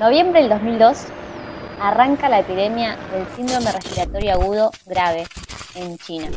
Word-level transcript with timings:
Noviembre 0.00 0.40
del 0.40 0.48
2002 0.48 1.08
arranca 1.78 2.30
la 2.30 2.38
epidemia 2.38 2.96
del 3.12 3.26
síndrome 3.36 3.70
respiratorio 3.70 4.32
agudo 4.32 4.70
grave 4.86 5.26
en 5.74 5.98
China. 5.98 6.28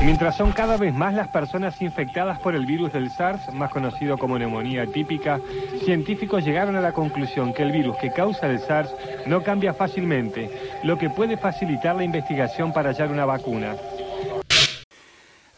Mientras 0.00 0.34
son 0.34 0.52
cada 0.52 0.78
vez 0.78 0.94
más 0.94 1.12
las 1.12 1.28
personas 1.28 1.82
infectadas 1.82 2.40
por 2.40 2.54
el 2.54 2.64
virus 2.64 2.90
del 2.94 3.10
SARS, 3.10 3.52
más 3.52 3.70
conocido 3.70 4.16
como 4.16 4.38
neumonía 4.38 4.86
típica, 4.86 5.40
científicos 5.84 6.42
llegaron 6.42 6.74
a 6.76 6.80
la 6.80 6.92
conclusión 6.92 7.52
que 7.52 7.62
el 7.62 7.72
virus 7.72 7.98
que 7.98 8.10
causa 8.10 8.46
el 8.46 8.58
SARS 8.58 8.94
no 9.26 9.42
cambia 9.42 9.74
fácilmente, 9.74 10.50
lo 10.82 10.96
que 10.96 11.10
puede 11.10 11.36
facilitar 11.36 11.96
la 11.96 12.04
investigación 12.04 12.72
para 12.72 12.88
hallar 12.92 13.10
una 13.10 13.26
vacuna. 13.26 13.76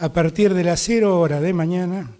A 0.00 0.08
partir 0.08 0.54
de 0.54 0.64
las 0.64 0.80
0 0.80 1.20
hora 1.20 1.40
de 1.40 1.52
mañana, 1.52 2.10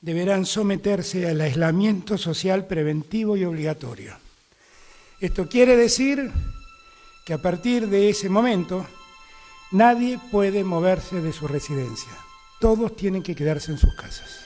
deberán 0.00 0.46
someterse 0.46 1.28
al 1.28 1.40
aislamiento 1.40 2.16
social 2.18 2.66
preventivo 2.66 3.36
y 3.36 3.44
obligatorio. 3.44 4.16
Esto 5.20 5.48
quiere 5.48 5.76
decir 5.76 6.30
que 7.24 7.34
a 7.34 7.38
partir 7.38 7.88
de 7.88 8.08
ese 8.08 8.28
momento 8.28 8.86
nadie 9.72 10.18
puede 10.30 10.62
moverse 10.62 11.20
de 11.20 11.32
su 11.32 11.48
residencia. 11.48 12.12
Todos 12.60 12.94
tienen 12.96 13.22
que 13.22 13.34
quedarse 13.34 13.72
en 13.72 13.78
sus 13.78 13.94
casas. 13.94 14.44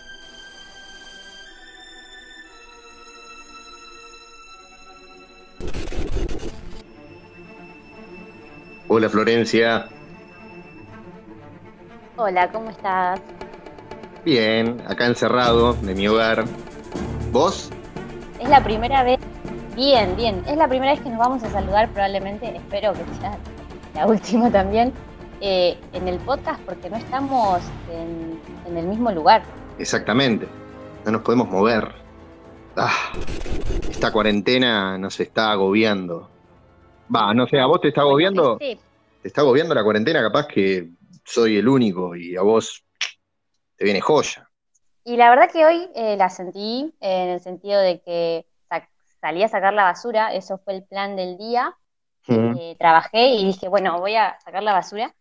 Hola 8.89 9.09
Florencia. 9.09 9.89
Hola, 12.17 12.53
¿cómo 12.53 12.71
estás? 12.71 13.21
Bien, 14.25 14.81
acá 14.87 15.07
encerrado 15.07 15.73
de 15.75 15.95
mi 15.97 16.07
hogar. 16.07 16.45
¿Vos? 17.33 17.71
Es 18.39 18.49
la 18.49 18.63
primera 18.63 19.03
vez. 19.03 19.19
Bien, 19.75 20.15
bien. 20.15 20.45
Es 20.47 20.57
la 20.57 20.69
primera 20.69 20.93
vez 20.93 21.01
que 21.01 21.11
nos 21.11 21.19
vamos 21.19 21.43
a 21.43 21.51
saludar, 21.51 21.91
probablemente. 21.91 22.55
Espero 22.55 22.93
que 22.93 23.01
sea 23.21 23.37
la 23.95 24.07
última 24.07 24.51
también. 24.51 24.93
Eh, 25.41 25.77
en 25.93 26.07
el 26.07 26.21
podcast, 26.21 26.61
porque 26.63 26.89
no 26.89 26.97
estamos 26.97 27.61
en, 27.91 28.77
el 28.77 28.87
mismo 28.87 29.11
lugar. 29.11 29.43
Exactamente. 29.77 30.47
No 31.05 31.11
nos 31.11 31.23
podemos 31.23 31.49
mover. 31.49 31.93
Ah, 32.77 33.13
esta 33.91 34.13
cuarentena 34.13 34.97
nos 34.99 35.19
está 35.19 35.51
agobiando. 35.51 36.31
Va, 37.15 37.35
no 37.35 37.49
sé, 37.49 37.59
¿a 37.59 37.67
vos 37.67 37.81
te 37.81 37.89
está 37.89 38.03
agobiando? 38.03 38.57
Sí. 38.61 38.79
¿Te 39.21 39.29
está 39.29 39.41
agobiando 39.41 39.75
la 39.75 39.83
cuarentena? 39.83 40.23
Capaz 40.23 40.47
que 40.47 40.91
soy 41.25 41.57
el 41.57 41.67
único 41.67 42.15
y 42.15 42.37
a 42.37 42.43
vos 42.43 42.85
viene 43.85 44.01
joya. 44.01 44.49
Y 45.05 45.17
la 45.17 45.31
verdad 45.31 45.51
que 45.51 45.65
hoy 45.65 45.91
eh, 45.95 46.17
la 46.17 46.29
sentí 46.29 46.95
en 47.01 47.29
el 47.31 47.41
sentido 47.41 47.81
de 47.81 48.01
que 48.01 48.47
salí 49.21 49.43
a 49.43 49.49
sacar 49.49 49.73
la 49.73 49.85
basura, 49.85 50.35
eso 50.35 50.59
fue 50.59 50.75
el 50.75 50.85
plan 50.85 51.17
del 51.17 51.39
día. 51.39 51.77
Eh, 52.29 52.77
trabajé 52.79 53.29
y 53.29 53.45
dije, 53.45 53.69
bueno, 53.69 53.99
voy 53.99 54.17
a 54.17 54.39
sacar 54.45 54.63
la 54.63 54.73
basura. 54.73 55.15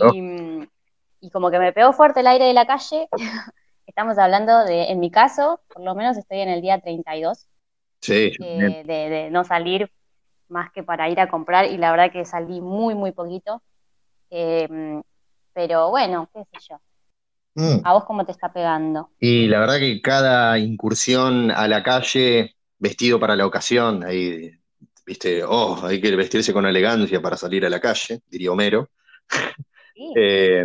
Oh. 0.00 0.12
Y, 0.12 1.30
como 1.30 1.50
que 1.50 1.58
me 1.58 1.72
pegó 1.72 1.92
fuerte 1.92 2.20
el 2.20 2.26
aire 2.26 2.44
de 2.46 2.52
la 2.52 2.66
calle. 2.66 3.08
Estamos 3.86 4.18
hablando 4.18 4.64
de, 4.64 4.90
en 4.90 5.00
mi 5.00 5.10
caso, 5.10 5.60
por 5.68 5.82
lo 5.82 5.94
menos 5.94 6.16
estoy 6.16 6.40
en 6.40 6.48
el 6.48 6.60
día 6.60 6.80
32. 6.80 7.46
Sí, 8.00 8.32
eh, 8.40 8.82
de, 8.84 9.30
no 9.30 9.44
salir 9.44 9.90
más 10.48 10.70
que 10.72 10.82
para 10.82 11.08
ir 11.08 11.20
a 11.20 11.28
comprar 11.28 11.66
y 11.66 11.78
la 11.78 11.90
verdad 11.90 12.12
que 12.12 12.24
salí 12.24 12.60
muy, 12.60 12.94
muy 12.94 13.12
poquito. 13.12 13.62
pero 14.28 15.90
bueno, 15.90 16.28
qué 16.32 16.44
sé 16.52 16.66
yo. 16.70 16.80
Mm. 17.54 17.80
¿A 17.84 17.92
vos 17.92 18.04
cómo 18.04 18.24
te 18.24 18.32
está 18.32 18.52
pegando? 18.52 19.10
Y 19.20 19.46
la 19.46 19.60
verdad 19.60 19.78
que 19.78 20.00
cada 20.00 20.58
incursión 20.58 21.50
a 21.50 21.68
la 21.68 21.82
calle, 21.82 22.56
vestido 22.78 23.20
para 23.20 23.36
la 23.36 23.46
ocasión, 23.46 24.04
ahí, 24.04 24.50
viste, 25.06 25.44
oh, 25.44 25.80
hay 25.84 26.00
que 26.00 26.14
vestirse 26.16 26.52
con 26.52 26.66
elegancia 26.66 27.22
para 27.22 27.36
salir 27.36 27.64
a 27.64 27.70
la 27.70 27.80
calle, 27.80 28.20
diría 28.28 28.52
Homero. 28.52 28.90
Eh, 30.16 30.64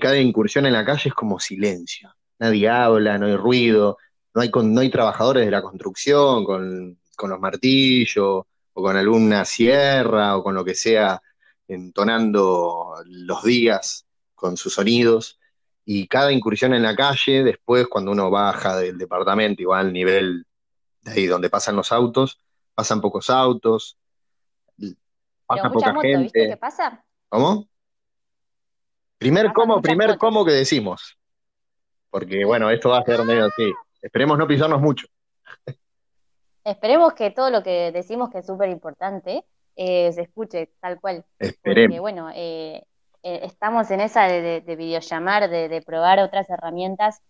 cada 0.00 0.16
incursión 0.16 0.64
en 0.64 0.72
la 0.72 0.82
calle 0.82 1.10
es 1.10 1.14
como 1.14 1.38
silencio. 1.38 2.10
Nadie 2.38 2.70
habla, 2.70 3.18
no 3.18 3.26
hay 3.26 3.36
ruido, 3.36 3.98
no 4.32 4.40
hay, 4.40 4.50
no 4.50 4.80
hay 4.80 4.88
trabajadores 4.88 5.44
de 5.44 5.50
la 5.50 5.60
construcción 5.60 6.42
con, 6.46 6.98
con 7.14 7.28
los 7.28 7.38
martillos 7.38 8.46
o 8.72 8.82
con 8.82 8.96
alguna 8.96 9.44
sierra 9.44 10.38
o 10.38 10.42
con 10.42 10.54
lo 10.54 10.64
que 10.64 10.74
sea 10.74 11.20
entonando 11.68 12.94
los 13.04 13.42
días 13.44 14.06
con 14.34 14.56
sus 14.56 14.72
sonidos 14.72 15.38
y 15.84 16.08
cada 16.08 16.32
incursión 16.32 16.74
en 16.74 16.82
la 16.82 16.96
calle, 16.96 17.44
después 17.44 17.86
cuando 17.88 18.12
uno 18.12 18.30
baja 18.30 18.76
del 18.76 18.96
departamento 18.96 19.62
y 19.62 19.66
va 19.66 19.80
al 19.80 19.92
nivel 19.92 20.46
de 21.02 21.12
ahí 21.12 21.26
donde 21.26 21.50
pasan 21.50 21.76
los 21.76 21.92
autos, 21.92 22.40
pasan 22.74 23.00
pocos 23.00 23.28
autos, 23.28 23.98
pasa 25.46 25.70
poca 25.70 25.92
gente. 26.00 26.18
¿viste 26.18 26.48
qué 26.48 26.56
pasa? 26.56 27.04
¿Cómo? 27.28 27.68
Primer 29.18 29.52
cómo, 29.52 29.80
primer 29.80 30.18
cómo 30.18 30.44
que 30.44 30.52
decimos. 30.52 31.18
Porque 32.10 32.44
bueno, 32.44 32.70
esto 32.70 32.90
va 32.90 32.98
a 32.98 33.04
ser 33.04 33.24
medio 33.24 33.46
así. 33.46 33.72
Esperemos 34.00 34.38
no 34.38 34.46
pisarnos 34.46 34.80
mucho. 34.80 35.06
Esperemos 36.64 37.12
que 37.12 37.30
todo 37.30 37.50
lo 37.50 37.62
que 37.62 37.92
decimos 37.92 38.30
que 38.30 38.38
es 38.38 38.46
súper 38.46 38.70
importante 38.70 39.44
eh, 39.76 40.12
se 40.12 40.22
escuche 40.22 40.70
tal 40.80 41.00
cual. 41.00 41.24
Esperemos. 41.38 41.88
Porque 41.88 42.00
bueno, 42.00 42.30
eh, 42.34 42.86
eh, 43.26 43.40
estamos 43.44 43.90
en 43.90 44.02
esa 44.02 44.24
de, 44.24 44.60
videollamar, 44.76 45.48
de, 45.48 45.82
probar 45.84 46.18
otras 46.18 46.48
herramientas. 46.50 47.22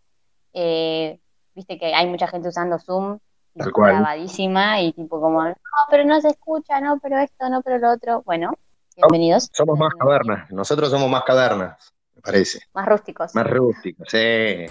Eh, 0.53 1.21
viste 1.55 1.79
que 1.79 1.95
hay 1.95 2.09
mucha 2.09 2.27
gente 2.27 2.49
usando 2.49 2.81
Zoom, 2.81 3.21
grabadísima 3.55 4.81
y 4.81 4.93
tipo 4.93 5.21
como, 5.21 5.45
no, 5.45 5.55
pero 5.89 6.05
no 6.05 6.21
se 6.21 6.31
escucha, 6.31 6.81
no, 6.81 6.99
pero 6.99 7.19
esto, 7.19 7.49
no, 7.49 7.63
pero 7.63 7.79
lo 7.79 7.93
otro. 7.93 8.23
Bueno, 8.27 8.59
bienvenidos. 8.97 9.49
Somos 9.53 9.79
más 9.79 9.95
cavernas, 9.95 10.51
nosotros 10.51 10.91
somos 10.91 11.09
más 11.09 11.23
cavernas, 11.23 11.95
me 12.17 12.23
parece. 12.23 12.59
Más 12.73 12.87
rústicos. 12.87 13.33
Más 13.37 13.47
rústicos, 13.49 14.09
sí, 14.11 14.19
eh, 14.19 14.67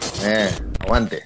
aguante. 0.82 1.24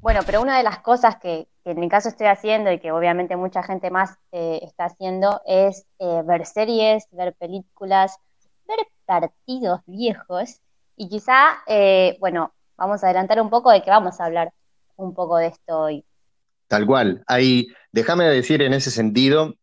Bueno, 0.00 0.20
pero 0.24 0.40
una 0.40 0.56
de 0.56 0.62
las 0.62 0.78
cosas 0.78 1.16
que, 1.16 1.48
en 1.64 1.80
mi 1.80 1.88
caso 1.88 2.08
estoy 2.08 2.28
haciendo 2.28 2.70
y 2.70 2.78
que 2.78 2.92
obviamente 2.92 3.34
mucha 3.34 3.64
gente 3.64 3.90
más 3.90 4.18
está 4.30 4.84
haciendo 4.84 5.40
es 5.46 5.84
ver 5.98 6.46
series, 6.46 7.08
ver 7.10 7.34
películas, 7.34 8.20
ver 8.66 8.78
partidos 9.04 9.80
viejos 9.86 10.60
y 10.96 11.08
quizá, 11.08 11.62
eh, 11.66 12.16
bueno, 12.20 12.54
vamos 12.76 13.02
a 13.02 13.06
adelantar 13.06 13.40
un 13.40 13.50
poco 13.50 13.70
de 13.70 13.82
que 13.82 13.90
vamos 13.90 14.20
a 14.20 14.24
hablar 14.24 14.52
un 14.96 15.14
poco 15.14 15.38
de 15.38 15.48
esto 15.48 15.78
hoy. 15.78 16.04
Tal 16.68 16.86
cual. 16.86 17.22
Hay, 17.26 17.68
déjame 17.90 18.24
decir 18.24 18.62
en 18.62 18.72
ese 18.72 18.90
sentido, 18.90 19.54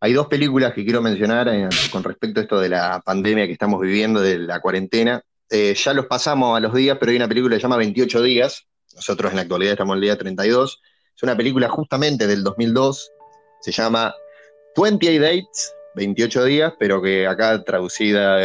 hay 0.00 0.12
dos 0.12 0.26
películas 0.26 0.74
que 0.74 0.84
quiero 0.84 1.00
mencionar 1.00 1.48
eh, 1.48 1.68
con 1.90 2.04
respecto 2.04 2.40
a 2.40 2.42
esto 2.42 2.60
de 2.60 2.68
la 2.68 3.00
pandemia 3.04 3.46
que 3.46 3.52
estamos 3.52 3.80
viviendo, 3.80 4.20
de 4.20 4.38
la 4.38 4.60
cuarentena. 4.60 5.22
Eh, 5.48 5.74
ya 5.74 5.92
los 5.92 6.06
pasamos 6.06 6.56
a 6.56 6.60
los 6.60 6.74
días, 6.74 6.96
pero 6.98 7.10
hay 7.10 7.16
una 7.16 7.28
película 7.28 7.54
que 7.54 7.60
se 7.60 7.62
llama 7.62 7.76
28 7.76 8.22
días. 8.22 8.66
Nosotros 8.94 9.30
en 9.32 9.36
la 9.36 9.42
actualidad 9.42 9.72
estamos 9.72 9.94
en 9.94 9.98
el 9.98 10.02
día 10.02 10.18
32. 10.18 10.80
Es 11.14 11.22
una 11.22 11.36
película 11.36 11.68
justamente 11.68 12.26
del 12.26 12.42
2002. 12.42 13.10
Se 13.60 13.72
llama 13.72 14.14
28 14.76 15.20
Dates 15.20 15.74
28 15.94 16.44
días, 16.44 16.72
pero 16.78 17.02
que 17.02 17.26
acá 17.26 17.62
traducida 17.64 18.38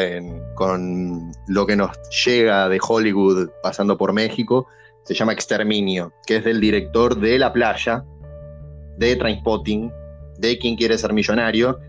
con 0.56 1.32
lo 1.48 1.66
que 1.66 1.76
nos 1.76 1.92
llega 2.26 2.68
de 2.68 2.80
Hollywood 2.86 3.50
pasando 3.64 3.98
por 3.98 4.14
México, 4.14 4.68
se 5.04 5.14
llama 5.14 5.34
Exterminio, 5.34 6.12
que 6.26 6.38
es 6.38 6.44
del 6.44 6.60
director 6.60 7.18
de 7.18 7.40
La 7.40 7.54
Playa, 7.54 8.04
de 8.98 9.16
Trainspotting, 9.16 9.92
de 10.38 10.58
Quien 10.58 10.76
quiere 10.76 10.98
ser 10.98 11.14
millonario, 11.14 11.80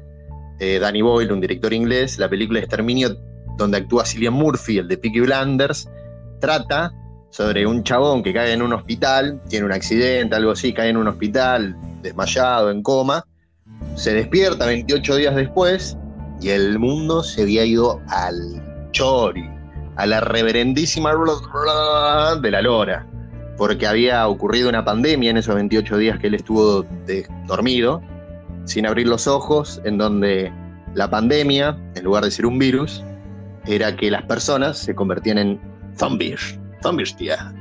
eh, 0.61 0.79
Danny 0.79 1.03
Boyle, 1.03 1.33
un 1.33 1.41
director 1.41 1.73
inglés. 1.73 2.19
La 2.19 2.29
película 2.29 2.61
Exterminio, 2.61 3.17
donde 3.57 3.79
actúa 3.79 4.05
Cillian 4.05 4.35
Murphy, 4.35 4.79
el 4.79 4.89
de 4.89 4.99
Peaky 4.99 5.21
Blinders, 5.21 5.89
trata 6.41 6.93
sobre 7.31 7.67
un 7.67 7.85
chabón 7.85 8.23
que 8.23 8.33
cae 8.33 8.53
en 8.53 8.63
un 8.63 8.73
hospital, 8.73 9.41
tiene 9.49 9.67
un 9.67 9.73
accidente, 9.73 10.35
algo 10.35 10.53
así, 10.53 10.73
cae 10.73 10.89
en 10.89 10.97
un 10.97 11.09
hospital, 11.09 11.77
desmayado, 12.03 12.71
en 12.71 12.83
coma, 12.83 13.25
se 13.99 14.15
despierta 14.15 14.67
28 14.67 15.17
días 15.17 15.35
después 15.35 15.97
y 16.41 16.51
el 16.51 16.79
mundo 16.79 17.25
se 17.25 17.43
había 17.43 17.65
ido 17.65 18.01
al 18.09 18.63
chori, 18.93 19.45
a 19.97 20.07
la 20.07 20.21
reverendísima 20.21 21.13
de 22.41 22.51
la 22.51 22.63
lora, 22.63 23.07
porque 23.57 23.89
había 23.89 24.29
ocurrido 24.29 24.69
una 24.69 24.85
pandemia 24.85 25.31
en 25.31 25.39
esos 25.39 25.57
28 25.57 25.97
días 25.99 26.19
que 26.21 26.29
él 26.29 26.35
estuvo 26.35 26.87
dormido, 27.49 28.01
sin 28.67 28.87
abrir 28.87 29.09
los 29.09 29.27
ojos, 29.27 29.81
en 29.85 29.99
donde 29.99 30.53
la 30.95 31.11
pandemia, 31.11 31.77
en 31.97 32.05
lugar 32.05 32.23
de 32.23 32.31
ser 32.31 32.47
un 32.47 32.57
virus, 32.59 33.03
era 33.67 33.97
que 33.97 34.13
las 34.13 34.23
personas 34.23 34.79
se 34.79 34.95
convertían 34.95 35.39
en 35.39 35.61
zombies. 35.97 36.57
Zombies, 36.83 37.17
tía. 37.17 37.53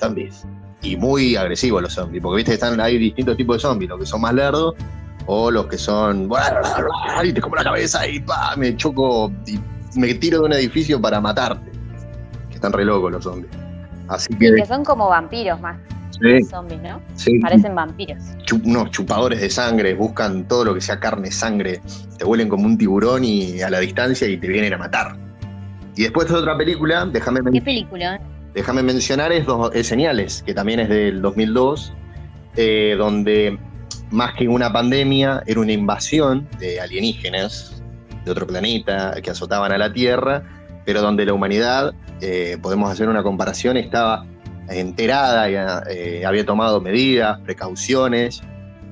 Zombies. 0.00 0.44
Y 0.82 0.96
muy 0.96 1.36
agresivos 1.36 1.82
los 1.82 1.92
zombies, 1.92 2.20
porque 2.20 2.38
viste 2.38 2.54
están, 2.54 2.80
hay 2.80 2.98
distintos 2.98 3.36
tipos 3.36 3.58
de 3.58 3.60
zombies, 3.60 3.88
los 3.90 4.00
que 4.00 4.06
son 4.06 4.22
más 4.22 4.34
lerdos 4.34 4.74
o 5.26 5.50
los 5.50 5.66
que 5.66 5.78
son, 5.78 6.28
y 7.24 7.32
te 7.32 7.40
como 7.40 7.56
la 7.56 7.64
cabeza 7.64 8.06
y 8.06 8.20
pa, 8.20 8.54
me 8.56 8.76
choco 8.76 9.32
y 9.46 9.58
me 9.98 10.14
tiro 10.14 10.40
de 10.40 10.46
un 10.46 10.52
edificio 10.52 11.00
para 11.00 11.20
matarte. 11.20 11.70
Que 12.48 12.54
están 12.54 12.72
re 12.72 12.84
locos 12.84 13.12
los 13.12 13.24
zombies. 13.24 13.52
Así 14.08 14.34
que, 14.34 14.54
que 14.54 14.66
son 14.66 14.84
como 14.84 15.08
vampiros 15.08 15.60
más. 15.60 15.78
zombies, 16.50 16.82
¿no? 16.82 17.00
Sí. 17.14 17.38
Parecen 17.38 17.74
vampiros. 17.74 18.22
unos 18.64 18.90
chupadores 18.90 19.40
de 19.40 19.50
sangre, 19.50 19.94
buscan 19.94 20.46
todo 20.48 20.64
lo 20.64 20.74
que 20.74 20.80
sea 20.80 20.98
carne, 20.98 21.30
sangre, 21.30 21.80
te 22.18 22.24
huelen 22.24 22.48
como 22.48 22.66
un 22.66 22.76
tiburón 22.76 23.24
y 23.24 23.62
a 23.62 23.70
la 23.70 23.80
distancia 23.80 24.26
y 24.28 24.36
te 24.36 24.48
vienen 24.48 24.74
a 24.74 24.78
matar. 24.78 25.16
Y 25.96 26.02
después 26.02 26.28
de 26.28 26.34
otra 26.34 26.56
película, 26.56 27.06
déjame 27.06 27.40
¿Qué 27.52 27.60
película? 27.60 28.20
Déjame 28.54 28.82
mencionar 28.82 29.32
es, 29.32 29.46
dos, 29.46 29.70
Señales, 29.82 30.42
que 30.42 30.54
también 30.54 30.80
es 30.80 30.88
del 30.88 31.22
2002, 31.22 31.92
eh, 32.56 32.96
donde 32.98 33.58
más 34.12 34.34
que 34.34 34.46
una 34.46 34.72
pandemia 34.72 35.42
era 35.46 35.60
una 35.60 35.72
invasión 35.72 36.48
de 36.58 36.80
alienígenas 36.80 37.82
de 38.24 38.30
otro 38.30 38.46
planeta 38.46 39.14
que 39.22 39.30
azotaban 39.30 39.72
a 39.72 39.78
la 39.78 39.92
Tierra, 39.92 40.42
pero 40.84 41.00
donde 41.00 41.24
la 41.24 41.32
humanidad, 41.32 41.92
eh, 42.20 42.58
podemos 42.62 42.90
hacer 42.90 43.08
una 43.08 43.22
comparación, 43.22 43.76
estaba 43.76 44.24
enterada, 44.68 45.50
y, 45.50 45.54
eh, 45.90 46.24
había 46.24 46.46
tomado 46.46 46.80
medidas, 46.80 47.40
precauciones, 47.40 48.42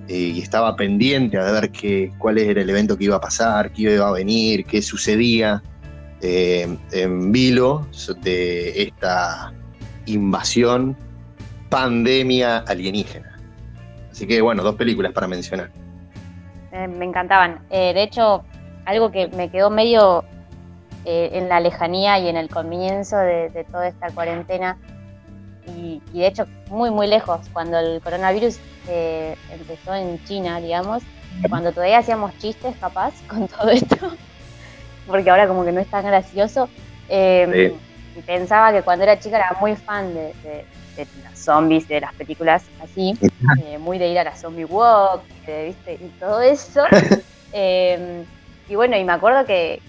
y 0.08 0.40
estaba 0.40 0.74
pendiente 0.74 1.38
a 1.38 1.52
ver 1.52 1.70
qué, 1.70 2.10
cuál 2.18 2.38
era 2.38 2.60
el 2.60 2.68
evento 2.68 2.98
que 2.98 3.04
iba 3.04 3.16
a 3.16 3.20
pasar, 3.20 3.70
qué 3.72 3.82
iba 3.82 4.08
a 4.08 4.12
venir, 4.12 4.64
qué 4.64 4.82
sucedía. 4.82 5.62
Eh, 6.22 6.76
en 6.92 7.32
vilo 7.32 7.86
de 8.22 8.82
esta 8.82 9.54
invasión, 10.06 10.96
pandemia 11.70 12.58
alienígena. 12.58 13.29
Así 14.20 14.26
que 14.26 14.42
bueno, 14.42 14.62
dos 14.62 14.74
películas 14.74 15.12
para 15.14 15.26
mencionar. 15.26 15.70
Eh, 16.72 16.86
me 16.86 17.06
encantaban. 17.06 17.60
Eh, 17.70 17.94
de 17.94 18.02
hecho, 18.02 18.44
algo 18.84 19.10
que 19.10 19.28
me 19.28 19.50
quedó 19.50 19.70
medio 19.70 20.26
en 21.06 21.48
la 21.48 21.60
lejanía 21.60 22.18
y 22.18 22.28
en 22.28 22.36
el 22.36 22.50
comienzo 22.50 23.16
de, 23.16 23.66
toda 23.72 23.88
esta 23.88 24.10
cuarentena, 24.10 24.76
y, 25.66 26.02
de 26.12 26.26
hecho 26.26 26.44
muy 26.68 26.90
muy 26.90 27.06
lejos, 27.06 27.40
cuando 27.54 27.78
el 27.78 28.02
coronavirus 28.02 28.60
empezó 29.50 29.94
en 29.94 30.22
China, 30.26 30.60
digamos, 30.60 31.02
cuando 31.48 31.72
todavía 31.72 31.98
hacíamos 31.98 32.36
chistes 32.36 32.76
capaz 32.78 33.14
con 33.26 33.48
todo 33.48 33.70
esto 33.70 33.96
porque 35.06 35.30
ahora 35.30 35.46
como 35.48 35.64
que 35.64 35.72
no 35.72 35.80
es 35.80 35.88
tan 35.88 36.04
gracioso. 36.04 36.68
Eh, 37.08 37.74
pensaba 38.26 38.72
que 38.72 38.82
cuando 38.82 39.04
era 39.04 39.18
chica 39.18 39.38
era 39.38 39.56
muy 39.60 39.76
fan 39.76 40.14
de, 40.14 40.34
de, 40.42 40.64
los 41.24 41.38
zombies, 41.38 41.88
de 41.88 42.00
las 42.00 42.14
películas 42.14 42.64
así, 42.82 43.16
eh, 43.62 43.78
muy 43.78 43.98
de 43.98 44.08
ir 44.08 44.18
a 44.18 44.24
la 44.24 44.36
zombie 44.36 44.64
walk, 44.64 45.22
¿viste? 45.46 45.94
y 45.94 46.08
todo 46.18 46.40
eso. 46.40 46.82
Em, 47.52 48.24
y 48.68 48.76
bueno, 48.76 48.96
y 48.96 49.02
me 49.02 49.12
acuerdo 49.12 49.44
que, 49.44 49.80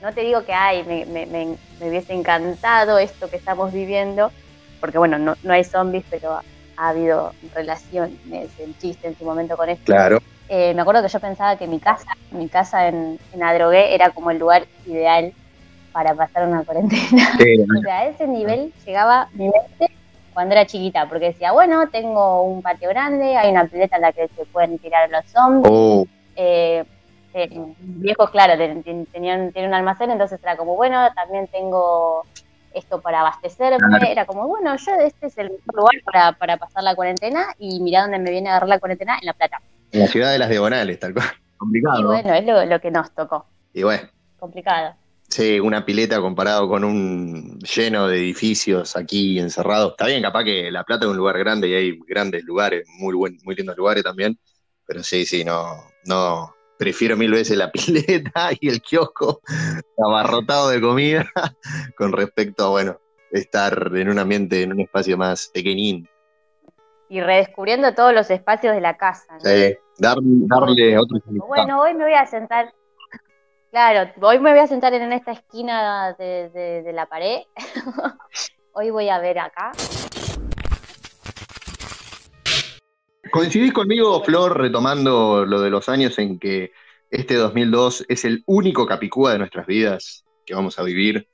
no 0.00 0.14
te 0.14 0.22
digo 0.22 0.46
que 0.46 0.54
ay, 0.54 0.82
me, 0.84 1.56
hubiese 1.86 2.14
encantado 2.14 2.98
esto 2.98 3.28
que 3.28 3.36
estamos 3.36 3.70
viviendo, 3.70 4.32
porque 4.80 4.96
bueno, 4.96 5.18
no, 5.18 5.34
no 5.42 5.52
hay 5.52 5.62
zombies, 5.64 6.04
pero 6.08 6.40
ha, 6.78 6.88
habido 6.88 7.34
relaciones, 7.54 8.18
el 8.58 8.78
chiste 8.78 9.08
en 9.08 9.18
su 9.18 9.26
momento 9.26 9.58
con 9.58 9.68
esto. 9.68 9.84
Claro. 9.84 10.20
Eh, 10.48 10.72
me 10.74 10.80
acuerdo 10.80 11.02
que 11.02 11.08
yo 11.08 11.20
pensaba 11.20 11.56
que 11.56 11.66
mi 11.66 11.80
casa, 11.80 12.08
mi 12.30 12.48
casa 12.48 12.88
en, 12.88 13.18
en 13.34 13.42
Adrogué 13.42 13.94
era 13.94 14.10
como 14.10 14.30
el 14.30 14.38
lugar 14.38 14.66
ideal 14.86 15.34
para 15.96 16.14
pasar 16.14 16.46
una 16.46 16.62
cuarentena. 16.62 17.32
o 17.78 17.82
sea, 17.82 18.00
a 18.00 18.06
ese 18.08 18.26
nivel 18.26 18.70
llegaba 18.84 19.28
mi 19.32 19.48
mente 19.48 19.95
cuando 20.36 20.52
era 20.52 20.66
chiquita, 20.66 21.08
porque 21.08 21.28
decía, 21.28 21.52
bueno, 21.52 21.88
tengo 21.88 22.42
un 22.42 22.60
patio 22.60 22.90
grande, 22.90 23.38
hay 23.38 23.50
una 23.50 23.64
pileta 23.64 23.96
en 23.96 24.02
la 24.02 24.12
que 24.12 24.28
se 24.28 24.44
pueden 24.44 24.78
tirar 24.78 25.08
los 25.08 25.24
zombies. 25.30 25.72
Oh. 25.74 26.06
Eh, 26.36 26.84
eh, 27.32 27.48
viejos, 27.78 28.28
claro, 28.28 28.52
tenían, 28.58 29.50
tienen 29.50 29.68
un 29.68 29.74
almacén, 29.74 30.10
entonces 30.10 30.38
era 30.42 30.54
como, 30.58 30.76
bueno, 30.76 31.08
también 31.14 31.46
tengo 31.46 32.26
esto 32.74 33.00
para 33.00 33.20
abastecerme, 33.20 34.12
era 34.12 34.26
como, 34.26 34.46
bueno, 34.46 34.76
yo 34.76 34.92
este 35.00 35.28
es 35.28 35.38
el 35.38 35.52
mejor 35.52 35.74
lugar 35.74 35.94
para, 36.04 36.32
para 36.32 36.58
pasar 36.58 36.82
la 36.82 36.94
cuarentena 36.94 37.46
y 37.58 37.80
mira 37.80 38.02
dónde 38.02 38.18
me 38.18 38.30
viene 38.30 38.50
a 38.50 38.52
agarrar 38.52 38.68
la 38.68 38.78
cuarentena, 38.78 39.16
en 39.18 39.24
La 39.24 39.32
Plata. 39.32 39.62
En 39.92 40.00
la 40.00 40.06
ciudad 40.06 40.32
de 40.32 40.38
las 40.38 40.50
diagonales, 40.50 41.00
tal 41.00 41.14
cual. 41.14 41.28
Complicado. 41.56 41.98
Y 41.98 42.04
bueno, 42.04 42.34
es 42.34 42.68
lo, 42.68 42.78
que 42.78 42.90
nos 42.90 43.10
tocó. 43.12 43.46
Y 43.72 43.84
bueno. 43.84 44.06
Complicado. 44.38 44.96
Sí, 45.28 45.58
una 45.58 45.84
pileta 45.84 46.20
comparado 46.20 46.68
con 46.68 46.84
un 46.84 47.58
lleno 47.58 48.08
de 48.08 48.18
edificios 48.18 48.96
aquí 48.96 49.38
encerrados. 49.38 49.92
Está 49.92 50.06
bien, 50.06 50.22
capaz 50.22 50.44
que 50.44 50.70
La 50.70 50.84
Plata 50.84 51.04
es 51.04 51.10
un 51.10 51.16
lugar 51.16 51.38
grande 51.38 51.68
y 51.68 51.74
hay 51.74 51.98
grandes 52.06 52.44
lugares, 52.44 52.86
muy 52.98 53.14
buen, 53.14 53.36
muy 53.44 53.54
lindos 53.54 53.76
lugares 53.76 54.04
también. 54.04 54.38
Pero 54.86 55.02
sí, 55.02 55.26
sí, 55.26 55.44
no, 55.44 55.82
no. 56.04 56.54
Prefiero 56.78 57.16
mil 57.16 57.32
veces 57.32 57.56
la 57.56 57.70
pileta 57.72 58.50
y 58.60 58.68
el 58.68 58.80
kiosco 58.80 59.40
abarrotado 59.98 60.70
de 60.70 60.80
comida 60.80 61.30
con 61.96 62.12
respecto 62.12 62.66
a, 62.66 62.68
bueno, 62.70 63.00
estar 63.32 63.90
en 63.94 64.08
un 64.08 64.18
ambiente, 64.18 64.62
en 64.62 64.72
un 64.72 64.80
espacio 64.80 65.16
más 65.16 65.50
pequeñín 65.52 66.08
y 67.08 67.20
redescubriendo 67.20 67.94
todos 67.94 68.12
los 68.12 68.30
espacios 68.30 68.74
de 68.74 68.80
la 68.80 68.96
casa. 68.96 69.38
Sí, 69.38 69.76
darle, 69.98 70.98
otro 70.98 71.18
Bueno, 71.46 71.80
hoy 71.80 71.94
me 71.94 72.04
voy 72.04 72.14
a 72.14 72.26
sentar, 72.26 72.72
claro, 73.70 74.10
hoy 74.20 74.38
me 74.38 74.50
voy 74.50 74.60
a 74.60 74.66
sentar 74.66 74.92
en 74.94 75.12
esta 75.12 75.32
esquina 75.32 76.14
de, 76.18 76.90
la 76.92 77.06
pared. 77.06 77.42
hoy 78.72 78.90
voy 78.90 79.08
a 79.08 79.18
ver 79.18 79.38
acá. 79.38 79.72
¿Coincidís 83.30 83.72
conmigo, 83.72 84.22
Flor, 84.22 84.58
retomando 84.58 85.44
lo 85.44 85.60
de 85.60 85.70
los 85.70 85.88
años 85.88 86.18
en 86.18 86.38
que 86.38 86.72
este 87.10 87.34
2002 87.34 88.06
es 88.08 88.24
el 88.24 88.42
único 88.46 88.86
capicúa 88.86 89.32
de 89.32 89.38
nuestras 89.38 89.66
vidas 89.66 90.24
que 90.44 90.54
vamos 90.54 90.78
a 90.78 90.82
vivir? 90.82 91.28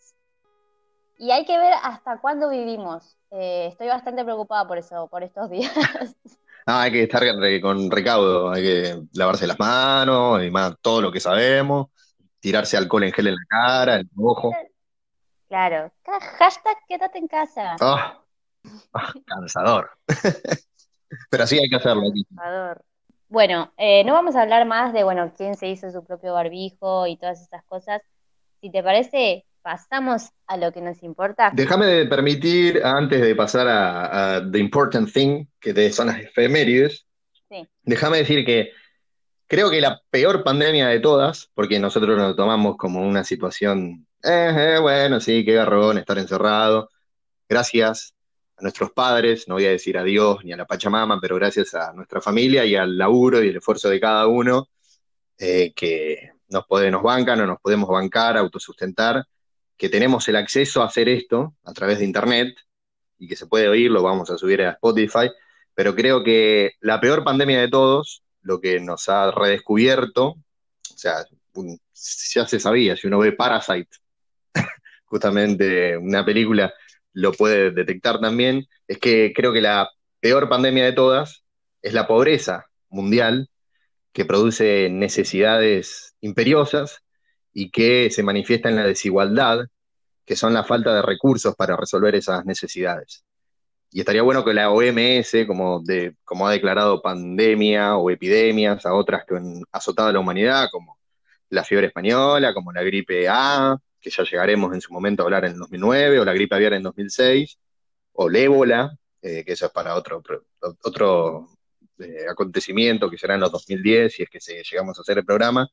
Y 1.19 1.31
hay 1.31 1.45
que 1.45 1.57
ver 1.57 1.73
hasta 1.83 2.19
cuándo 2.21 2.51
vivimos. 2.51 3.17
Eh, 3.31 3.69
estoy 3.71 3.87
bastante 3.87 4.25
preocupada 4.25 4.67
por 4.67 4.79
eso, 4.79 5.07
por 5.09 5.23
estos 5.23 5.51
días. 5.51 5.73
Ah, 6.65 6.83
hay 6.83 6.93
que 6.93 7.03
estar 7.03 7.25
con 7.61 7.91
recaudo, 7.91 8.53
hay 8.53 8.63
que 8.63 9.03
lavarse 9.15 9.49
las 9.49 9.59
manos 9.59 10.45
y 10.45 10.51
más 10.53 10.77
todo 10.81 11.01
lo 11.01 11.11
que 11.11 11.19
sabemos, 11.19 11.89
tirarse 12.43 12.77
alcohol 12.77 13.05
en 13.05 13.13
gel 13.13 13.29
en 13.29 13.35
la 13.37 13.45
cara, 13.49 13.95
en 13.95 14.01
el 14.01 14.09
ojo. 14.19 14.53
Claro, 15.49 15.93
hashtag 16.39 16.77
quédate 16.89 17.19
en 17.19 17.29
casa. 17.29 17.77
Ah, 17.81 18.21
ah, 18.93 19.13
cansador. 19.25 19.91
Pero 21.31 21.47
sí 21.47 21.59
hay 21.59 21.71
que 21.71 21.77
hacerlo. 21.77 22.03
Cansador. 22.29 22.83
Bueno, 23.29 23.73
eh, 23.79 24.05
no 24.05 24.13
vamos 24.13 24.35
a 24.35 24.43
hablar 24.43 24.67
más 24.67 24.93
de 24.93 25.05
bueno 25.05 25.33
quién 25.37 25.55
se 25.55 25.69
hizo 25.69 25.91
su 25.91 26.05
propio 26.05 26.35
barbijo 26.35 27.07
y 27.07 27.17
todas 27.17 27.41
esas 27.41 27.65
cosas. 27.65 28.03
Si 28.61 28.71
te 28.71 28.83
parece, 28.83 29.47
pasamos 29.63 30.31
a 30.47 30.57
lo 30.57 30.73
que 30.73 30.81
nos 30.81 31.03
importa. 31.03 31.53
Déjame 31.55 32.07
permitir, 32.07 32.85
antes 32.85 33.21
de 33.21 33.35
pasar 33.35 33.69
a, 33.69 34.43
The 34.51 34.59
Important 34.59 35.13
Thing, 35.13 35.47
que 35.61 35.93
son 35.93 36.09
las 36.09 36.19
efemérides, 36.19 37.07
déjame 37.85 38.19
decir 38.19 38.45
que 38.45 38.73
creo 39.53 39.71
que 39.71 39.83
la 39.83 40.01
peor 40.09 40.43
pandemia 40.43 40.89
de 40.89 40.99
todas, 40.99 41.51
porque 41.53 41.79
nosotros 41.79 42.17
nos 42.17 42.35
tomamos 42.35 42.79
como 42.79 43.07
una 43.07 43.23
situación, 43.23 44.07
eh, 44.23 44.77
eh, 44.77 44.79
bueno, 44.81 45.21
sí, 45.21 45.45
qué 45.45 45.53
garrón 45.53 45.99
estar 45.99 46.17
encerrado, 46.17 46.89
gracias 47.47 48.15
a 48.57 48.63
nuestros 48.63 48.93
padres, 48.93 49.47
no 49.49 49.57
voy 49.57 49.67
a 49.67 49.71
decir 49.71 49.99
adiós 49.99 50.43
ni 50.43 50.55
a 50.55 50.57
la 50.57 50.65
Pachamama, 50.65 51.21
pero 51.21 51.37
gracias 51.37 51.75
a 51.75 51.93
nuestra 51.93 52.23
familia 52.23 52.65
y 52.65 52.77
al 52.77 52.97
laburo 52.97 53.45
y 53.45 53.49
el 53.49 53.57
esfuerzo 53.57 53.91
de 53.91 54.01
cada 54.01 54.27
uno, 54.27 54.69
eh, 55.37 55.75
que 55.77 56.31
nos, 56.49 56.67
puede, 56.67 56.91
nos 56.91 57.03
bancan 57.03 57.43
o 57.43 57.47
nos 57.47 57.61
podemos 57.61 57.91
bancar, 57.91 58.39
autosustentar, 58.39 59.23
que 59.77 59.91
tenemos 59.91 60.27
el 60.29 60.37
acceso 60.37 60.81
a 60.81 60.87
hacer 60.87 61.11
esto 61.11 61.57
a 61.65 61.75
través 61.75 61.99
de 61.99 62.07
Internet 62.07 62.57
y 63.19 63.29
que 63.29 63.37
se 63.37 63.47
puede 63.47 63.69
oír, 63.69 63.91
lo 63.91 64.03
vamos 64.03 64.31
a 64.31 64.39
subir 64.39 64.63
a 64.63 64.71
Spotify, 64.71 65.31
pero 65.75 65.95
creo 65.95 66.25
que 66.25 66.73
la 66.81 66.99
peor 67.03 67.23
pandemia 67.23 67.61
de 67.61 67.69
todos, 67.69 68.23
lo 68.43 68.61
que 68.61 68.81
nos 68.81 69.09
ha 69.09 69.31
redescubierto, 69.31 70.27
o 70.29 70.97
sea, 70.97 71.25
ya 72.35 72.47
se 72.47 72.61
sabía, 72.61 72.97
si 72.97 73.07
uno 73.07 73.19
ve 73.19 73.33
Parasite, 73.33 73.97
justamente 75.05 75.97
una 75.97 76.25
película 76.25 76.73
lo 77.13 77.33
puede 77.33 77.71
detectar 77.71 78.21
también, 78.21 78.67
es 78.87 78.99
que 78.99 79.33
creo 79.35 79.53
que 79.53 79.61
la 79.61 79.89
peor 80.21 80.49
pandemia 80.49 80.85
de 80.85 80.93
todas 80.93 81.45
es 81.83 81.93
la 81.93 82.07
pobreza 82.07 82.67
mundial, 82.89 83.49
que 84.13 84.25
produce 84.25 84.89
necesidades 84.91 86.15
imperiosas 86.21 87.03
y 87.53 87.71
que 87.71 88.11
se 88.11 88.23
manifiesta 88.23 88.69
en 88.69 88.77
la 88.77 88.87
desigualdad, 88.87 89.67
que 90.25 90.37
son 90.37 90.55
la 90.55 90.65
falta 90.65 90.95
de 90.95 91.03
recursos 91.03 91.55
para 91.57 91.77
resolver 91.77 92.15
esas 92.15 92.45
necesidades. 92.45 93.25
Y 93.93 94.01
estaría 94.01 94.23
bueno 94.23 94.45
que 94.45 94.55
la 94.55 94.71
OMS, 94.71 95.47
como, 95.47 95.81
de, 95.83 96.17
como 96.25 96.49
ha 96.49 96.53
declarado 96.53 97.03
pandemia 97.03 97.97
o 97.99 98.11
epidemias 98.11 98.87
a 98.87 98.95
otras 98.95 99.25
que 99.27 99.37
han 99.37 99.63
azotado 99.71 100.09
a 100.09 100.13
la 100.13 100.19
humanidad, 100.21 100.69
como 100.73 100.99
la 101.51 101.63
fiebre 101.63 101.89
española, 101.89 102.55
como 102.55 102.73
la 102.73 102.83
gripe 102.83 103.29
A, 103.29 103.77
que 104.01 104.11
ya 104.11 104.25
llegaremos 104.25 104.73
en 104.75 104.81
su 104.81 104.93
momento 104.93 105.23
a 105.23 105.27
hablar 105.27 105.45
en 105.45 105.59
2009, 105.59 106.21
o 106.21 106.25
la 106.25 106.33
gripe 106.33 106.55
aviar 106.57 106.73
en 106.73 106.83
2006, 106.83 107.59
o 108.13 108.29
el 108.29 108.37
ébola, 108.37 108.97
eh, 109.21 109.45
que 109.45 109.53
eso 109.53 109.67
es 109.67 109.73
para 109.73 109.95
otro, 109.95 110.23
otro, 110.85 111.49
eh, 111.99 112.25
acontecimiento 112.31 113.11
que 113.11 113.19
será 113.19 113.35
en 113.35 113.41
los 113.41 113.53
2010, 113.53 114.15
si 114.15 114.23
es 114.23 114.31
que 114.31 114.39
llegamos 114.41 114.99
a 114.99 115.03
hacer 115.03 115.19
el 115.19 115.25
programa, 115.27 115.69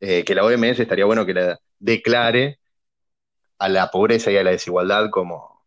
eh, 0.00 0.24
que 0.24 0.34
la 0.34 0.44
OMS 0.44 0.80
estaría 0.80 1.04
bueno 1.04 1.26
que 1.26 1.34
la 1.34 1.58
declare 1.78 2.58
a 3.58 3.68
la 3.68 3.90
pobreza 3.90 4.30
y 4.30 4.38
a 4.38 4.44
la 4.44 4.52
desigualdad 4.52 5.10
como 5.10 5.66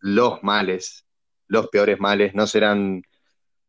los 0.00 0.42
males 0.44 1.07
los 1.48 1.68
peores 1.68 1.98
males, 1.98 2.34
no 2.34 2.46
serán 2.46 3.02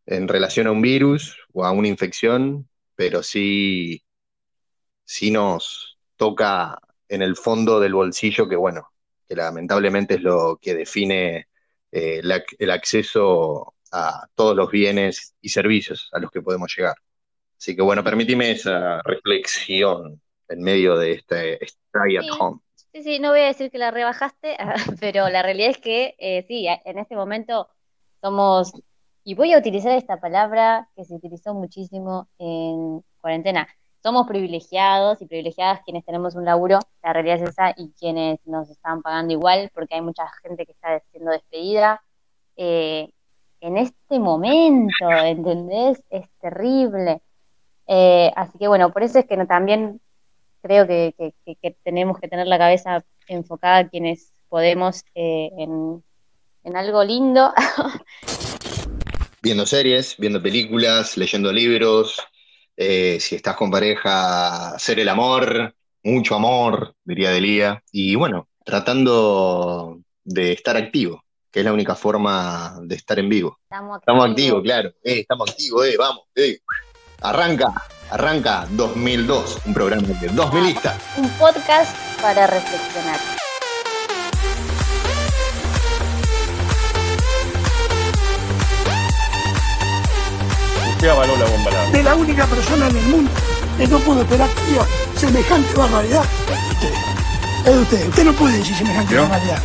en 0.06 0.28
relación 0.28 0.68
a 0.68 0.72
un 0.72 0.82
virus 0.82 1.38
o 1.54 1.66
a 1.66 1.72
una 1.72 1.88
infección, 1.88 2.68
pero 2.96 3.24
sí, 3.24 4.04
sí 5.06 5.32
nos 5.32 5.98
toca 6.16 6.80
en 7.08 7.22
el 7.22 7.36
fondo 7.36 7.80
del 7.80 7.94
bolsillo, 7.94 8.48
que 8.48 8.56
bueno, 8.56 8.88
que 9.28 9.36
lamentablemente 9.36 10.16
es 10.16 10.22
lo 10.22 10.60
que 10.62 10.76
define 10.76 11.48
eh, 11.92 12.22
el 12.60 12.72
acceso 12.72 13.76
a 13.92 14.28
todos 14.36 14.56
los 14.56 14.70
bienes 14.72 15.36
y 15.42 15.50
servicios 15.50 16.10
a 16.12 16.20
los 16.20 16.32
que 16.32 16.42
podemos 16.42 16.74
llegar. 16.76 16.96
Así 17.58 17.76
que 17.76 17.82
bueno, 17.82 18.04
permíteme 18.04 18.52
esa 18.52 19.02
reflexión 19.04 20.22
en 20.48 20.62
medio 20.62 20.98
de 20.98 21.14
este 21.14 21.64
Stay 21.66 22.18
at 22.18 22.26
Home. 22.40 22.60
Sí, 22.94 23.04
sí, 23.04 23.20
no 23.20 23.30
voy 23.30 23.42
a 23.42 23.46
decir 23.46 23.70
que 23.72 23.78
la 23.78 23.92
rebajaste, 23.92 24.58
pero 25.00 25.30
la 25.30 25.44
realidad 25.44 25.70
es 25.70 25.78
que 25.78 26.16
eh, 26.18 26.44
sí, 26.48 26.68
en 26.68 26.98
este 26.98 27.16
momento 27.16 27.70
somos, 28.22 28.74
y 29.24 29.36
voy 29.36 29.54
a 29.54 29.60
utilizar 29.60 29.92
esta 29.92 30.20
palabra 30.20 30.90
que 30.96 31.06
se 31.06 31.14
utilizó 31.16 31.54
muchísimo 31.54 32.30
en 32.40 33.04
cuarentena, 33.22 33.68
somos 34.02 34.28
privilegiados 34.28 35.22
y 35.22 35.28
privilegiadas 35.28 35.82
quienes 35.84 36.04
tenemos 36.06 36.36
un 36.36 36.46
laburo, 36.46 36.80
la 37.04 37.14
realidad 37.14 37.38
es 37.38 37.50
esa, 37.50 37.74
y 37.78 37.92
quienes 38.00 38.40
nos 38.48 38.70
están 38.70 39.02
pagando 39.02 39.34
igual, 39.34 39.70
porque 39.74 39.96
hay 39.96 40.02
mucha 40.02 40.24
gente 40.42 40.66
que 40.66 40.72
está 40.72 41.00
siendo 41.12 41.32
despedida. 41.32 42.02
Eh, 42.56 43.12
en 43.62 43.78
este 43.78 44.20
momento, 44.20 44.94
¿entendés? 45.26 46.02
Es 46.10 46.30
terrible. 46.42 47.22
Eh, 47.88 48.32
así 48.36 48.58
que 48.58 48.68
bueno, 48.68 48.92
por 48.92 49.04
eso 49.04 49.20
es 49.20 49.26
que 49.26 49.38
no, 49.38 49.48
también 49.48 50.02
creo 50.62 50.88
que, 50.88 51.14
tenemos 51.84 52.20
que 52.20 52.28
tener 52.28 52.48
la 52.48 52.58
cabeza 52.58 53.04
enfocada 53.28 53.88
quienes 53.90 54.34
podemos 54.50 55.04
eh, 55.16 55.50
en, 55.58 56.04
en 56.64 56.78
algo 56.78 57.04
lindo. 57.04 57.54
viendo 59.42 59.66
series, 59.66 60.16
viendo 60.18 60.42
películas, 60.42 61.18
leyendo 61.18 61.52
libros, 61.52 62.22
eh, 62.76 63.18
si 63.20 63.36
estás 63.36 63.56
con 63.56 63.72
pareja, 63.72 64.76
hacer 64.76 65.00
el 65.00 65.10
amor, 65.10 65.76
mucho 66.04 66.36
amor, 66.36 66.96
diría 67.04 67.32
Delía, 67.32 67.84
y 67.92 68.16
bueno, 68.16 68.48
tratando 68.64 70.00
de 70.24 70.54
estar 70.54 70.78
activo, 70.78 71.24
que 71.52 71.60
es 71.60 71.66
la 71.66 71.74
única 71.74 71.96
forma 71.96 72.80
de 72.84 72.96
estar 72.96 73.20
en 73.20 73.30
vivo. 73.30 73.58
Estamos 73.70 74.30
activos, 74.30 74.64
claro, 74.64 74.90
eh, 75.04 75.20
estamos 75.22 75.50
activos, 75.50 75.88
eh, 75.88 75.96
vamos, 75.98 76.24
eh. 76.36 76.60
Arranca, 77.22 77.74
arranca 78.12 78.66
2002, 78.72 79.60
un 79.66 79.74
programa 79.74 80.08
de 80.08 80.30
2000 80.30 80.78
Un 81.18 81.30
podcast 81.32 81.94
para 82.22 82.48
reflexionar. 82.48 83.20
la 91.02 91.92
De 91.92 92.04
la 92.04 92.16
única 92.16 92.46
persona 92.46 92.88
en 92.88 92.96
el 92.98 93.06
mundo 93.08 93.32
que 93.78 93.88
no 93.88 94.00
puedo 94.00 94.22
esperar 94.22 94.50
semejante 95.16 95.74
barbaridad 95.74 96.24
es 96.48 96.74
usted. 96.74 96.94
Es 97.66 97.76
usted. 97.76 98.08
Usted 98.10 98.24
no 98.24 98.34
puede 98.34 98.58
decir 98.58 98.76
semejante 98.76 99.16
barbaridad. 99.18 99.62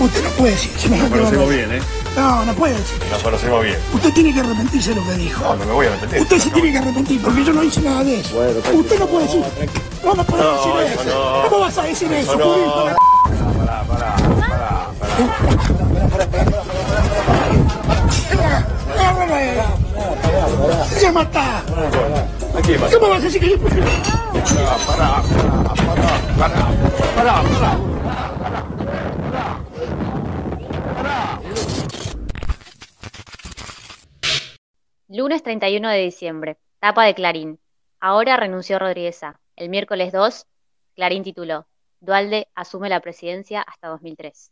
Usted 0.00 0.24
no 0.24 0.30
puede 0.30 0.52
decir 0.52 0.72
semejante 0.76 1.20
barbaridad. 1.20 1.46
bien, 1.46 1.72
¿eh? 1.72 2.05
No, 2.16 2.44
no 2.46 2.54
puede 2.54 2.74
decir 2.74 2.98
Nos 3.10 3.22
conocemos 3.22 3.62
bien. 3.62 3.78
Usted 3.92 4.12
tiene 4.14 4.32
que 4.32 4.40
arrepentirse 4.40 4.90
de 4.90 4.96
lo 4.96 5.06
que 5.06 5.12
dijo. 5.14 5.44
No, 5.44 5.56
no 5.56 5.64
me 5.66 5.72
voy 5.72 5.86
a 5.86 5.90
arrepentir. 5.90 6.20
Usted 6.22 6.38
se 6.38 6.50
tiene 6.50 6.72
que 6.72 6.78
arrepentir 6.78 7.22
porque 7.22 7.44
yo 7.44 7.52
no 7.52 7.62
hice 7.62 7.80
nada 7.82 8.02
de 8.04 8.20
eso. 8.20 8.38
Usted 8.72 8.98
no 8.98 9.06
puede 9.06 9.26
decir. 9.26 9.44
No, 10.02 10.14
no 10.14 10.24
puede 10.24 10.42
decir 10.42 10.72
eso. 11.00 11.42
¿Cómo 11.48 11.60
vas 11.60 11.78
a 11.78 11.82
decir 11.82 12.12
eso? 12.12 12.36
No, 12.36 12.54
pará, 13.58 13.84
pará, 13.86 14.16
pará, 14.38 14.86
pará. 14.96 15.56
¡Se 20.98 21.12
mata! 21.12 21.62
¿Cómo 22.92 23.08
vas 23.08 23.20
a 23.20 23.24
decir 23.24 23.40
que 23.40 23.50
yo 23.50 23.58
Pará, 23.58 24.76
pará, 24.86 25.22
pará, 27.16 27.42
pará, 27.60 27.95
Lunes 35.16 35.42
31 35.42 35.88
de 35.88 35.98
diciembre. 36.00 36.58
Tapa 36.78 37.06
de 37.06 37.14
Clarín. 37.14 37.58
Ahora 38.00 38.36
renunció 38.36 38.78
Rodríguez. 38.78 39.22
El 39.56 39.70
miércoles 39.70 40.12
2, 40.12 40.44
Clarín 40.94 41.22
tituló. 41.22 41.66
Dualde 42.00 42.48
asume 42.54 42.90
la 42.90 43.00
presidencia 43.00 43.62
hasta 43.62 43.88
2003. 43.88 44.50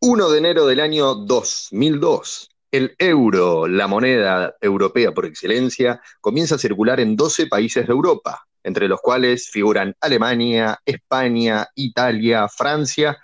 1 0.00 0.28
de 0.30 0.38
enero 0.38 0.64
del 0.64 0.80
año 0.80 1.14
2002. 1.14 2.48
El 2.72 2.94
euro, 2.96 3.68
la 3.68 3.86
moneda 3.86 4.54
europea 4.62 5.12
por 5.12 5.26
excelencia, 5.26 6.00
comienza 6.22 6.54
a 6.54 6.58
circular 6.58 6.98
en 6.98 7.14
12 7.14 7.48
países 7.48 7.86
de 7.86 7.92
Europa, 7.92 8.46
entre 8.62 8.88
los 8.88 9.02
cuales 9.02 9.50
figuran 9.50 9.94
Alemania, 10.00 10.78
España, 10.86 11.68
Italia, 11.74 12.48
Francia. 12.48 13.18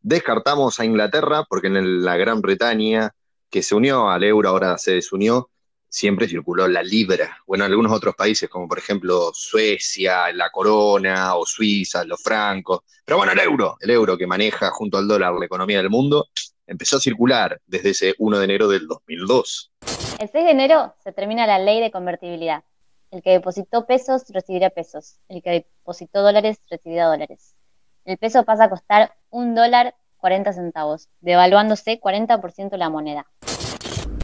Descartamos 0.00 0.80
a 0.80 0.84
Inglaterra 0.84 1.44
porque 1.48 1.68
en 1.68 2.04
la 2.04 2.16
Gran 2.16 2.40
Bretaña, 2.40 3.14
que 3.48 3.62
se 3.62 3.76
unió 3.76 4.10
al 4.10 4.24
euro, 4.24 4.48
ahora 4.48 4.76
se 4.76 4.94
desunió, 4.94 5.49
siempre 5.90 6.28
circuló 6.28 6.66
la 6.68 6.82
libra. 6.82 7.36
Bueno, 7.46 7.64
en 7.64 7.72
algunos 7.72 7.92
otros 7.92 8.14
países, 8.14 8.48
como 8.48 8.66
por 8.66 8.78
ejemplo 8.78 9.30
Suecia, 9.34 10.32
la 10.32 10.50
corona, 10.50 11.34
o 11.34 11.44
Suiza, 11.44 12.04
los 12.04 12.22
francos. 12.22 12.80
Pero 13.04 13.18
bueno, 13.18 13.32
el 13.32 13.40
euro, 13.40 13.76
el 13.80 13.90
euro 13.90 14.16
que 14.16 14.26
maneja 14.26 14.70
junto 14.70 14.96
al 14.96 15.08
dólar 15.08 15.34
la 15.34 15.44
economía 15.44 15.78
del 15.78 15.90
mundo, 15.90 16.28
empezó 16.66 16.96
a 16.96 17.00
circular 17.00 17.60
desde 17.66 17.90
ese 17.90 18.14
1 18.18 18.38
de 18.38 18.44
enero 18.44 18.68
del 18.68 18.86
2002. 18.86 19.72
El 20.20 20.28
6 20.28 20.44
de 20.44 20.50
enero 20.50 20.94
se 21.02 21.12
termina 21.12 21.46
la 21.46 21.58
ley 21.58 21.80
de 21.80 21.90
convertibilidad. 21.90 22.62
El 23.10 23.22
que 23.22 23.30
depositó 23.30 23.86
pesos 23.86 24.22
recibirá 24.28 24.70
pesos. 24.70 25.16
El 25.28 25.42
que 25.42 25.50
depositó 25.50 26.22
dólares 26.22 26.60
recibirá 26.70 27.06
dólares. 27.06 27.56
El 28.04 28.18
peso 28.18 28.44
pasa 28.44 28.64
a 28.64 28.70
costar 28.70 29.14
un 29.30 29.54
dólar 29.56 29.94
40 30.18 30.52
centavos, 30.52 31.08
devaluándose 31.20 32.00
40% 32.00 32.76
la 32.76 32.88
moneda. 32.88 33.26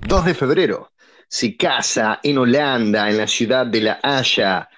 2 0.06 0.24
de 0.24 0.34
febrero. 0.34 0.90
Se 1.28 1.56
casa 1.56 2.20
en 2.22 2.38
Holanda, 2.38 3.10
en 3.10 3.18
la 3.18 3.26
ciudad 3.26 3.66
de 3.66 3.80
La 3.80 4.00
Haya, 4.02 4.68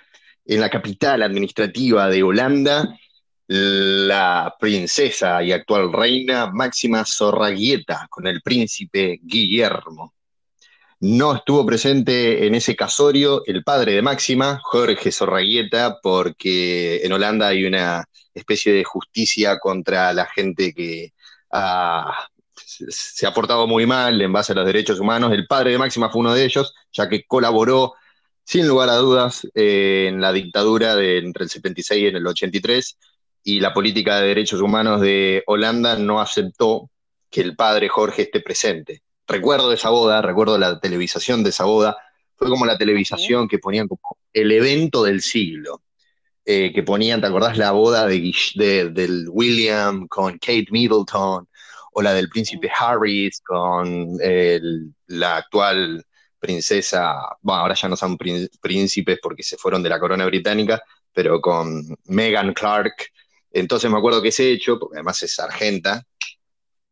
en 0.44 0.60
la 0.60 0.70
capital 0.70 1.22
administrativa 1.22 2.08
de 2.08 2.22
Holanda, 2.22 2.98
la 3.48 4.54
princesa 4.58 5.42
y 5.42 5.52
actual 5.52 5.92
reina 5.92 6.50
Máxima 6.52 7.04
Zorraguieta 7.04 8.06
con 8.10 8.26
el 8.26 8.42
príncipe 8.42 9.20
Guillermo. 9.22 10.14
No 11.00 11.36
estuvo 11.36 11.64
presente 11.64 12.46
en 12.46 12.54
ese 12.56 12.74
casorio 12.74 13.42
el 13.46 13.62
padre 13.62 13.92
de 13.92 14.02
Máxima, 14.02 14.60
Jorge 14.62 15.12
Zorraguieta, 15.12 15.98
porque 16.02 17.00
en 17.04 17.12
Holanda 17.12 17.48
hay 17.48 17.64
una 17.64 18.04
especie 18.34 18.72
de 18.72 18.84
justicia 18.84 19.58
contra 19.58 20.12
la 20.12 20.26
gente 20.26 20.74
que 20.74 21.12
se 22.88 23.26
ha 23.26 23.34
portado 23.34 23.66
muy 23.66 23.86
mal 23.86 24.20
en 24.20 24.32
base 24.32 24.52
a 24.52 24.56
los 24.56 24.66
derechos 24.66 25.00
humanos. 25.00 25.32
El 25.32 25.46
padre 25.46 25.72
de 25.72 25.78
Máxima 25.78 26.10
fue 26.10 26.20
uno 26.20 26.34
de 26.34 26.44
ellos, 26.44 26.74
ya 26.92 27.08
que 27.08 27.24
colaboró 27.24 27.94
sin 28.44 28.66
lugar 28.66 28.88
a 28.88 28.96
dudas 28.96 29.46
en 29.54 30.20
la 30.20 30.32
dictadura 30.32 30.96
de 30.96 31.18
entre 31.18 31.44
el 31.44 31.50
76 31.50 32.02
y 32.02 32.06
el 32.06 32.26
83 32.26 32.98
y 33.44 33.60
la 33.60 33.72
política 33.72 34.20
de 34.20 34.28
derechos 34.28 34.60
humanos 34.60 35.00
de 35.00 35.42
Holanda 35.46 35.96
no 35.96 36.20
aceptó 36.20 36.90
que 37.30 37.40
el 37.40 37.56
padre 37.56 37.88
Jorge 37.88 38.22
esté 38.22 38.40
presente. 38.40 39.02
Recuerdo 39.26 39.72
esa 39.72 39.90
boda, 39.90 40.22
recuerdo 40.22 40.58
la 40.58 40.80
televisación 40.80 41.42
de 41.42 41.50
esa 41.50 41.64
boda, 41.64 41.96
fue 42.36 42.48
como 42.48 42.66
la 42.66 42.78
televisación 42.78 43.48
que 43.48 43.58
ponían 43.58 43.88
como 43.88 44.00
el 44.32 44.52
evento 44.52 45.02
del 45.02 45.20
siglo, 45.22 45.82
eh, 46.44 46.72
que 46.72 46.82
ponían, 46.82 47.20
¿te 47.20 47.26
acordás 47.26 47.58
la 47.58 47.72
boda 47.72 48.06
de, 48.06 48.90
del 48.92 49.26
William 49.28 50.06
con 50.08 50.38
Kate 50.38 50.68
Middleton? 50.70 51.47
O 51.98 52.02
la 52.02 52.14
del 52.14 52.28
príncipe 52.28 52.70
Harris 52.70 53.40
con 53.40 54.16
la 55.06 55.36
actual 55.36 56.04
princesa, 56.38 57.16
bueno, 57.42 57.62
ahora 57.62 57.74
ya 57.74 57.88
no 57.88 57.96
son 57.96 58.16
príncipes 58.16 59.18
porque 59.20 59.42
se 59.42 59.56
fueron 59.56 59.82
de 59.82 59.88
la 59.88 59.98
corona 59.98 60.24
británica, 60.26 60.80
pero 61.12 61.40
con 61.40 61.82
Meghan 62.04 62.54
Clark 62.54 62.94
entonces 63.50 63.90
me 63.90 63.98
acuerdo 63.98 64.22
que 64.22 64.28
ese 64.28 64.50
hecho, 64.50 64.78
porque 64.78 64.96
además 64.96 65.22
es 65.22 65.34
sargenta, 65.34 66.04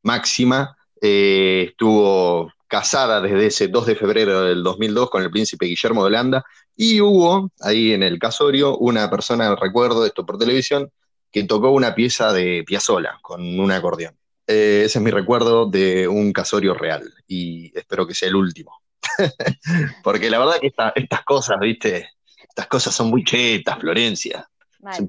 máxima, 0.03 0.77
eh, 1.01 1.67
estuvo 1.71 2.53
casada 2.67 3.21
desde 3.21 3.47
ese 3.47 3.69
2 3.69 3.87
de 3.87 3.97
febrero 3.97 4.43
del 4.43 4.63
2002 4.63 5.11
con 5.11 5.23
el 5.23 5.31
príncipe 5.31 5.67
Guillermo 5.67 6.03
de 6.03 6.09
Holanda, 6.09 6.45
y 6.75 7.01
hubo 7.01 7.51
ahí 7.61 7.93
en 7.93 8.03
el 8.03 8.19
casorio 8.19 8.77
una 8.79 9.09
persona, 9.11 9.55
recuerdo 9.57 10.05
esto 10.05 10.27
por 10.27 10.39
televisión, 10.39 10.91
que 11.31 11.45
tocó 11.45 11.71
una 11.71 11.95
pieza 11.95 12.33
de 12.33 12.65
Piazzolla 12.67 13.19
con 13.23 13.61
un 13.61 13.71
acordeón. 13.71 14.17
Eh, 14.47 14.83
ese 14.85 14.99
es 14.99 15.03
mi 15.05 15.11
recuerdo 15.11 15.67
de 15.67 16.07
un 16.09 16.33
casorio 16.33 16.75
real, 16.75 17.03
y 17.27 17.77
espero 17.77 18.07
que 18.07 18.15
sea 18.15 18.29
el 18.29 18.37
último. 18.37 18.81
Porque 20.03 20.31
la 20.31 20.39
verdad 20.39 20.55
que 20.61 20.69
estas 20.69 21.23
cosas, 21.25 21.59
viste, 21.61 22.09
estas 22.49 22.67
cosas 22.67 22.95
son 22.95 23.11
muy 23.11 23.25
chetas, 23.25 23.79
Florencia. 23.79 24.49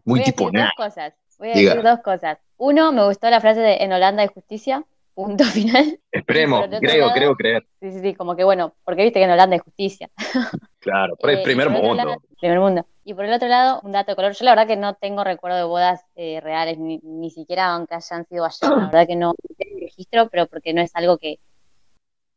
muy 0.05 0.23
tipo 0.23 0.49
Voy 1.39 1.49
a 1.51 1.53
decir 1.55 1.83
dos 1.83 1.99
cosas. 2.03 2.39
Uno, 2.57 2.91
me 2.91 3.05
gustó 3.05 3.29
la 3.29 3.39
frase 3.39 3.59
de 3.59 3.75
en 3.75 3.93
Holanda 3.93 4.23
hay 4.23 4.27
justicia, 4.29 4.83
punto 5.13 5.43
final. 5.45 5.99
Esperemos, 6.11 6.65
creo, 6.79 7.05
lado- 7.05 7.13
creo 7.13 7.35
creer. 7.35 7.67
Sí, 7.79 7.91
sí, 7.91 7.99
sí, 8.01 8.13
como 8.15 8.35
que 8.35 8.43
bueno, 8.43 8.73
porque 8.83 9.03
viste 9.03 9.19
que 9.19 9.25
en 9.25 9.31
Holanda 9.31 9.53
hay 9.55 9.59
justicia. 9.59 10.09
Claro, 10.79 11.15
pero 11.21 11.33
es 11.33 11.39
Eh, 11.39 11.43
primer 11.43 11.67
y 11.67 11.69
por 11.69 11.77
otro 11.77 11.87
mundo. 11.95 12.23
primer 12.39 12.59
mundo. 12.59 12.87
Y 13.09 13.13
por 13.13 13.23
el 13.23 13.31
otro 13.33 13.47
lado, 13.47 13.79
un 13.83 13.93
dato 13.93 14.11
de 14.11 14.15
color. 14.17 14.33
Yo 14.33 14.43
la 14.43 14.51
verdad 14.51 14.67
que 14.67 14.75
no 14.75 14.93
tengo 14.95 15.23
recuerdo 15.23 15.55
de 15.57 15.63
bodas 15.63 16.01
eh, 16.17 16.41
reales, 16.41 16.77
ni, 16.77 16.99
ni 17.03 17.31
siquiera 17.31 17.67
aunque 17.73 17.95
hayan 17.95 18.25
sido 18.27 18.43
ayer. 18.43 18.69
La 18.69 18.85
verdad 18.87 19.07
que 19.07 19.15
no 19.15 19.33
tengo 19.57 19.79
registro, 19.79 20.27
pero 20.27 20.45
porque 20.47 20.73
no 20.73 20.81
es 20.81 20.93
algo 20.93 21.17
que... 21.17 21.39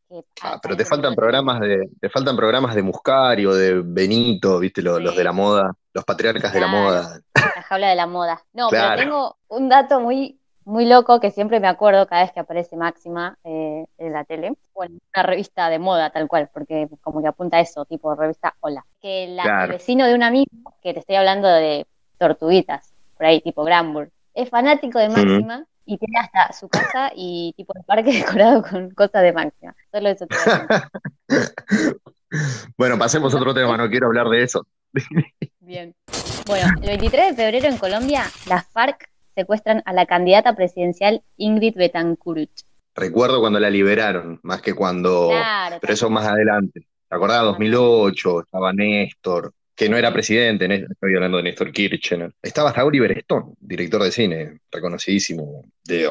que 0.08 0.20
Ah, 0.42 0.60
pero 0.62 0.76
te 0.76 0.84
faltan 0.84 1.16
programas 1.16 1.58
de, 1.58 1.90
te 2.00 2.08
faltan 2.08 2.36
programas 2.36 2.76
de 2.76 2.82
Muscari 2.84 3.46
o 3.46 3.52
de 3.54 3.82
Benito, 3.84 4.60
viste, 4.60 4.80
los, 4.80 4.98
Sí. 4.98 5.02
los 5.02 5.16
de 5.16 5.24
la 5.24 5.32
moda, 5.32 5.72
los 5.92 6.04
patriarcas 6.04 6.52
de 6.52 6.60
la 6.60 6.66
moda. 6.68 7.20
La 7.34 7.62
jaula 7.62 7.88
de 7.88 7.96
la 7.96 8.06
moda. 8.06 8.44
No, 8.52 8.68
Claro. 8.68 8.88
pero 8.96 9.02
tengo 9.02 9.36
un 9.48 9.68
dato 9.68 9.98
muy, 9.98 10.38
muy 10.64 10.84
loco 10.86 11.20
que 11.20 11.30
siempre 11.30 11.58
me 11.60 11.68
acuerdo 11.68 12.06
cada 12.06 12.22
vez 12.22 12.32
que 12.32 12.40
aparece 12.40 12.76
Máxima 12.76 13.36
eh, 13.44 13.86
en 13.98 14.12
la 14.12 14.24
tele. 14.24 14.52
Bueno, 14.74 14.96
una 15.14 15.22
revista 15.22 15.68
de 15.70 15.78
moda 15.78 16.10
tal 16.10 16.28
cual, 16.28 16.48
porque 16.52 16.88
como 17.02 17.20
que 17.22 17.28
apunta 17.28 17.56
a 17.56 17.60
eso, 17.60 17.84
tipo 17.86 18.14
revista 18.14 18.54
Hola. 18.60 18.84
Que 19.00 19.26
la- 19.28 19.42
Claro. 19.42 19.64
el 19.64 19.70
vecino 19.78 20.06
de 20.06 20.14
un 20.14 20.22
amigo, 20.22 20.50
que 20.82 20.92
te 20.94 21.00
estoy 21.00 21.16
hablando 21.16 21.48
de 21.48 21.86
tortuguitas, 22.18 22.92
por 23.16 23.26
ahí, 23.26 23.40
tipo 23.40 23.64
Granburg, 23.64 24.10
es 24.34 24.48
fanático 24.50 24.98
de 24.98 25.08
Máxima 25.08 25.64
y 25.86 25.98
tiene 25.98 26.18
hasta 26.20 26.52
su 26.52 26.68
casa 26.68 27.10
y 27.16 27.52
tipo 27.56 27.72
el 27.76 27.84
parque 27.84 28.12
decorado 28.46 28.62
con 28.62 28.90
cosas 28.90 29.22
de 29.22 29.32
Máxima. 29.32 29.74
Solo 29.90 30.08
eso 30.08 30.26
te. 30.26 30.36
Bueno, 32.76 32.96
pasemos 32.96 33.34
a 33.34 33.38
otro 33.38 33.52
tema, 33.52 33.76
no 33.76 33.88
quiero 33.90 34.06
hablar 34.06 34.28
de 34.28 34.44
eso. 34.44 34.64
Bien. 35.58 35.94
Bueno, 36.46 36.68
el 36.80 36.86
23 36.88 37.30
de 37.36 37.42
febrero 37.42 37.66
en 37.66 37.76
Colombia, 37.76 38.22
las 38.46 38.66
FARC 38.68 39.10
secuestran 39.40 39.82
a 39.86 39.92
la 39.92 40.06
candidata 40.06 40.54
presidencial 40.54 41.22
Ingrid 41.36 41.74
Betancourt. 41.76 42.50
Recuerdo 42.94 43.40
cuando 43.40 43.58
la 43.58 43.70
liberaron, 43.70 44.40
más 44.42 44.60
que 44.60 44.74
cuando... 44.74 45.28
Claro, 45.30 45.78
Pero 45.80 45.92
eso 45.92 46.10
más 46.10 46.26
adelante. 46.26 46.80
¿Te 47.08 47.16
acordás? 47.16 47.42
2008, 47.42 48.40
estaba 48.42 48.72
Néstor, 48.72 49.54
que 49.74 49.88
no 49.88 49.96
era 49.96 50.12
presidente, 50.12 50.86
estoy 50.90 51.14
hablando 51.14 51.38
de 51.38 51.44
Néstor 51.44 51.72
Kirchner. 51.72 52.34
Estaba 52.42 52.68
hasta 52.68 52.84
Oliver 52.84 53.16
Stone, 53.18 53.54
director 53.58 54.02
de 54.02 54.12
cine, 54.12 54.60
reconocidísimo. 54.70 55.64
De, 55.82 56.02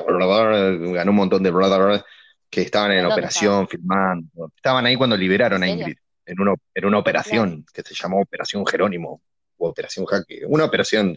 ganó 0.94 1.12
un 1.12 1.18
montón 1.18 1.44
de 1.44 1.52
brother 1.52 2.04
que 2.50 2.62
estaban 2.62 2.92
en 2.92 3.04
¿Dónde 3.04 3.14
operación, 3.14 3.68
filmando. 3.68 4.52
Estaban 4.56 4.86
ahí 4.86 4.96
cuando 4.96 5.16
liberaron 5.16 5.62
a. 5.62 5.70
Ingrid, 5.70 5.98
en 6.26 6.42
una, 6.42 6.56
en 6.74 6.86
una 6.86 6.98
operación 6.98 7.66
que 7.72 7.84
se 7.84 7.94
llamó 7.94 8.22
Operación 8.22 8.66
Jerónimo, 8.66 9.22
o 9.58 9.70
Operación 9.70 10.06
Jaque, 10.06 10.42
una 10.48 10.66
operación 10.66 11.16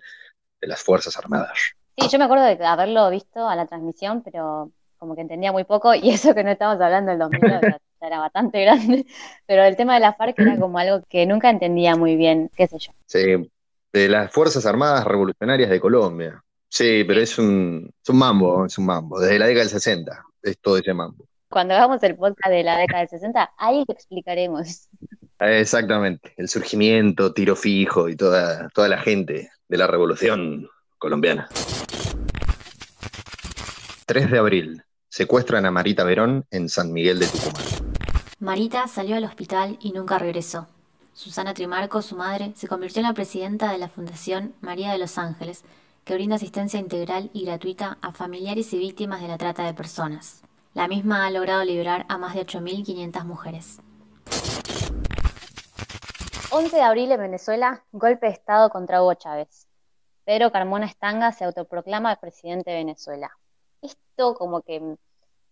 de 0.61 0.67
las 0.69 0.83
Fuerzas 0.83 1.17
Armadas. 1.17 1.75
Sí, 1.97 2.09
yo 2.09 2.19
me 2.19 2.25
acuerdo 2.25 2.45
de 2.45 2.65
haberlo 2.65 3.11
visto 3.11 3.49
a 3.49 3.57
la 3.57 3.67
transmisión, 3.67 4.23
pero 4.23 4.71
como 4.97 5.15
que 5.15 5.21
entendía 5.23 5.53
muy 5.53 5.65
poco, 5.65 5.95
y 5.95 6.11
eso 6.11 6.35
que 6.35 6.45
no 6.45 6.51
estamos 6.51 6.81
hablando 6.81 7.11
del 7.11 7.19
2009, 7.19 7.61
ya, 7.63 7.79
ya 8.01 8.07
era 8.07 8.19
bastante 8.21 8.63
grande, 8.63 9.07
pero 9.47 9.65
el 9.65 9.77
tema 9.77 9.95
de 9.95 10.01
la 10.01 10.15
FARC 10.15 10.39
era 10.39 10.59
como 10.59 10.79
algo 10.79 11.03
que 11.09 11.27
nunca 11.27 11.51
entendía 11.51 11.97
muy 11.97 12.17
bien, 12.17 12.51
qué 12.57 12.67
sé 12.67 12.79
yo. 12.79 12.93
Sí, 13.07 13.51
de 13.93 14.09
las 14.09 14.33
Fuerzas 14.33 14.65
Armadas 14.65 15.05
Revolucionarias 15.05 15.69
de 15.71 15.81
Colombia. 15.81 16.43
Sí, 16.69 17.05
pero 17.07 17.21
es 17.21 17.39
un, 17.39 17.91
es 18.03 18.09
un 18.09 18.17
mambo, 18.17 18.65
es 18.65 18.79
un 18.79 18.87
mambo. 18.87 19.21
Desde 19.21 19.39
la 19.39 19.47
década 19.47 19.65
del 19.65 19.71
60 19.71 20.25
es 20.43 20.59
todo 20.59 20.79
ese 20.79 20.95
mambo. 20.95 21.27
Cuando 21.51 21.75
hagamos 21.75 22.03
el 22.03 22.17
podcast 22.17 22.51
de 22.51 22.63
la 22.63 22.79
década 22.79 23.01
del 23.01 23.11
60, 23.11 23.53
ahí 23.59 23.85
lo 23.87 23.93
explicaremos. 23.93 24.89
Exactamente, 25.39 26.33
el 26.37 26.49
surgimiento, 26.49 27.35
tiro 27.35 27.57
fijo 27.57 28.09
y 28.09 28.17
toda, 28.17 28.69
toda 28.71 28.89
la 28.89 28.99
gente 28.99 29.51
de 29.69 29.77
la 29.77 29.87
revolución 29.87 30.69
colombiana. 31.03 31.49
3 34.07 34.31
de 34.31 34.39
abril, 34.39 34.85
secuestran 35.09 35.67
a 35.67 35.73
Marita 35.73 36.05
Verón 36.05 36.47
en 36.53 36.69
San 36.69 36.93
Miguel 36.93 37.19
de 37.19 37.27
Tucumán. 37.27 37.65
Marita 38.39 38.87
salió 38.87 39.17
al 39.17 39.25
hospital 39.25 39.79
y 39.81 39.91
nunca 39.91 40.19
regresó. 40.19 40.69
Susana 41.13 41.55
Trimarco, 41.55 42.03
su 42.03 42.15
madre, 42.15 42.53
se 42.55 42.69
convirtió 42.69 43.01
en 43.01 43.09
la 43.09 43.15
presidenta 43.15 43.73
de 43.73 43.79
la 43.79 43.89
Fundación 43.89 44.55
María 44.61 44.93
de 44.93 44.99
los 44.99 45.19
Ángeles, 45.19 45.65
que 46.05 46.15
brinda 46.15 46.37
asistencia 46.37 46.79
integral 46.79 47.31
y 47.33 47.47
gratuita 47.47 47.99
a 48.01 48.13
familiares 48.13 48.73
y 48.73 48.79
víctimas 48.79 49.21
de 49.21 49.29
la 49.29 49.39
trata 49.39 49.65
de 49.65 49.75
personas. 49.75 50.43
La 50.73 50.87
misma 50.87 51.27
ha 51.27 51.31
logrado 51.31 51.65
liberar 51.65 52.07
a 52.09 52.17
más 52.17 52.35
de 52.35 52.47
8.500 52.47 53.25
mujeres. 53.25 53.81
11 56.51 56.77
de 56.77 56.83
abril 56.83 57.11
en 57.11 57.21
Venezuela, 57.21 57.85
golpe 57.91 58.27
de 58.27 58.33
Estado 58.33 58.71
contra 58.71 59.03
Hugo 59.03 59.15
Chávez. 59.15 59.72
Pedro 60.25 60.53
Carmona 60.53 60.87
Estanga 60.87 61.33
se 61.33 61.45
autoproclama 61.45 62.15
presidente 62.17 62.71
de 62.71 62.77
Venezuela. 62.79 63.31
Esto 63.81 64.35
como 64.35 64.63
que 64.63 64.81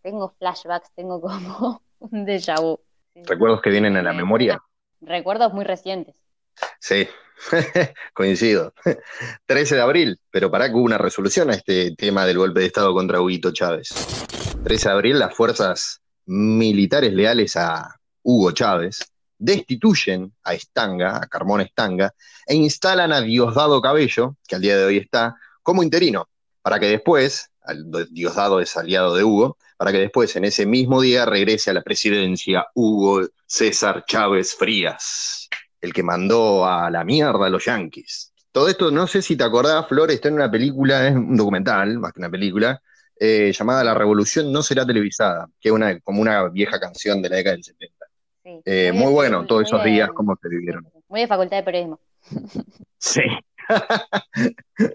tengo 0.02 0.34
flashbacks, 0.38 0.90
tengo 0.94 1.20
como 1.20 1.82
un 1.98 2.24
déjà 2.24 2.60
vu. 2.60 2.80
Recuerdos 3.14 3.60
que 3.60 3.70
vienen 3.70 3.96
a 3.96 4.02
la 4.02 4.12
memoria. 4.12 4.62
Recuerdos 5.00 5.52
muy 5.52 5.64
recientes. 5.64 6.14
Sí, 6.78 7.08
coincido. 8.14 8.72
13 9.46 9.74
de 9.74 9.80
abril, 9.80 10.20
pero 10.30 10.50
para 10.50 10.68
que 10.68 10.74
hubo 10.74 10.84
una 10.84 10.98
resolución 10.98 11.50
a 11.50 11.54
este 11.54 11.94
tema 11.96 12.24
del 12.24 12.38
golpe 12.38 12.60
de 12.60 12.66
Estado 12.66 12.94
contra 12.94 13.20
Huguito 13.20 13.52
Chávez. 13.52 13.88
13 14.62 14.88
de 14.88 14.94
abril, 14.94 15.18
las 15.18 15.34
fuerzas 15.34 16.00
militares 16.26 17.12
leales 17.12 17.56
a 17.56 17.96
Hugo 18.22 18.52
Chávez 18.52 19.10
destituyen 19.40 20.32
a 20.44 20.54
Estanga, 20.54 21.16
a 21.16 21.26
Carmona 21.26 21.64
Estanga, 21.64 22.14
e 22.46 22.54
instalan 22.54 23.12
a 23.12 23.20
Diosdado 23.20 23.80
Cabello, 23.80 24.36
que 24.46 24.54
al 24.54 24.60
día 24.62 24.76
de 24.76 24.84
hoy 24.84 24.98
está, 24.98 25.34
como 25.62 25.82
interino, 25.82 26.28
para 26.62 26.78
que 26.78 26.86
después, 26.86 27.50
Diosdado 28.10 28.60
es 28.60 28.76
aliado 28.76 29.16
de 29.16 29.24
Hugo, 29.24 29.56
para 29.76 29.92
que 29.92 29.98
después 29.98 30.36
en 30.36 30.44
ese 30.44 30.66
mismo 30.66 31.00
día 31.00 31.24
regrese 31.24 31.70
a 31.70 31.72
la 31.72 31.82
presidencia 31.82 32.66
Hugo 32.74 33.26
César 33.46 34.04
Chávez 34.06 34.54
Frías, 34.54 35.48
el 35.80 35.94
que 35.94 36.02
mandó 36.02 36.66
a 36.66 36.90
la 36.90 37.02
mierda 37.02 37.46
a 37.46 37.50
los 37.50 37.64
yanquis. 37.64 38.32
Todo 38.52 38.68
esto, 38.68 38.90
no 38.90 39.06
sé 39.06 39.22
si 39.22 39.36
te 39.36 39.44
acordás, 39.44 39.88
Flor, 39.88 40.10
está 40.10 40.28
en 40.28 40.34
una 40.34 40.50
película, 40.50 41.08
es 41.08 41.14
un 41.14 41.36
documental, 41.36 41.98
más 41.98 42.12
que 42.12 42.20
una 42.20 42.30
película, 42.30 42.82
eh, 43.18 43.52
llamada 43.56 43.84
La 43.84 43.94
Revolución 43.94 44.50
no 44.52 44.62
será 44.62 44.84
televisada, 44.84 45.46
que 45.60 45.68
es 45.68 45.74
una, 45.74 46.00
como 46.00 46.20
una 46.20 46.48
vieja 46.48 46.80
canción 46.80 47.22
de 47.22 47.28
la 47.28 47.36
década 47.36 47.56
del 47.56 47.64
70. 47.64 47.99
Eh, 48.64 48.72
de- 48.86 48.92
muy 48.92 49.12
bueno 49.12 49.46
todos 49.46 49.62
muy 49.62 49.68
esos 49.68 49.84
de- 49.84 49.90
días, 49.90 50.10
cómo 50.14 50.36
se 50.40 50.48
vivieron. 50.48 50.86
Muy 51.08 51.20
de 51.20 51.26
facultad 51.26 51.56
de 51.58 51.62
periodismo. 51.62 52.00
Sí. 52.98 53.22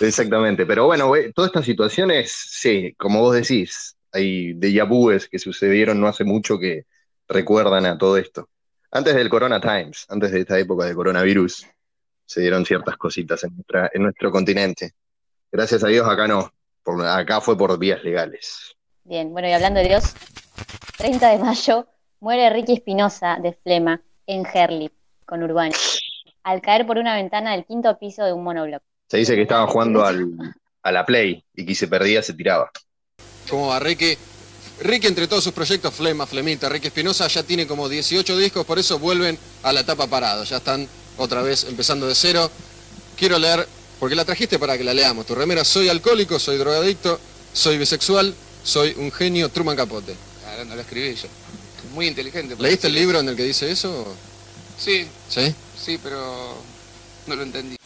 Exactamente, 0.00 0.66
pero 0.66 0.86
bueno, 0.86 1.08
güey, 1.08 1.32
todas 1.32 1.48
estas 1.48 1.64
situaciones, 1.64 2.32
sí, 2.32 2.94
como 2.98 3.20
vos 3.20 3.34
decís, 3.34 3.96
hay 4.12 4.52
déjà 4.54 4.84
vus 4.88 5.28
que 5.28 5.38
sucedieron 5.38 6.00
no 6.00 6.06
hace 6.08 6.24
mucho 6.24 6.58
que 6.58 6.84
recuerdan 7.28 7.86
a 7.86 7.98
todo 7.98 8.16
esto. 8.16 8.48
Antes 8.90 9.14
del 9.14 9.28
Corona 9.28 9.60
Times, 9.60 10.06
antes 10.08 10.30
de 10.32 10.40
esta 10.40 10.58
época 10.58 10.84
de 10.86 10.94
coronavirus, 10.94 11.66
se 12.26 12.40
dieron 12.40 12.64
ciertas 12.64 12.96
cositas 12.96 13.42
en, 13.44 13.54
nuestra- 13.54 13.90
en 13.92 14.02
nuestro 14.02 14.30
continente. 14.30 14.92
Gracias 15.50 15.82
a 15.84 15.88
Dios 15.88 16.06
acá 16.08 16.26
no, 16.28 16.52
por- 16.82 17.04
acá 17.04 17.40
fue 17.40 17.56
por 17.56 17.76
vías 17.78 18.02
legales. 18.04 18.74
Bien, 19.04 19.30
bueno, 19.32 19.48
y 19.48 19.52
hablando 19.52 19.80
de 19.80 19.88
Dios, 19.88 20.14
30 20.96 21.30
de 21.30 21.38
mayo 21.38 21.86
muere 22.24 22.48
Ricky 22.48 22.72
Espinosa 22.72 23.36
de 23.38 23.52
Flema 23.52 24.00
en 24.26 24.46
Herlip, 24.46 24.94
con 25.26 25.42
Urbano, 25.42 25.74
al 26.42 26.62
caer 26.62 26.86
por 26.86 26.96
una 26.96 27.14
ventana 27.16 27.52
del 27.52 27.66
quinto 27.66 27.98
piso 27.98 28.24
de 28.24 28.32
un 28.32 28.42
monobloc. 28.42 28.82
Se 29.10 29.18
dice 29.18 29.34
que 29.34 29.42
estaba 29.42 29.66
jugando 29.66 30.02
al, 30.02 30.30
a 30.82 30.90
la 30.90 31.04
Play 31.04 31.44
y 31.54 31.66
que 31.66 31.74
se 31.74 31.86
perdía 31.86 32.22
se 32.22 32.32
tiraba. 32.32 32.70
¿Cómo 33.50 33.66
va 33.66 33.78
Ricky? 33.78 34.16
Ricky 34.80 35.06
entre 35.06 35.28
todos 35.28 35.44
sus 35.44 35.52
proyectos, 35.52 35.92
Flema, 35.92 36.24
Flemita, 36.24 36.70
Ricky 36.70 36.86
Espinosa, 36.86 37.28
ya 37.28 37.42
tiene 37.42 37.66
como 37.66 37.90
18 37.90 38.38
discos, 38.38 38.64
por 38.64 38.78
eso 38.78 38.98
vuelven 38.98 39.38
a 39.62 39.74
la 39.74 39.80
etapa 39.80 40.06
parado, 40.06 40.44
ya 40.44 40.56
están 40.56 40.88
otra 41.18 41.42
vez 41.42 41.64
empezando 41.64 42.08
de 42.08 42.14
cero. 42.14 42.50
Quiero 43.18 43.38
leer, 43.38 43.68
porque 44.00 44.14
la 44.14 44.24
trajiste 44.24 44.58
para 44.58 44.78
que 44.78 44.84
la 44.84 44.94
leamos, 44.94 45.26
tu 45.26 45.34
remera, 45.34 45.62
soy 45.62 45.90
alcohólico, 45.90 46.38
soy 46.38 46.56
drogadicto, 46.56 47.20
soy 47.52 47.76
bisexual, 47.76 48.34
soy 48.62 48.94
un 48.96 49.12
genio, 49.12 49.50
Truman 49.50 49.76
Capote. 49.76 50.16
Claro, 50.42 50.64
no 50.64 50.74
lo 50.74 50.80
escribí 50.80 51.14
yo. 51.16 51.28
Muy 51.94 52.08
inteligente. 52.08 52.56
para 52.56 52.68
¿Leíste 52.68 52.88
el 52.88 52.94
libro 52.94 53.20
en 53.20 53.28
el 53.28 53.36
que 53.36 53.44
dice 53.44 53.70
eso? 53.70 54.04
Sí, 54.76 55.06
¿Sí? 55.28 55.54
sí, 55.80 55.98
pero 56.02 56.56
no 57.26 57.36
lo 57.36 57.42
entendí. 57.42 57.76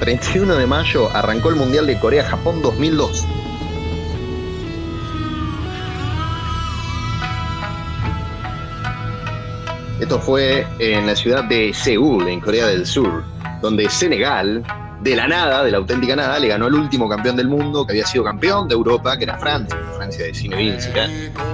El 0.00 0.16
31 0.18 0.56
de 0.56 0.66
mayo 0.66 1.10
arrancó 1.14 1.50
el 1.50 1.56
Mundial 1.56 1.86
de 1.86 1.98
Corea-Japón 1.98 2.62
2002. 2.62 3.26
Esto 10.00 10.18
fue 10.18 10.66
en 10.78 11.06
la 11.06 11.14
ciudad 11.14 11.44
de 11.44 11.74
Seúl, 11.74 12.26
en 12.26 12.40
Corea 12.40 12.66
del 12.66 12.86
Sur, 12.86 13.22
donde 13.60 13.88
Senegal, 13.90 14.64
de 15.02 15.14
la 15.14 15.28
nada, 15.28 15.62
de 15.62 15.70
la 15.70 15.76
auténtica 15.76 16.16
nada, 16.16 16.38
le 16.38 16.48
ganó 16.48 16.66
al 16.66 16.74
último 16.74 17.06
campeón 17.06 17.36
del 17.36 17.48
mundo, 17.48 17.86
que 17.86 17.92
había 17.92 18.06
sido 18.06 18.24
campeón 18.24 18.66
de 18.66 18.74
Europa, 18.74 19.18
que 19.18 19.24
era 19.24 19.36
Francia, 19.38 19.76
Francia 19.96 20.24
de 20.24 20.34
Zinedine 20.34 20.78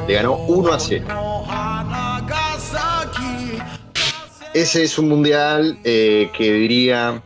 le 0.06 0.14
ganó 0.14 0.35
1 0.35 0.72
a 0.72 0.78
0. 0.78 1.06
ese 4.54 4.85
es 4.85 4.98
un 4.98 5.09
mundial 5.09 5.78
eh, 5.85 6.30
que 6.32 6.52
diría, 6.52 7.22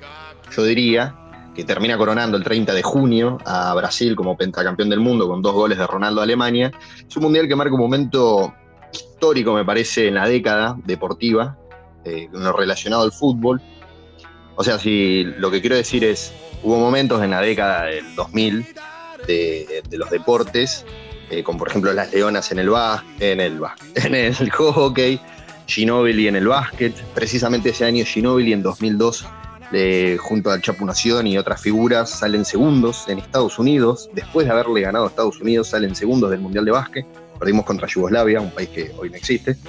yo 0.56 0.64
diría, 0.64 1.14
que 1.54 1.64
termina 1.64 1.96
coronando 1.98 2.37
el 2.37 2.44
30 2.44 2.72
de 2.72 2.83
junio 2.83 3.38
a 3.44 3.74
Brasil 3.74 4.16
como 4.16 4.37
pentacampeón 4.37 4.88
del 4.88 5.00
mundo 5.00 5.28
con 5.28 5.42
dos 5.42 5.52
goles 5.52 5.78
de 5.78 5.87
Ronaldo 5.87 6.20
a 6.20 6.24
Alemania. 6.24 6.72
Es 7.06 7.16
un 7.16 7.24
mundial 7.24 7.46
que 7.46 7.54
marca 7.54 7.74
un 7.74 7.80
momento 7.80 8.54
histórico, 8.92 9.55
me 9.55 9.64
parece, 9.64 10.09
en 10.09 10.14
la 10.14 10.29
década 10.29 10.76
deportiva, 10.85 11.59
eh, 12.05 12.29
lo 12.33 12.53
relacionado 12.53 13.03
al 13.03 13.12
fútbol. 13.12 13.61
O 14.57 14.64
sea, 14.64 14.79
si 14.79 15.24
lo 15.24 15.50
que 15.50 15.61
quiero 15.61 15.76
decir 15.76 16.05
es, 16.05 16.33
hubo 16.62 16.79
momentos 16.79 17.22
en 17.22 17.31
la 17.31 17.40
década 17.40 17.85
del 17.85 18.14
2000 18.14 18.66
de, 19.26 19.83
los 19.92 20.11
deportes, 20.11 20.85
eh, 21.31 21.42
como 21.42 21.59
por 21.59 21.68
ejemplo 21.68 21.92
las 21.92 22.12
leonas 22.12 22.50
en 22.53 22.59
el, 22.59 22.70
en 23.20 23.40
el, 23.40 23.61
en 23.94 24.14
el 24.14 24.50
hockey, 24.50 25.20
Ginóbili 25.66 26.26
en 26.26 26.37
el 26.37 26.48
básquet. 26.48 26.94
Precisamente 27.14 27.70
ese 27.70 27.85
año 27.85 28.05
Ginóbili 28.05 28.53
en 28.53 28.62
2002, 28.62 29.24
eh, 29.72 30.16
junto 30.20 30.50
al 30.50 30.61
Chapu 30.61 30.85
Nación 30.85 31.29
y 31.29 31.38
otras 31.38 31.62
figuras, 31.62 32.11
salen 32.11 32.44
segundos 32.44 33.05
en 33.09 33.18
Estados 33.18 33.59
Unidos. 33.59 34.11
Después 34.12 34.46
de 34.46 34.53
haberle 34.53 34.81
ganado 34.81 35.05
a 35.05 35.09
Estados 35.09 35.40
Unidos, 35.40 35.68
salen 35.68 35.94
segundos 35.94 36.31
del 36.31 36.40
Mundial 36.40 36.64
de 36.64 36.72
Básquet. 36.72 37.07
Perdimos 37.40 37.64
contra 37.64 37.88
Yugoslavia, 37.88 38.40
un 38.40 38.53
país 38.53 38.68
que 38.68 38.92
hoy 38.96 39.11
no 39.11 39.16
existe. 39.16 39.57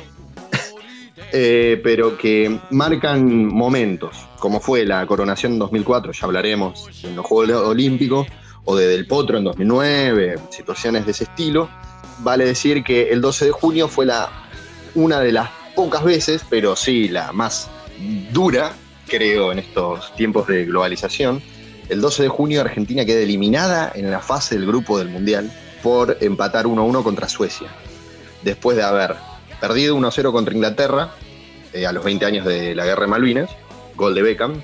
Eh, 1.34 1.80
pero 1.82 2.18
que 2.18 2.60
marcan 2.72 3.46
momentos, 3.46 4.18
como 4.38 4.60
fue 4.60 4.84
la 4.86 5.06
coronación 5.06 5.54
en 5.54 5.60
2004, 5.60 6.12
ya 6.12 6.26
hablaremos 6.26 6.90
en 7.06 7.16
los 7.16 7.26
Juegos 7.26 7.68
Olímpicos, 7.68 8.28
o 8.66 8.76
de 8.76 8.88
Del 8.88 9.08
Potro 9.08 9.38
en 9.38 9.44
2009, 9.46 10.36
situaciones 10.50 11.06
de 11.06 11.12
ese 11.12 11.26
estilo. 11.26 11.70
Vale 12.20 12.46
decir 12.46 12.84
que 12.84 13.10
el 13.10 13.22
12 13.22 13.46
de 13.46 13.52
junio 13.52 13.88
fue 13.88 14.06
la, 14.06 14.30
una 14.94 15.20
de 15.20 15.32
las 15.32 15.50
pocas 15.76 16.04
veces, 16.04 16.44
pero 16.50 16.76
sí 16.76 17.08
la 17.08 17.32
más 17.32 17.70
dura, 18.32 18.74
creo, 19.08 19.52
en 19.52 19.60
estos 19.60 20.14
tiempos 20.16 20.48
de 20.48 20.66
globalización. 20.66 21.42
El 21.90 22.02
12 22.02 22.24
de 22.24 22.30
junio 22.30 22.62
Argentina 22.62 23.06
queda 23.06 23.20
eliminada 23.20 23.92
en 23.96 24.12
la 24.12 24.20
fase 24.20 24.56
del 24.56 24.68
grupo 24.68 25.00
del 25.00 25.10
Mundial 25.10 25.52
por 25.82 26.18
empatar 26.22 26.66
1-1 26.66 27.04
contra 27.04 27.30
Suecia. 27.30 27.68
Después 28.44 28.78
de 28.78 28.84
haber 28.84 29.16
perdido 29.60 29.96
1-0 29.98 30.32
contra 30.32 30.54
Inglaterra 30.54 31.12
eh, 31.74 31.86
a 31.86 31.92
los 31.92 32.04
20 32.04 32.26
años 32.26 32.46
de 32.46 32.76
la 32.76 32.86
Guerra 32.86 33.02
de 33.02 33.08
Malvinas, 33.08 33.50
gol 33.96 34.16
de 34.16 34.22
Beckham, 34.22 34.62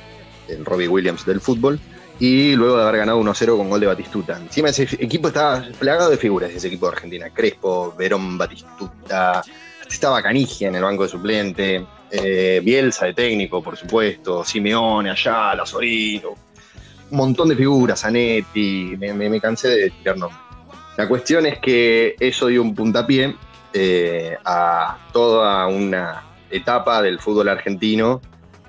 el 0.48 0.66
Robbie 0.66 0.88
Williams 0.88 1.26
del 1.26 1.42
fútbol, 1.42 1.80
y 2.20 2.56
luego 2.56 2.78
de 2.78 2.84
haber 2.84 2.98
ganado 2.98 3.20
1-0 3.22 3.58
con 3.58 3.70
gol 3.70 3.80
de 3.80 3.88
Batistuta. 3.88 4.38
Encima 4.38 4.70
ese 4.70 4.84
equipo 4.84 5.28
estaba 5.28 5.64
plagado 5.80 6.10
de 6.10 6.18
figuras, 6.18 6.52
ese 6.52 6.68
equipo 6.68 6.88
de 6.88 6.94
Argentina. 6.94 7.30
Crespo, 7.30 7.94
Verón, 7.98 8.38
Batistuta, 8.38 9.44
estaba 9.88 10.22
Canigia 10.22 10.70
en 10.70 10.76
el 10.76 10.84
banco 10.84 11.04
de 11.04 11.10
suplente, 11.10 11.86
eh, 12.12 12.62
Bielsa 12.64 13.06
de 13.06 13.14
técnico, 13.14 13.62
por 13.62 13.78
supuesto, 13.78 14.44
Simeone, 14.44 15.12
Ayala, 15.12 15.66
Sorino, 15.66 16.30
un 17.10 17.18
montón 17.18 17.50
de 17.50 17.56
figuras, 17.56 18.02
Zanetti, 18.02 18.96
me, 18.98 19.40
cansé 19.40 19.70
de 19.70 19.90
tirar 19.92 20.18
nombres. 20.18 20.47
La 20.98 21.08
cuestión 21.08 21.46
es 21.46 21.60
que 21.60 22.16
eso 22.20 22.48
dio 22.48 22.64
un 22.64 22.74
puntapié 22.74 23.36
eh, 23.74 24.36
a 24.44 24.98
toda 25.14 25.68
una 25.68 26.24
etapa 26.50 27.04
del 27.04 27.20
fútbol 27.20 27.50
argentino 27.50 28.20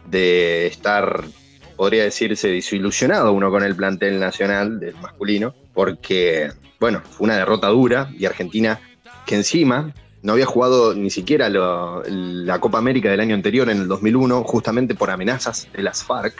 de 0.04 0.66
estar, 0.66 1.24
podría 1.74 2.04
decirse, 2.04 2.48
desilusionado 2.48 3.32
uno 3.32 3.50
con 3.50 3.64
el 3.64 3.74
plantel 3.74 4.20
nacional 4.20 4.78
del 4.78 4.94
masculino, 4.96 5.54
porque, 5.72 6.50
bueno, 6.78 7.00
fue 7.10 7.24
una 7.24 7.36
derrota 7.36 7.68
dura 7.68 8.10
y 8.18 8.26
Argentina 8.26 8.78
que 9.24 9.36
encima 9.36 9.94
no 10.20 10.34
había 10.34 10.46
jugado 10.46 10.94
ni 10.94 11.08
siquiera 11.08 11.48
la 11.48 12.58
Copa 12.60 12.76
América 12.76 13.10
del 13.10 13.20
año 13.20 13.34
anterior, 13.34 13.70
en 13.70 13.78
el 13.78 13.88
2001, 13.88 14.44
justamente 14.44 14.94
por 14.94 15.10
amenazas 15.10 15.66
de 15.72 15.82
las 15.82 16.04
FARC, 16.04 16.34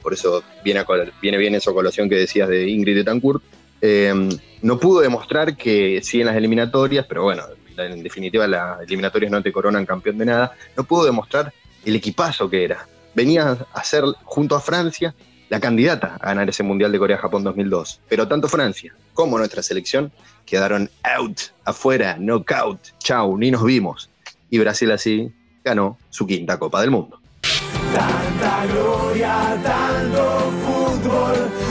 por 0.00 0.14
eso 0.14 0.42
viene, 0.64 0.80
a 0.80 0.86
viene 1.20 1.36
bien 1.36 1.54
esa 1.54 1.72
colación 1.72 2.08
que 2.08 2.16
decías 2.16 2.48
de 2.48 2.68
Ingrid 2.68 2.96
Betancourt, 2.96 3.42
eh, 3.86 4.14
no 4.62 4.80
pudo 4.80 5.02
demostrar 5.02 5.58
que 5.58 6.00
sí 6.02 6.20
en 6.20 6.26
las 6.26 6.36
eliminatorias, 6.36 7.04
pero 7.06 7.24
bueno, 7.24 7.42
en 7.76 8.02
definitiva 8.02 8.46
las 8.46 8.80
eliminatorias 8.80 9.30
no 9.30 9.42
te 9.42 9.52
coronan 9.52 9.84
campeón 9.84 10.16
de 10.16 10.24
nada, 10.24 10.52
no 10.74 10.84
pudo 10.84 11.04
demostrar 11.04 11.52
el 11.84 11.94
equipazo 11.94 12.48
que 12.48 12.64
era. 12.64 12.88
Venía 13.14 13.58
a 13.74 13.84
ser, 13.84 14.04
junto 14.24 14.56
a 14.56 14.60
Francia, 14.62 15.14
la 15.50 15.60
candidata 15.60 16.16
a 16.18 16.28
ganar 16.28 16.48
ese 16.48 16.62
Mundial 16.62 16.92
de 16.92 16.98
Corea-Japón 16.98 17.44
2002. 17.44 18.00
Pero 18.08 18.26
tanto 18.26 18.48
Francia 18.48 18.94
como 19.12 19.36
nuestra 19.36 19.62
selección 19.62 20.10
quedaron 20.46 20.88
out, 21.02 21.40
afuera, 21.66 22.16
knockout, 22.18 22.80
chau, 23.00 23.36
ni 23.36 23.50
nos 23.50 23.64
vimos. 23.64 24.08
Y 24.48 24.58
Brasil 24.60 24.90
así 24.92 25.30
ganó 25.62 25.98
su 26.08 26.26
quinta 26.26 26.58
Copa 26.58 26.80
del 26.80 26.90
Mundo. 26.90 27.20
Tanta 27.94 28.66
gloria, 28.66 29.60
tanto 29.62 30.52
fútbol 30.64 31.63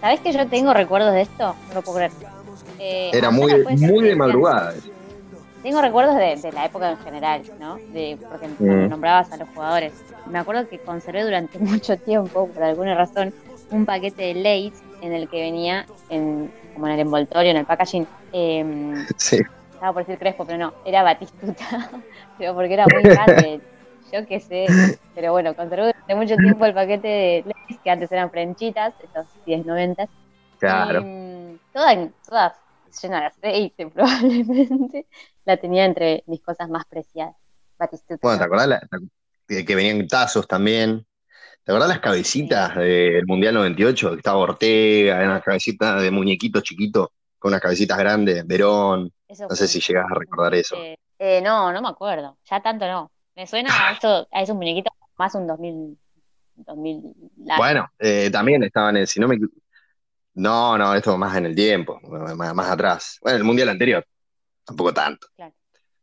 ¿Sabés 0.00 0.20
que 0.20 0.32
yo 0.32 0.46
tengo 0.48 0.72
recuerdos 0.74 1.12
de 1.12 1.22
esto? 1.22 1.54
No 1.68 1.74
lo 1.74 1.82
puedo 1.82 1.96
creer. 1.98 2.10
Eh, 2.78 3.10
Era 3.12 3.30
muy, 3.30 3.64
muy 3.76 4.04
de 4.08 4.16
madrugada. 4.16 4.74
Tengo 5.62 5.82
recuerdos 5.82 6.16
de, 6.16 6.36
de 6.36 6.52
la 6.52 6.64
época 6.64 6.90
en 6.90 6.96
general, 6.98 7.42
¿no? 7.60 7.76
De, 7.92 8.18
porque 8.28 8.48
Mm. 8.58 8.88
nombrabas 8.88 9.30
a 9.32 9.36
los 9.36 9.48
jugadores. 9.50 9.92
Me 10.26 10.38
acuerdo 10.38 10.66
que 10.68 10.78
conservé 10.78 11.22
durante 11.22 11.58
mucho 11.60 11.96
tiempo, 11.98 12.48
por 12.48 12.62
alguna 12.62 12.94
razón, 12.94 13.32
un 13.70 13.84
paquete 13.84 14.22
de 14.22 14.34
Lays 14.34 14.72
en 15.02 15.12
el 15.12 15.28
que 15.28 15.40
venía, 15.42 15.86
en, 16.08 16.50
como 16.74 16.86
en 16.86 16.94
el 16.94 17.00
envoltorio, 17.00 17.50
en 17.50 17.58
el 17.58 17.66
packaging, 17.66 18.06
em, 18.32 19.06
Sí. 19.16 19.38
estaba 19.74 19.92
por 19.92 20.04
decir 20.06 20.18
Crespo, 20.18 20.44
pero 20.46 20.58
no, 20.58 20.72
era 20.84 21.02
Batistuta, 21.02 21.90
pero 22.38 22.54
porque 22.54 22.72
era 22.74 22.86
muy 22.92 23.02
grande, 23.02 23.60
yo 24.12 24.26
qué 24.26 24.40
sé, 24.40 24.78
pero 25.14 25.32
bueno, 25.32 25.54
conservé 25.56 25.84
durante 25.86 26.14
mucho 26.14 26.40
tiempo 26.40 26.64
el 26.66 26.74
paquete 26.74 27.08
de 27.08 27.42
Lays, 27.44 27.80
que 27.82 27.90
antes 27.90 28.10
eran 28.12 28.30
frenchitas, 28.30 28.94
esos 29.00 29.26
10, 29.44 29.64
90, 29.66 30.06
Claro. 30.58 31.00
y, 31.00 31.04
mm, 31.04 31.58
toda, 31.72 32.12
toda 32.26 32.56
llena 33.02 33.20
de 33.20 33.26
aceite, 33.26 33.86
probablemente. 33.90 35.06
La 35.44 35.56
tenía 35.56 35.84
entre 35.84 36.22
mis 36.26 36.42
cosas 36.42 36.68
más 36.68 36.84
preciadas. 36.86 37.36
Batistuta. 37.78 38.18
Bueno, 38.22 38.38
¿te 38.38 38.44
acordás 38.44 38.68
la- 38.68 38.80
que 39.48 39.64
que 39.64 39.74
venían 39.74 40.06
tazos 40.06 40.46
también? 40.46 41.06
¿Te 41.64 41.72
acordás 41.72 41.88
las 41.88 42.00
cabecitas 42.00 42.74
del 42.76 43.26
Mundial 43.26 43.54
98? 43.54 44.10
Que 44.12 44.16
estaba 44.18 44.38
Ortega, 44.38 45.16
eran 45.16 45.30
unas 45.30 45.42
cabecitas 45.42 46.02
de 46.02 46.10
muñequito 46.10 46.60
chiquito, 46.60 47.12
con 47.38 47.50
unas 47.50 47.60
cabecitas 47.60 47.98
grandes, 47.98 48.46
Verón. 48.46 49.12
Eso 49.28 49.46
No 49.48 49.56
sé 49.56 49.66
si 49.68 49.80
llegas 49.80 50.06
a 50.10 50.14
recordar 50.14 50.54
eso. 50.54 50.76
eh, 50.76 50.96
eh, 51.18 51.40
no, 51.42 51.72
no 51.72 51.82
me 51.82 51.88
acuerdo. 51.88 52.38
Ya 52.50 52.60
tanto 52.60 52.86
no. 52.86 53.10
Me 53.40 53.46
suena 53.46 53.70
a, 53.72 53.92
eso, 53.92 54.28
a 54.30 54.42
esos 54.42 54.54
muñequitos 54.54 54.92
más 55.16 55.34
un 55.34 55.46
2000. 55.46 55.96
2000 56.56 57.14
largo. 57.38 57.62
Bueno, 57.62 57.90
eh, 57.98 58.28
también 58.30 58.62
estaban 58.62 58.98
en, 58.98 59.06
si 59.06 59.18
no 59.18 59.26
me 59.28 59.38
No, 60.34 60.76
no, 60.76 60.94
esto 60.94 61.16
más 61.16 61.34
en 61.38 61.46
el 61.46 61.54
tiempo, 61.54 61.98
más, 62.02 62.54
más 62.54 62.70
atrás. 62.70 63.18
Bueno, 63.22 63.38
el 63.38 63.44
Mundial 63.44 63.70
anterior, 63.70 64.04
tampoco 64.62 64.92
tanto. 64.92 65.26
Claro. 65.34 65.54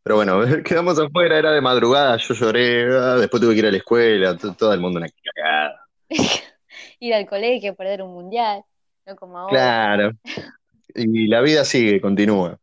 Pero 0.01 0.15
bueno, 0.15 0.39
quedamos 0.65 0.97
afuera, 0.99 1.37
era 1.37 1.51
de 1.51 1.61
madrugada, 1.61 2.17
yo 2.17 2.33
lloré, 2.33 2.87
ah, 2.97 3.17
después 3.17 3.39
tuve 3.39 3.53
que 3.53 3.59
ir 3.59 3.67
a 3.67 3.71
la 3.71 3.77
escuela, 3.77 4.35
to- 4.35 4.55
todo 4.55 4.73
el 4.73 4.79
mundo 4.79 4.97
una 4.97 5.07
cagada. 5.35 5.79
Ir 6.99 7.13
al 7.13 7.27
colegio, 7.27 7.75
perder 7.75 8.01
un 8.01 8.15
mundial. 8.15 8.63
No 9.05 9.15
como 9.15 9.37
ahora. 9.37 9.51
Claro. 9.53 10.11
Y 10.95 11.27
la 11.27 11.41
vida 11.41 11.63
sigue, 11.63 12.01
continúa. 12.01 12.57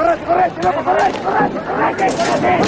¡Correte, 0.00 0.24
correte, 0.24 0.62
loco, 0.62 0.82
correte, 0.82 1.18
correte, 1.18 1.58
correte, 1.60 2.06
correte! 2.16 2.64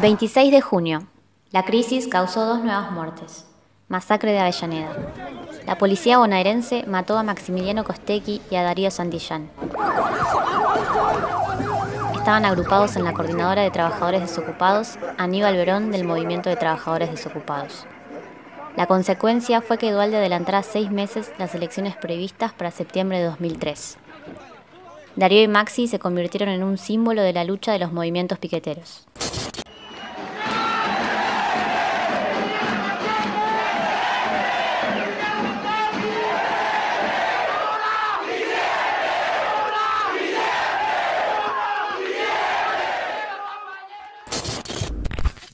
26 0.00 0.50
de 0.50 0.60
junio. 0.60 1.06
La 1.52 1.64
crisis 1.64 2.08
causó 2.08 2.44
dos 2.44 2.64
nuevas 2.64 2.90
muertes. 2.90 3.46
Masacre 3.86 4.32
de 4.32 4.40
Avellaneda. 4.40 4.90
La 5.66 5.78
policía 5.78 6.18
bonaerense 6.18 6.84
mató 6.88 7.16
a 7.16 7.22
Maximiliano 7.22 7.84
Costecchi 7.84 8.42
y 8.50 8.56
a 8.56 8.64
Darío 8.64 8.90
Santillán. 8.90 9.48
Estaban 12.16 12.44
agrupados 12.44 12.96
en 12.96 13.04
la 13.04 13.12
Coordinadora 13.12 13.62
de 13.62 13.70
Trabajadores 13.70 14.20
Desocupados, 14.20 14.98
Aníbal 15.16 15.54
Verón 15.54 15.92
del 15.92 16.02
Movimiento 16.02 16.50
de 16.50 16.56
Trabajadores 16.56 17.12
Desocupados. 17.12 17.86
La 18.76 18.86
consecuencia 18.86 19.60
fue 19.60 19.76
que 19.76 19.92
Dualde 19.92 20.16
adelantara 20.16 20.62
seis 20.62 20.90
meses 20.90 21.30
las 21.38 21.54
elecciones 21.54 21.94
previstas 21.96 22.52
para 22.52 22.70
septiembre 22.70 23.18
de 23.18 23.24
2003. 23.26 23.98
Darío 25.14 25.42
y 25.42 25.48
Maxi 25.48 25.86
se 25.88 25.98
convirtieron 25.98 26.48
en 26.48 26.62
un 26.62 26.78
símbolo 26.78 27.22
de 27.22 27.34
la 27.34 27.44
lucha 27.44 27.72
de 27.72 27.78
los 27.78 27.92
movimientos 27.92 28.38
piqueteros. 28.38 29.06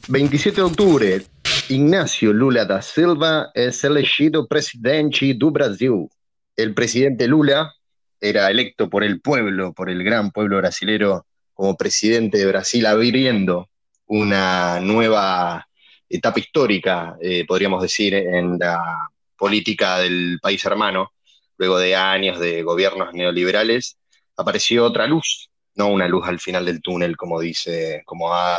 27 0.08 0.56
de 0.56 0.62
octubre, 0.62 1.22
Ignacio 1.70 2.32
Lula 2.32 2.64
da 2.64 2.80
Silva 2.80 3.50
es 3.52 3.84
elegido 3.84 4.46
presidente 4.46 5.34
do 5.34 5.50
Brasil. 5.50 6.08
El 6.56 6.72
presidente 6.72 7.28
Lula 7.28 7.74
era 8.20 8.50
electo 8.50 8.88
por 8.88 9.04
el 9.04 9.20
pueblo, 9.20 9.74
por 9.74 9.90
el 9.90 10.02
gran 10.02 10.30
pueblo 10.30 10.56
brasilero, 10.56 11.26
como 11.52 11.76
presidente 11.76 12.38
de 12.38 12.46
Brasil, 12.46 12.86
abriendo 12.86 13.68
una 14.06 14.80
nueva 14.80 15.68
etapa 16.08 16.40
histórica, 16.40 17.16
eh, 17.20 17.44
podríamos 17.46 17.82
decir, 17.82 18.14
en 18.14 18.58
la 18.58 19.10
política 19.36 19.98
del 19.98 20.38
país 20.40 20.64
hermano. 20.64 21.12
Luego 21.58 21.78
de 21.78 21.94
años 21.96 22.40
de 22.40 22.62
gobiernos 22.62 23.12
neoliberales, 23.12 23.98
apareció 24.36 24.86
otra 24.86 25.06
luz, 25.06 25.50
no 25.78 25.88
una 25.88 26.08
luz 26.08 26.26
al 26.26 26.40
final 26.40 26.66
del 26.66 26.82
túnel, 26.82 27.16
como 27.16 27.40
dice, 27.40 28.02
como 28.04 28.34
ha, 28.34 28.58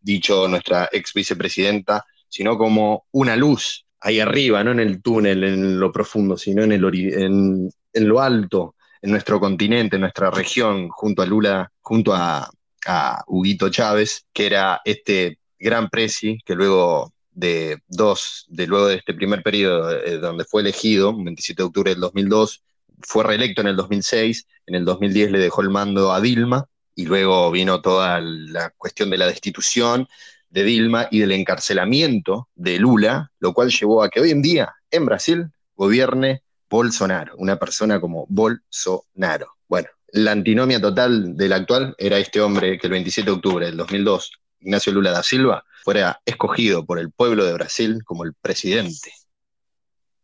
dicho 0.00 0.48
nuestra 0.48 0.88
ex 0.92 1.14
vicepresidenta, 1.14 2.04
sino 2.28 2.58
como 2.58 3.06
una 3.12 3.36
luz 3.36 3.86
ahí 4.00 4.18
arriba, 4.20 4.62
no 4.62 4.72
en 4.72 4.80
el 4.80 5.00
túnel, 5.00 5.44
en 5.44 5.80
lo 5.80 5.92
profundo, 5.92 6.36
sino 6.36 6.64
en, 6.64 6.72
el 6.72 6.84
en, 7.14 7.70
en 7.92 8.08
lo 8.08 8.20
alto, 8.20 8.74
en 9.00 9.12
nuestro 9.12 9.38
continente, 9.40 9.96
en 9.96 10.02
nuestra 10.02 10.30
región, 10.30 10.88
junto 10.88 11.22
a 11.22 11.26
Lula, 11.26 11.72
junto 11.80 12.12
a, 12.14 12.50
a 12.86 13.24
Huguito 13.28 13.70
Chávez, 13.70 14.26
que 14.32 14.46
era 14.46 14.80
este 14.84 15.38
gran 15.58 15.88
presi 15.88 16.38
que 16.44 16.54
luego 16.56 17.12
de 17.30 17.78
dos, 17.86 18.44
de 18.48 18.66
luego 18.66 18.88
de 18.88 18.96
este 18.96 19.14
primer 19.14 19.42
periodo 19.42 19.90
eh, 19.92 20.18
donde 20.18 20.44
fue 20.44 20.62
elegido, 20.62 21.16
27 21.16 21.62
de 21.62 21.66
octubre 21.66 21.90
del 21.92 22.00
2002, 22.00 22.62
fue 23.04 23.24
reelecto 23.24 23.60
en 23.60 23.68
el 23.68 23.76
2006, 23.76 24.46
en 24.66 24.74
el 24.74 24.84
2010 24.84 25.30
le 25.30 25.38
dejó 25.38 25.62
el 25.62 25.70
mando 25.70 26.12
a 26.12 26.20
Dilma 26.20 26.66
y 26.94 27.06
luego 27.06 27.50
vino 27.50 27.80
toda 27.80 28.20
la 28.20 28.70
cuestión 28.70 29.10
de 29.10 29.18
la 29.18 29.26
destitución 29.26 30.08
de 30.50 30.64
Dilma 30.64 31.08
y 31.10 31.20
del 31.20 31.32
encarcelamiento 31.32 32.48
de 32.54 32.78
Lula, 32.78 33.30
lo 33.40 33.54
cual 33.54 33.70
llevó 33.70 34.02
a 34.02 34.10
que 34.10 34.20
hoy 34.20 34.30
en 34.30 34.42
día 34.42 34.74
en 34.90 35.06
Brasil 35.06 35.50
gobierne 35.74 36.42
Bolsonaro, 36.68 37.34
una 37.36 37.58
persona 37.58 38.00
como 38.00 38.26
Bolsonaro. 38.28 39.48
Bueno, 39.66 39.88
la 40.12 40.32
antinomia 40.32 40.80
total 40.80 41.36
del 41.36 41.52
actual 41.54 41.94
era 41.98 42.18
este 42.18 42.40
hombre 42.40 42.78
que 42.78 42.86
el 42.86 42.92
27 42.92 43.30
de 43.30 43.36
octubre 43.36 43.66
del 43.66 43.76
2002, 43.78 44.32
Ignacio 44.60 44.92
Lula 44.92 45.10
da 45.10 45.22
Silva, 45.22 45.64
fuera 45.82 46.20
escogido 46.24 46.84
por 46.84 46.98
el 46.98 47.10
pueblo 47.10 47.44
de 47.44 47.54
Brasil 47.54 48.02
como 48.04 48.24
el 48.24 48.34
presidente. 48.34 49.12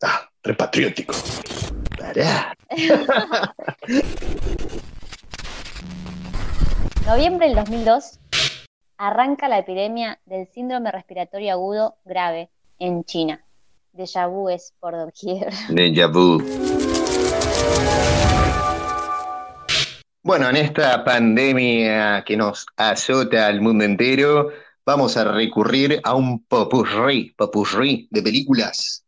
Ah, 0.02 0.28
repatriótico. 0.42 1.14
Pará. 1.98 2.57
Noviembre 7.06 7.46
del 7.46 7.56
2002 7.56 8.18
arranca 8.98 9.48
la 9.48 9.58
epidemia 9.58 10.20
del 10.26 10.46
síndrome 10.48 10.92
respiratorio 10.92 11.52
agudo 11.52 11.96
grave 12.04 12.50
en 12.78 13.04
China. 13.04 13.42
Déjà 13.94 14.28
vu 14.28 14.50
es 14.50 14.74
por 14.80 14.94
doquier. 14.94 15.50
Déjà 15.70 16.08
vu. 16.08 16.42
Bueno, 20.22 20.50
en 20.50 20.56
esta 20.56 21.02
pandemia 21.04 22.22
que 22.26 22.36
nos 22.36 22.66
azota 22.76 23.46
al 23.46 23.62
mundo 23.62 23.84
entero, 23.84 24.50
vamos 24.84 25.16
a 25.16 25.24
recurrir 25.24 26.02
a 26.04 26.14
un 26.14 26.44
popurrí, 26.44 27.32
popurrí 27.34 28.08
de 28.10 28.22
películas. 28.22 29.06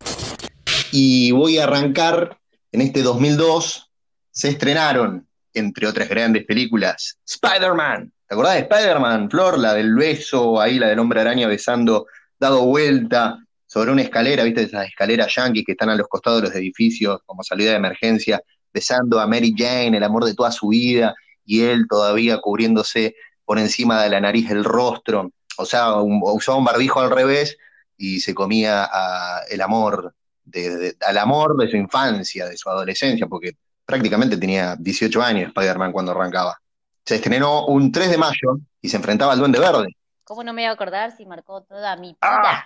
Y 0.93 1.31
voy 1.33 1.59
a 1.59 1.65
arrancar 1.65 2.40
en 2.73 2.81
este 2.81 3.03
2002, 3.03 3.91
se 4.31 4.49
estrenaron, 4.49 5.27
entre 5.53 5.87
otras 5.87 6.09
grandes 6.09 6.45
películas, 6.45 7.19
Spider-Man. 7.27 8.13
¿Te 8.29 8.35
acordás 8.35 8.55
de 8.55 8.61
Spider-Man, 8.61 9.31
Flor? 9.31 9.59
La 9.59 9.75
del 9.75 9.95
beso, 9.95 10.61
ahí 10.61 10.79
la 10.79 10.89
del 10.89 11.01
hombre 11.01 11.21
araña 11.21 11.49
besando, 11.49 12.07
dado 12.39 12.65
vuelta 12.65 13.39
sobre 13.67 13.91
una 13.91 14.03
escalera, 14.03 14.45
¿viste? 14.45 14.63
Esas 14.63 14.87
escaleras 14.87 15.35
yanquis 15.35 15.65
que 15.65 15.73
están 15.73 15.91
a 15.91 15.97
los 15.97 16.07
costados 16.07 16.41
de 16.43 16.49
los 16.49 16.57
edificios 16.57 17.21
como 17.27 17.43
salida 17.43 17.71
de 17.71 17.77
emergencia, 17.77 18.41
besando 18.73 19.19
a 19.19 19.27
Mary 19.27 19.53
Jane, 19.57 19.97
el 19.97 20.05
amor 20.05 20.25
de 20.25 20.35
toda 20.35 20.53
su 20.53 20.69
vida, 20.69 21.15
y 21.45 21.63
él 21.63 21.87
todavía 21.89 22.39
cubriéndose 22.39 23.17
por 23.45 23.59
encima 23.59 24.01
de 24.03 24.11
la 24.11 24.21
nariz 24.21 24.49
el 24.51 24.63
rostro. 24.63 25.33
O 25.57 25.67
sea, 25.67 25.97
usaba 25.97 26.57
un 26.59 26.65
barbijo 26.65 27.01
al 27.01 27.11
revés 27.11 27.59
y 27.97 28.21
se 28.21 28.33
comía 28.33 28.89
a 28.91 29.43
el 29.51 29.61
amor, 29.61 30.15
de- 30.45 30.77
de- 30.77 30.97
al 31.07 31.19
amor 31.19 31.57
de 31.57 31.71
su 31.71 31.77
infancia, 31.77 32.47
de 32.47 32.57
su 32.57 32.69
adolescencia, 32.71 33.27
porque 33.27 33.53
prácticamente 33.85 34.37
tenía 34.37 34.77
18 34.79 35.23
años 35.23 35.49
Spider-Man 35.49 35.93
cuando 35.93 36.13
arrancaba. 36.13 36.57
Se 37.05 37.17
estrenó 37.17 37.67
un 37.67 37.91
3 37.91 38.11
de 38.11 38.19
mayo 38.19 38.59
y 38.81 38.89
se 38.89 38.97
enfrentaba 38.97 39.33
al 39.33 39.39
Duende 39.39 39.59
Verde. 39.59 39.97
¿Cómo 40.25 40.45
no 40.45 40.53
me 40.53 40.63
voy 40.63 40.69
a 40.69 40.73
acordar 40.73 41.17
si 41.17 41.27
marcó 41.27 41.63
toda 41.63 41.97
mi 41.97 42.09
vida? 42.09 42.19
¡Ah! 42.23 42.65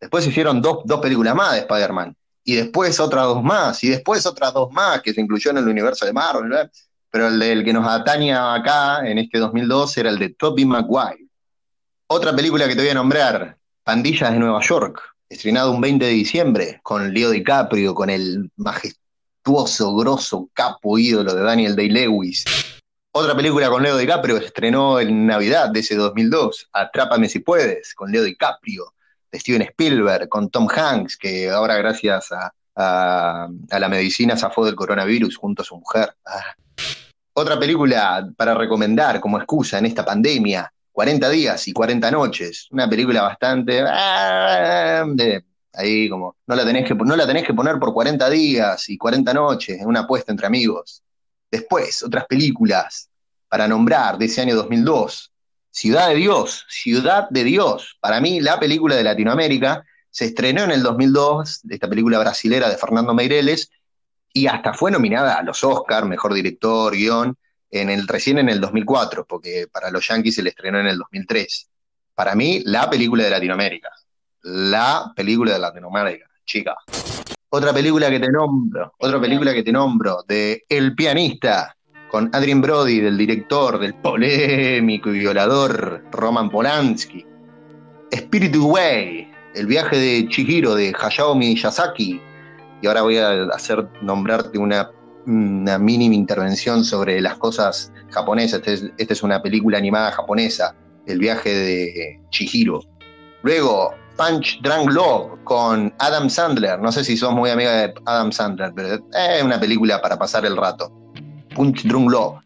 Después 0.00 0.24
se 0.24 0.30
hicieron 0.30 0.62
dos, 0.62 0.78
dos 0.84 1.00
películas 1.00 1.34
más 1.34 1.52
de 1.54 1.58
Spider-Man. 1.60 2.16
Y 2.44 2.54
después 2.54 2.98
otras 3.00 3.24
dos 3.24 3.42
más. 3.42 3.82
Y 3.84 3.88
después 3.90 4.24
otras 4.26 4.54
dos 4.54 4.70
más 4.72 5.02
que 5.02 5.12
se 5.12 5.20
incluyó 5.20 5.50
en 5.50 5.58
el 5.58 5.68
universo 5.68 6.06
de 6.06 6.12
Marvel. 6.12 6.48
¿verdad? 6.50 6.70
Pero 7.10 7.26
el 7.26 7.38
del 7.38 7.64
que 7.64 7.72
nos 7.72 7.86
ataña 7.86 8.54
acá, 8.54 9.00
en 9.06 9.18
este 9.18 9.38
2002, 9.38 9.96
era 9.98 10.10
el 10.10 10.18
de 10.18 10.30
Tobey 10.30 10.64
Maguire. 10.64 11.26
Otra 12.06 12.34
película 12.34 12.66
que 12.68 12.74
te 12.76 12.82
voy 12.82 12.90
a 12.90 12.94
nombrar, 12.94 13.56
Pandillas 13.82 14.32
de 14.32 14.38
Nueva 14.38 14.60
York, 14.62 15.00
estrenado 15.30 15.70
un 15.70 15.80
20 15.80 16.04
de 16.04 16.10
diciembre, 16.10 16.80
con 16.82 17.14
Leo 17.14 17.30
DiCaprio, 17.30 17.94
con 17.94 18.10
el 18.10 18.50
majestuoso, 18.56 19.96
grosso, 19.96 20.50
capo 20.52 20.98
ídolo 20.98 21.32
de 21.32 21.42
Daniel 21.42 21.76
Day-Lewis. 21.76 22.44
Otra 23.12 23.34
película 23.36 23.70
con 23.70 23.82
Leo 23.82 23.96
DiCaprio 23.96 24.36
estrenó 24.36 24.98
en 24.98 25.26
Navidad 25.26 25.70
de 25.70 25.80
ese 25.80 25.94
2002, 25.94 26.68
Atrápame 26.72 27.28
si 27.28 27.38
puedes, 27.38 27.94
con 27.94 28.10
Leo 28.10 28.24
DiCaprio 28.24 28.92
de 29.30 29.38
Steven 29.38 29.62
Spielberg, 29.62 30.28
con 30.28 30.50
Tom 30.50 30.68
Hanks, 30.68 31.16
que 31.16 31.48
ahora 31.48 31.76
gracias 31.76 32.28
a 32.32 32.52
la 32.76 33.88
medicina 33.88 34.36
zafó 34.36 34.64
del 34.64 34.74
coronavirus 34.74 35.36
junto 35.36 35.62
a 35.62 35.64
su 35.64 35.76
mujer. 35.76 36.12
Ah. 36.26 36.54
Otra 37.34 37.58
película 37.58 38.28
para 38.36 38.54
recomendar 38.54 39.20
como 39.20 39.38
excusa 39.38 39.78
en 39.78 39.86
esta 39.86 40.04
pandemia, 40.04 40.72
40 40.92 41.28
días 41.30 41.68
y 41.68 41.72
40 41.72 42.10
noches, 42.10 42.68
una 42.70 42.88
película 42.88 43.22
bastante... 43.22 43.82
ah, 43.86 45.04
de- 45.14 45.44
ahí 45.72 46.08
como, 46.08 46.36
no 46.46 46.56
la, 46.56 46.64
tenés 46.64 46.86
que, 46.86 46.94
no 46.94 47.14
la 47.16 47.26
tenés 47.26 47.46
que 47.46 47.54
poner 47.54 47.78
por 47.78 47.94
40 47.94 48.28
días 48.28 48.88
y 48.88 48.98
40 48.98 49.32
noches, 49.32 49.78
es 49.80 49.86
una 49.86 50.00
apuesta 50.00 50.32
entre 50.32 50.46
amigos. 50.46 51.02
Después, 51.50 52.02
otras 52.02 52.26
películas 52.26 53.08
para 53.48 53.68
nombrar 53.68 54.18
de 54.18 54.26
ese 54.26 54.40
año 54.40 54.56
2002. 54.56 55.32
Ciudad 55.70 56.08
de 56.08 56.16
Dios, 56.16 56.66
Ciudad 56.68 57.28
de 57.30 57.44
Dios. 57.44 57.96
Para 58.00 58.20
mí, 58.20 58.40
la 58.40 58.58
película 58.58 58.96
de 58.96 59.04
Latinoamérica 59.04 59.84
se 60.10 60.24
estrenó 60.26 60.64
en 60.64 60.72
el 60.72 60.82
2002, 60.82 61.60
esta 61.70 61.88
película 61.88 62.18
brasilera 62.18 62.68
de 62.68 62.76
Fernando 62.76 63.14
Meireles, 63.14 63.70
y 64.32 64.48
hasta 64.48 64.72
fue 64.74 64.90
nominada 64.90 65.34
a 65.34 65.42
los 65.42 65.62
Oscars, 65.62 66.06
mejor 66.06 66.34
director, 66.34 66.92
guion, 66.94 67.36
en 67.70 67.90
el, 67.90 68.06
recién 68.06 68.38
en 68.38 68.48
el 68.48 68.60
2004, 68.60 69.24
porque 69.26 69.66
para 69.70 69.90
los 69.90 70.06
Yankees 70.08 70.34
se 70.34 70.42
le 70.42 70.50
estrenó 70.50 70.80
en 70.80 70.86
el 70.86 70.98
2003. 70.98 71.68
Para 72.14 72.34
mí, 72.34 72.62
la 72.64 72.90
película 72.90 73.24
de 73.24 73.30
Latinoamérica. 73.30 73.90
La 74.42 75.12
película 75.14 75.52
de 75.52 75.58
Latinoamérica, 75.58 76.26
chica. 76.44 76.74
Otra 77.50 77.72
película 77.72 78.08
que 78.10 78.20
te 78.20 78.30
nombro, 78.30 78.94
otra 78.98 79.20
película 79.20 79.52
que 79.52 79.62
te 79.62 79.72
nombro, 79.72 80.24
de 80.26 80.64
El 80.68 80.94
pianista, 80.94 81.76
con 82.10 82.30
Adrien 82.32 82.60
Brody, 82.60 83.00
del 83.00 83.16
director, 83.16 83.78
del 83.78 83.94
polémico 83.94 85.10
y 85.10 85.20
violador 85.20 86.04
Roman 86.10 86.50
Polanski. 86.50 87.24
Spirited 88.12 88.60
Way, 88.60 89.30
el 89.54 89.66
viaje 89.66 89.96
de 89.96 90.28
Chihiro 90.28 90.74
de 90.74 90.94
Hayao 90.98 91.34
Miyazaki. 91.34 92.20
Y 92.82 92.86
ahora 92.86 93.02
voy 93.02 93.18
a 93.18 93.44
hacer 93.52 93.86
nombrarte 94.02 94.58
una, 94.58 94.90
una 95.26 95.78
mínima 95.78 96.14
intervención 96.14 96.84
sobre 96.84 97.20
las 97.20 97.36
cosas 97.36 97.92
japonesas. 98.10 98.60
Esta 98.60 98.72
es, 98.72 98.92
esta 98.98 99.12
es 99.12 99.22
una 99.22 99.42
película 99.42 99.78
animada 99.78 100.12
japonesa, 100.12 100.74
El 101.06 101.18
viaje 101.18 101.54
de 101.54 102.20
Chihiro. 102.30 102.80
Luego, 103.42 103.94
Punch 104.16 104.60
Drunk 104.62 104.90
Love 104.90 105.38
con 105.44 105.94
Adam 105.98 106.28
Sandler. 106.28 106.78
No 106.78 106.92
sé 106.92 107.04
si 107.04 107.16
sos 107.16 107.32
muy 107.32 107.48
amiga 107.48 107.72
de 107.72 107.94
Adam 108.04 108.30
Sandler, 108.32 108.72
pero 108.74 108.94
es 108.94 109.42
una 109.42 109.58
película 109.58 110.02
para 110.02 110.18
pasar 110.18 110.44
el 110.44 110.56
rato. 110.56 110.92
Punch 111.54 111.84
Drunk 111.84 112.10
Love. 112.10 112.38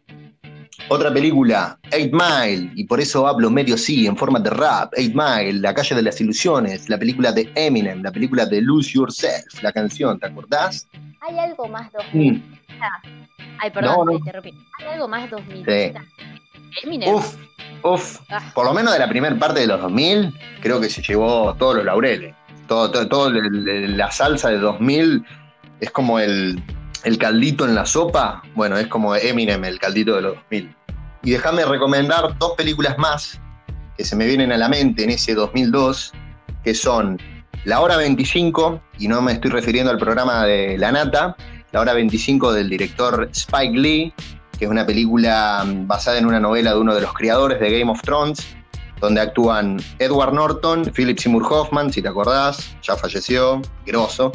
Otra 0.88 1.12
película, 1.12 1.78
Eight 1.90 2.12
Mile, 2.12 2.70
y 2.74 2.84
por 2.84 3.00
eso 3.00 3.26
hablo 3.26 3.48
medio 3.50 3.76
sí, 3.78 4.06
en 4.06 4.16
forma 4.16 4.38
de 4.40 4.50
rap. 4.50 4.92
Eight 4.96 5.14
Mile, 5.14 5.54
La 5.60 5.72
calle 5.74 5.94
de 5.94 6.02
las 6.02 6.20
ilusiones, 6.20 6.88
la 6.88 6.98
película 6.98 7.32
de 7.32 7.50
Eminem, 7.54 8.02
la 8.02 8.10
película 8.10 8.44
de 8.46 8.60
Lose 8.60 8.90
Yourself, 8.92 9.62
la 9.62 9.72
canción, 9.72 10.18
¿te 10.18 10.26
acordás? 10.26 10.88
¿Hay 11.20 11.38
algo 11.38 11.68
más 11.68 11.90
2000? 11.92 12.42
Ay, 13.60 13.70
perdón, 13.70 13.94
No, 13.96 14.04
no. 14.04 14.10
te 14.12 14.16
interrumpí. 14.18 14.50
¿Hay 14.80 14.86
algo 14.94 15.08
más 15.08 15.30
2000? 15.30 15.64
Sí. 15.64 15.92
Eminem. 16.82 17.14
Uf, 17.14 17.36
uf. 17.84 18.20
Ah. 18.28 18.50
Por 18.54 18.66
lo 18.66 18.74
menos 18.74 18.92
de 18.92 18.98
la 18.98 19.08
primera 19.08 19.38
parte 19.38 19.60
de 19.60 19.66
los 19.68 19.80
2000, 19.80 20.34
creo 20.60 20.80
que 20.80 20.90
se 20.90 21.02
llevó 21.02 21.54
todos 21.54 21.76
los 21.76 21.84
laureles. 21.84 22.34
Todo, 22.66 22.90
todo, 22.90 23.06
todo 23.08 23.28
el- 23.28 23.96
la 23.96 24.10
salsa 24.10 24.48
de 24.50 24.58
2000 24.58 25.24
es 25.80 25.90
como 25.90 26.18
el, 26.18 26.62
el 27.04 27.18
caldito 27.18 27.64
en 27.64 27.74
la 27.74 27.86
sopa. 27.86 28.42
Bueno, 28.54 28.76
es 28.76 28.88
como 28.88 29.14
Eminem, 29.14 29.64
el 29.64 29.78
caldito 29.78 30.16
de 30.16 30.22
los 30.22 30.34
2000. 30.36 30.74
Y 31.22 31.30
déjame 31.30 31.64
recomendar 31.64 32.36
dos 32.38 32.52
películas 32.56 32.98
más 32.98 33.40
que 33.96 34.04
se 34.04 34.16
me 34.16 34.26
vienen 34.26 34.52
a 34.52 34.56
la 34.56 34.68
mente 34.68 35.04
en 35.04 35.10
ese 35.10 35.34
2002, 35.34 36.12
que 36.64 36.74
son 36.74 37.20
La 37.64 37.80
Hora 37.80 37.96
25, 37.96 38.80
y 38.98 39.08
no 39.08 39.22
me 39.22 39.32
estoy 39.32 39.50
refiriendo 39.50 39.90
al 39.90 39.98
programa 39.98 40.44
de 40.44 40.76
La 40.78 40.90
Nata, 40.92 41.36
La 41.72 41.80
Hora 41.80 41.92
25 41.94 42.52
del 42.52 42.68
director 42.68 43.28
Spike 43.32 43.78
Lee, 43.78 44.12
que 44.58 44.64
es 44.64 44.70
una 44.70 44.84
película 44.84 45.64
mm, 45.64 45.86
basada 45.86 46.18
en 46.18 46.26
una 46.26 46.40
novela 46.40 46.72
de 46.72 46.80
uno 46.80 46.94
de 46.94 47.02
los 47.02 47.12
creadores 47.12 47.60
de 47.60 47.78
Game 47.78 47.90
of 47.90 48.02
Thrones, 48.02 48.46
donde 49.00 49.20
actúan 49.20 49.80
Edward 49.98 50.32
Norton, 50.32 50.90
Philip 50.94 51.18
Seymour 51.18 51.44
Hoffman, 51.50 51.92
si 51.92 52.02
te 52.02 52.08
acordás, 52.08 52.74
ya 52.82 52.96
falleció, 52.96 53.60
grosso, 53.86 54.32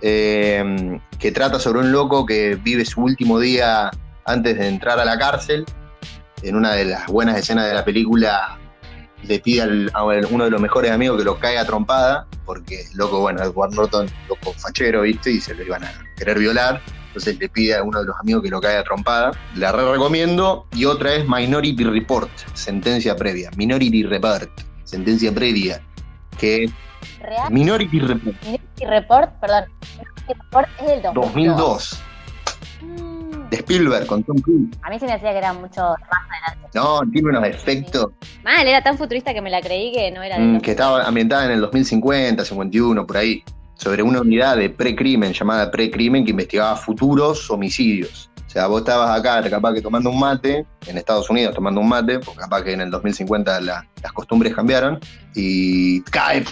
eh, 0.00 1.00
que 1.18 1.32
trata 1.32 1.58
sobre 1.58 1.80
un 1.80 1.92
loco 1.92 2.24
que 2.24 2.54
vive 2.56 2.84
su 2.84 3.02
último 3.02 3.38
día 3.40 3.90
antes 4.24 4.58
de 4.58 4.68
entrar 4.68 4.98
a 4.98 5.04
la 5.04 5.18
cárcel. 5.18 5.64
En 6.42 6.54
una 6.54 6.72
de 6.72 6.84
las 6.84 7.06
buenas 7.06 7.36
escenas 7.36 7.66
de 7.66 7.74
la 7.74 7.84
película 7.84 8.58
le 9.24 9.40
pide 9.40 9.90
a 9.92 10.04
uno 10.04 10.44
de 10.44 10.50
los 10.50 10.60
mejores 10.60 10.90
amigos 10.90 11.18
que 11.18 11.24
lo 11.24 11.38
caiga 11.38 11.64
trompada, 11.64 12.26
porque 12.44 12.84
loco, 12.94 13.20
bueno, 13.20 13.42
Edward 13.42 13.74
Norton, 13.74 14.08
loco 14.28 14.52
fachero, 14.52 15.02
¿viste? 15.02 15.32
Y 15.32 15.40
se 15.40 15.54
lo 15.54 15.64
iban 15.64 15.84
a 15.84 15.92
querer 16.16 16.38
violar. 16.38 16.80
Entonces 17.08 17.38
le 17.38 17.48
pide 17.48 17.74
a 17.74 17.82
uno 17.82 18.00
de 18.00 18.06
los 18.06 18.16
amigos 18.20 18.42
que 18.42 18.50
lo 18.50 18.60
caiga 18.60 18.84
trompada. 18.84 19.32
La 19.56 19.72
re 19.72 19.90
recomiendo. 19.90 20.66
Y 20.72 20.84
otra 20.84 21.14
es 21.14 21.28
Minority 21.28 21.84
Report, 21.84 22.30
sentencia 22.54 23.16
previa. 23.16 23.50
Minority 23.56 24.04
Report, 24.04 24.50
sentencia 24.84 25.32
previa. 25.32 25.82
Que 26.38 26.64
es 26.64 26.70
Real. 27.20 27.52
Minority 27.52 28.00
Report, 28.00 28.42
Minority 28.42 28.86
Report, 28.86 29.32
perdón. 29.40 29.64
Minority 29.96 30.34
Report 30.34 30.68
es 30.80 30.86
del 30.86 31.02
2002. 31.02 31.24
2002. 31.24 32.02
Mm, 32.80 33.48
De 33.50 33.56
Spielberg 33.56 34.06
con 34.06 34.22
Tom 34.24 34.38
Cruise. 34.38 34.76
A 34.82 34.90
mí 34.90 34.98
se 34.98 35.06
me 35.06 35.12
hacía 35.12 35.32
que 35.32 35.38
era 35.38 35.52
mucho 35.52 35.80
más 35.80 36.20
adelante. 36.30 36.68
No, 36.74 37.00
tiene 37.10 37.28
unos 37.30 37.44
efectos 37.46 38.08
Mal, 38.44 38.66
era 38.66 38.82
tan 38.82 38.96
futurista 38.98 39.32
que 39.32 39.40
me 39.40 39.50
la 39.50 39.60
creí 39.60 39.92
que 39.92 40.10
no 40.10 40.22
era 40.22 40.38
de 40.38 40.44
mm, 40.44 40.60
que 40.60 40.72
estaba 40.72 41.02
ambientada 41.04 41.46
en 41.46 41.52
el 41.52 41.60
2050, 41.60 42.44
51, 42.44 43.06
por 43.06 43.16
ahí, 43.16 43.42
sobre 43.74 44.02
una 44.02 44.20
unidad 44.20 44.56
de 44.56 44.70
precrimen 44.70 45.32
llamada 45.32 45.70
precrimen 45.70 46.24
que 46.24 46.30
investigaba 46.30 46.76
futuros 46.76 47.50
homicidios. 47.50 48.30
O 48.48 48.50
sea, 48.50 48.66
vos 48.66 48.80
estabas 48.80 49.16
acá 49.20 49.46
capaz 49.50 49.74
que 49.74 49.82
tomando 49.82 50.08
un 50.08 50.18
mate, 50.18 50.66
en 50.86 50.96
Estados 50.98 51.28
Unidos 51.28 51.54
tomando 51.54 51.80
un 51.82 51.88
mate, 51.88 52.18
porque 52.18 52.40
capaz 52.40 52.62
que 52.62 52.72
en 52.72 52.80
el 52.80 52.90
2050 52.90 53.60
la- 53.60 53.86
las 54.02 54.12
costumbres 54.12 54.54
cambiaron, 54.54 54.98
y 55.34 56.00
cae, 56.04 56.42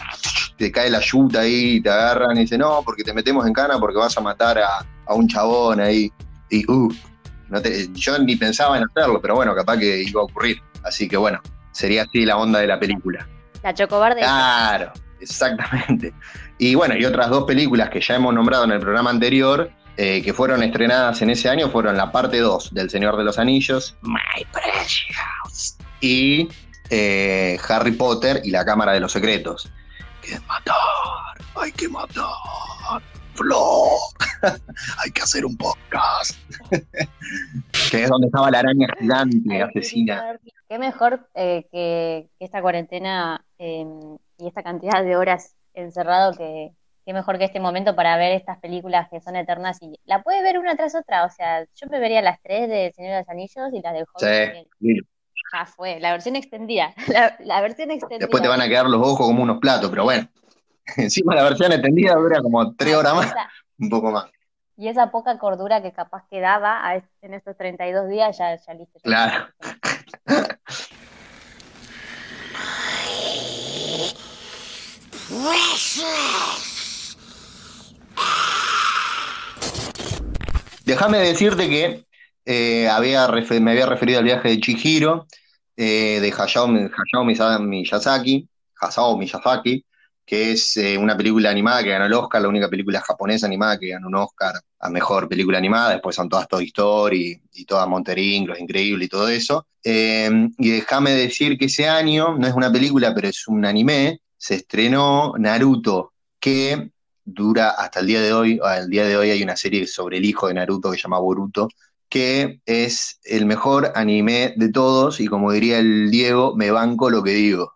te 0.58 0.70
cae 0.70 0.90
la 0.90 1.00
yuta 1.00 1.40
ahí, 1.40 1.80
te 1.80 1.88
agarran 1.88 2.36
y 2.36 2.40
dicen, 2.40 2.60
no, 2.60 2.82
porque 2.84 3.02
te 3.02 3.14
metemos 3.14 3.46
en 3.46 3.54
cana 3.54 3.78
porque 3.80 3.96
vas 3.98 4.16
a 4.16 4.20
matar 4.20 4.58
a, 4.58 4.84
a 5.06 5.14
un 5.14 5.26
chabón 5.26 5.80
ahí. 5.80 6.12
Y, 6.50 6.70
uh, 6.70 6.92
no 7.48 7.62
te- 7.62 7.88
yo 7.94 8.18
ni 8.18 8.36
pensaba 8.36 8.76
en 8.76 8.84
hacerlo, 8.84 9.18
pero 9.22 9.34
bueno, 9.34 9.54
capaz 9.54 9.78
que 9.78 10.02
iba 10.02 10.20
a 10.20 10.24
ocurrir. 10.24 10.60
Así 10.84 11.08
que 11.08 11.16
bueno, 11.16 11.40
sería 11.72 12.02
así 12.02 12.26
la 12.26 12.36
onda 12.36 12.58
de 12.60 12.66
la 12.66 12.78
película. 12.78 13.26
La 13.62 13.72
Chocobar 13.72 14.14
de 14.14 14.20
Claro, 14.20 14.92
exactamente. 15.20 16.12
Y 16.58 16.74
bueno, 16.74 16.94
y 16.96 17.04
otras 17.06 17.30
dos 17.30 17.44
películas 17.44 17.88
que 17.90 18.00
ya 18.00 18.16
hemos 18.16 18.34
nombrado 18.34 18.64
en 18.64 18.72
el 18.72 18.80
programa 18.80 19.10
anterior, 19.10 19.70
eh, 19.96 20.22
que 20.22 20.32
fueron 20.34 20.62
estrenadas 20.62 21.22
en 21.22 21.30
ese 21.30 21.48
año, 21.48 21.70
fueron 21.70 21.96
la 21.96 22.12
parte 22.12 22.38
2 22.38 22.74
del 22.74 22.90
Señor 22.90 23.16
de 23.16 23.24
los 23.24 23.38
Anillos, 23.38 23.96
My 24.02 24.44
Precious, 24.52 25.78
y 26.00 26.48
eh, 26.90 27.58
Harry 27.68 27.92
Potter 27.92 28.40
y 28.44 28.50
la 28.50 28.64
Cámara 28.64 28.92
de 28.92 29.00
los 29.00 29.12
Secretos. 29.12 29.70
Que 30.22 30.38
matar, 30.40 30.76
hay 31.54 31.72
que 31.72 31.88
matar. 31.88 32.26
Flo, 33.34 33.98
hay 35.04 35.10
que 35.10 35.22
hacer 35.22 35.44
un 35.44 35.56
podcast. 35.56 36.38
que 37.90 38.02
es 38.02 38.08
donde 38.08 38.26
estaba 38.26 38.50
la 38.50 38.60
araña 38.60 38.88
gigante, 38.98 39.62
asesina. 39.62 40.38
Qué 40.68 40.78
mejor 40.78 41.28
eh, 41.34 41.66
que, 41.70 42.28
que 42.38 42.44
esta 42.44 42.60
cuarentena 42.60 43.44
eh, 43.58 43.84
y 44.38 44.46
esta 44.46 44.62
cantidad 44.62 45.02
de 45.04 45.16
horas 45.16 45.54
encerrado 45.74 46.32
que 46.32 46.72
qué 47.06 47.12
mejor 47.12 47.38
que 47.38 47.44
este 47.44 47.60
momento 47.60 47.94
para 47.94 48.16
ver 48.16 48.32
estas 48.32 48.58
películas 48.58 49.08
que 49.08 49.20
son 49.20 49.36
eternas 49.36 49.78
y 49.80 49.98
la 50.06 50.24
puedes 50.24 50.42
ver 50.42 50.58
una 50.58 50.74
tras 50.76 50.96
otra. 50.96 51.24
O 51.24 51.30
sea, 51.30 51.64
yo 51.64 51.86
me 51.88 52.00
vería 52.00 52.20
las 52.20 52.42
tres 52.42 52.68
de 52.68 52.92
Señor 52.94 53.12
de 53.12 53.18
los 53.20 53.28
Anillos 53.28 53.72
y 53.72 53.80
las 53.80 53.94
del 53.94 54.04
Hobbit. 54.12 54.68
Sí. 54.80 55.00
Ya 55.54 55.64
fue, 55.66 56.00
la 56.00 56.10
versión 56.10 56.34
extendida. 56.34 56.92
La, 57.06 57.36
la 57.38 57.60
versión 57.60 57.92
extendida. 57.92 58.26
Después 58.26 58.42
te 58.42 58.48
van 58.48 58.60
a 58.60 58.68
quedar 58.68 58.86
los 58.86 59.00
ojos 59.00 59.28
como 59.28 59.40
unos 59.44 59.58
platos, 59.60 59.88
pero 59.88 60.02
bueno. 60.02 60.28
Encima 60.96 61.36
la 61.36 61.44
versión 61.44 61.70
extendida 61.70 62.14
dura 62.14 62.42
como 62.42 62.74
tres 62.74 62.96
horas 62.96 63.14
más, 63.14 63.32
un 63.78 63.88
poco 63.88 64.10
más. 64.10 64.26
y 64.76 64.88
esa 64.88 65.12
poca 65.12 65.38
cordura 65.38 65.82
que 65.82 65.92
capaz 65.92 66.26
quedaba 66.28 66.82
en 67.22 67.34
estos 67.34 67.56
32 67.56 68.08
días, 68.08 68.36
ya, 68.36 68.56
ya 68.56 68.74
listo. 68.74 68.98
ya 68.98 69.02
Claro. 69.02 69.46
Déjame 80.86 81.18
decirte 81.18 81.68
que 81.68 82.04
eh, 82.44 82.88
había 82.88 83.26
me 83.60 83.70
había 83.72 83.86
referido 83.86 84.20
al 84.20 84.24
viaje 84.24 84.50
de 84.50 84.60
Chihiro, 84.60 85.26
eh, 85.76 86.20
de 86.20 86.32
Hayao, 86.32 86.68
Hayao 86.68 87.24
Miyazaki, 87.24 88.48
Hayao 88.80 89.18
Miyazaki, 89.18 89.84
que 90.24 90.52
es 90.52 90.76
eh, 90.76 90.96
una 90.96 91.16
película 91.16 91.50
animada 91.50 91.82
que 91.82 91.90
ganó 91.90 92.06
el 92.06 92.12
Oscar, 92.12 92.40
la 92.40 92.48
única 92.48 92.68
película 92.68 93.00
japonesa 93.00 93.46
animada 93.46 93.78
que 93.78 93.88
ganó 93.88 94.06
un 94.06 94.14
Oscar 94.14 94.54
a 94.78 94.88
mejor 94.88 95.28
película 95.28 95.58
animada, 95.58 95.90
después 95.90 96.14
son 96.14 96.28
todas 96.28 96.46
Toy 96.46 96.66
Story 96.66 97.42
y 97.52 97.64
todas 97.64 97.88
Monterink, 97.88 98.48
Los 98.48 98.60
Increíbles 98.60 99.06
y 99.06 99.08
todo 99.08 99.28
eso. 99.28 99.66
Y 99.82 100.70
déjame 100.70 101.12
decir 101.12 101.58
que 101.58 101.64
ese 101.64 101.88
año, 101.88 102.36
no 102.38 102.46
es 102.46 102.54
una 102.54 102.70
película, 102.70 103.12
pero 103.12 103.28
es 103.28 103.48
un 103.48 103.64
anime, 103.64 104.20
se 104.36 104.54
estrenó 104.56 105.34
Naruto, 105.36 106.12
que 106.38 106.90
dura 107.26 107.70
hasta 107.70 108.00
el 108.00 108.06
día 108.06 108.22
de 108.22 108.32
hoy, 108.32 108.60
al 108.62 108.88
día 108.88 109.04
de 109.04 109.16
hoy 109.16 109.30
hay 109.30 109.42
una 109.42 109.56
serie 109.56 109.86
sobre 109.86 110.18
el 110.18 110.24
hijo 110.24 110.48
de 110.48 110.54
Naruto 110.54 110.90
que 110.90 110.96
se 110.96 111.02
llama 111.02 111.18
Boruto, 111.18 111.68
que 112.08 112.60
es 112.64 113.18
el 113.24 113.46
mejor 113.46 113.92
anime 113.94 114.54
de 114.56 114.70
todos 114.70 115.20
y 115.20 115.26
como 115.26 115.52
diría 115.52 115.78
el 115.78 116.10
Diego, 116.10 116.56
me 116.56 116.70
banco 116.70 117.10
lo 117.10 117.22
que 117.22 117.32
digo. 117.32 117.74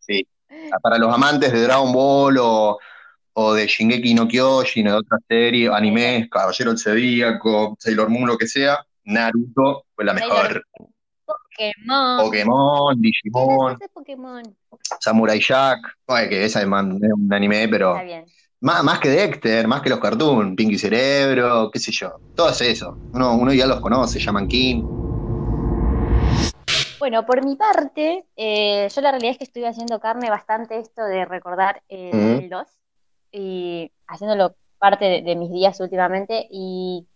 Sí. 0.00 0.26
Para 0.82 0.98
los 0.98 1.14
amantes 1.14 1.52
de 1.52 1.62
Dragon 1.62 1.92
Ball 1.92 2.38
o, 2.38 2.78
o 3.32 3.54
de 3.54 3.66
Shingeki 3.66 4.14
no 4.14 4.26
Kyojin 4.26 4.88
o 4.88 4.90
de 4.90 4.98
otras 4.98 5.20
series, 5.28 5.70
animes, 5.70 6.28
Caballero 6.28 6.70
del 6.72 6.80
Zodíaco, 6.80 7.76
Sailor 7.78 8.10
Moon, 8.10 8.26
lo 8.26 8.36
que 8.36 8.48
sea, 8.48 8.84
Naruto 9.04 9.86
fue 9.94 10.04
la 10.04 10.12
mejor. 10.12 10.66
Pokémon. 11.60 12.24
Pokémon, 12.24 13.00
Digimon, 13.00 13.78
Pokémon. 13.92 14.42
Samurai 15.00 15.38
Jack, 15.40 15.80
Oye, 16.06 16.28
que 16.28 16.44
esa 16.44 16.60
es 16.60 16.66
un 16.66 17.28
anime, 17.32 17.68
pero 17.68 17.92
Está 17.92 18.02
bien. 18.04 18.24
más, 18.60 18.82
más 18.82 18.98
que 18.98 19.10
Dexter, 19.10 19.68
más 19.68 19.82
que 19.82 19.90
los 19.90 20.00
cartoons, 20.00 20.56
Pinky 20.56 20.78
Cerebro, 20.78 21.70
qué 21.70 21.78
sé 21.78 21.92
yo, 21.92 22.14
todo 22.34 22.48
es 22.50 22.60
eso. 22.62 22.96
Uno, 23.12 23.34
uno 23.34 23.52
ya 23.52 23.66
los 23.66 23.80
conoce, 23.80 24.18
llaman 24.18 24.48
King. 24.48 24.82
Bueno, 26.98 27.24
por 27.24 27.44
mi 27.44 27.56
parte, 27.56 28.24
eh, 28.36 28.88
yo 28.94 29.00
la 29.00 29.10
realidad 29.10 29.32
es 29.32 29.38
que 29.38 29.44
estoy 29.44 29.64
haciendo 29.64 30.00
carne 30.00 30.28
bastante 30.28 30.78
esto 30.78 31.02
de 31.04 31.24
recordar 31.24 31.82
eh, 31.88 32.40
el 32.42 32.50
2 32.50 32.66
y 33.32 33.90
haciéndolo 34.06 34.54
parte 34.78 35.04
de, 35.06 35.22
de 35.22 35.36
mis 35.36 35.50
días 35.50 35.78
últimamente 35.80 36.46
y 36.50 37.06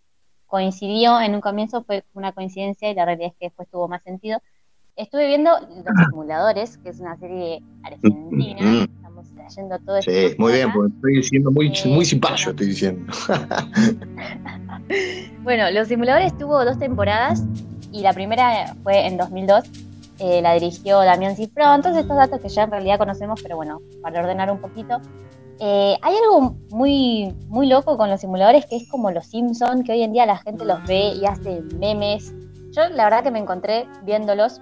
coincidió 0.55 1.21
en 1.21 1.35
un 1.35 1.40
comienzo, 1.40 1.83
fue 1.83 2.05
una 2.14 2.31
coincidencia 2.31 2.88
y 2.88 2.95
la 2.95 3.05
realidad 3.05 3.31
es 3.33 3.37
que 3.40 3.47
después 3.47 3.69
tuvo 3.69 3.88
más 3.88 4.05
sentido. 4.05 4.40
Estuve 4.95 5.27
viendo 5.27 5.51
Los 5.51 6.07
Simuladores, 6.09 6.79
que 6.79 6.90
es 6.90 7.01
una 7.01 7.17
serie 7.17 7.61
argentina, 7.83 8.61
Ujú. 8.61 8.85
estamos 8.85 9.27
trayendo 9.35 9.79
todo 9.81 9.97
esto 9.97 10.12
Sí, 10.12 10.37
muy 10.38 10.53
bien, 10.53 10.73
porque 10.73 10.95
estoy 10.95 11.17
diciendo 11.17 11.51
muy, 11.51 11.67
Eh, 11.67 11.88
muy 11.88 12.05
estoy 12.05 12.67
diciendo. 12.69 13.12
Bueno, 15.43 15.68
Los 15.72 15.89
Simuladores 15.89 16.39
tuvo 16.39 16.64
dos 16.64 16.78
temporadas 16.78 17.43
y 17.91 18.03
la 18.03 18.12
primera 18.12 18.76
fue 18.85 19.09
en 19.09 19.16
2002. 19.16 19.64
eh, 20.20 20.41
la 20.41 20.55
dirigió 20.55 21.01
Damián 21.01 21.35
Cifrón. 21.35 21.83
Todos 21.83 21.97
estos 21.97 22.16
datos 22.16 22.41
que 22.41 22.49
ya 22.49 22.62
en 22.62 22.70
realidad 22.70 22.99
conocemos, 22.99 23.43
pero 23.43 23.57
bueno, 23.57 23.81
para 24.03 24.20
ordenar 24.20 24.53
un 24.53 24.61
poquito. 24.61 25.01
Eh, 25.61 25.96
hay 26.02 26.16
algo 26.16 26.57
muy, 26.70 27.34
muy 27.46 27.66
loco 27.66 27.96
con 27.96 28.11
los 28.11 28.20
simuladores 28.20 28.66
que 28.66 28.76
es 28.76 28.88
como 28.90 29.11
los 29.11 29.26
Simpson, 29.26 29.84
que 29.84 29.92
hoy 29.92 30.02
en 30.02 30.12
día 30.12 30.26
la 30.26 30.38
gente 30.38 30.64
los 30.64 30.84
ve 30.86 31.12
y 31.14 31.24
hace 31.24 31.62
memes. 31.78 32.32
Yo 32.72 32.88
la 32.88 33.05
verdad 33.05 33.22
que 33.22 33.30
me 33.30 33.38
encontré 33.38 33.86
viéndolos, 34.02 34.61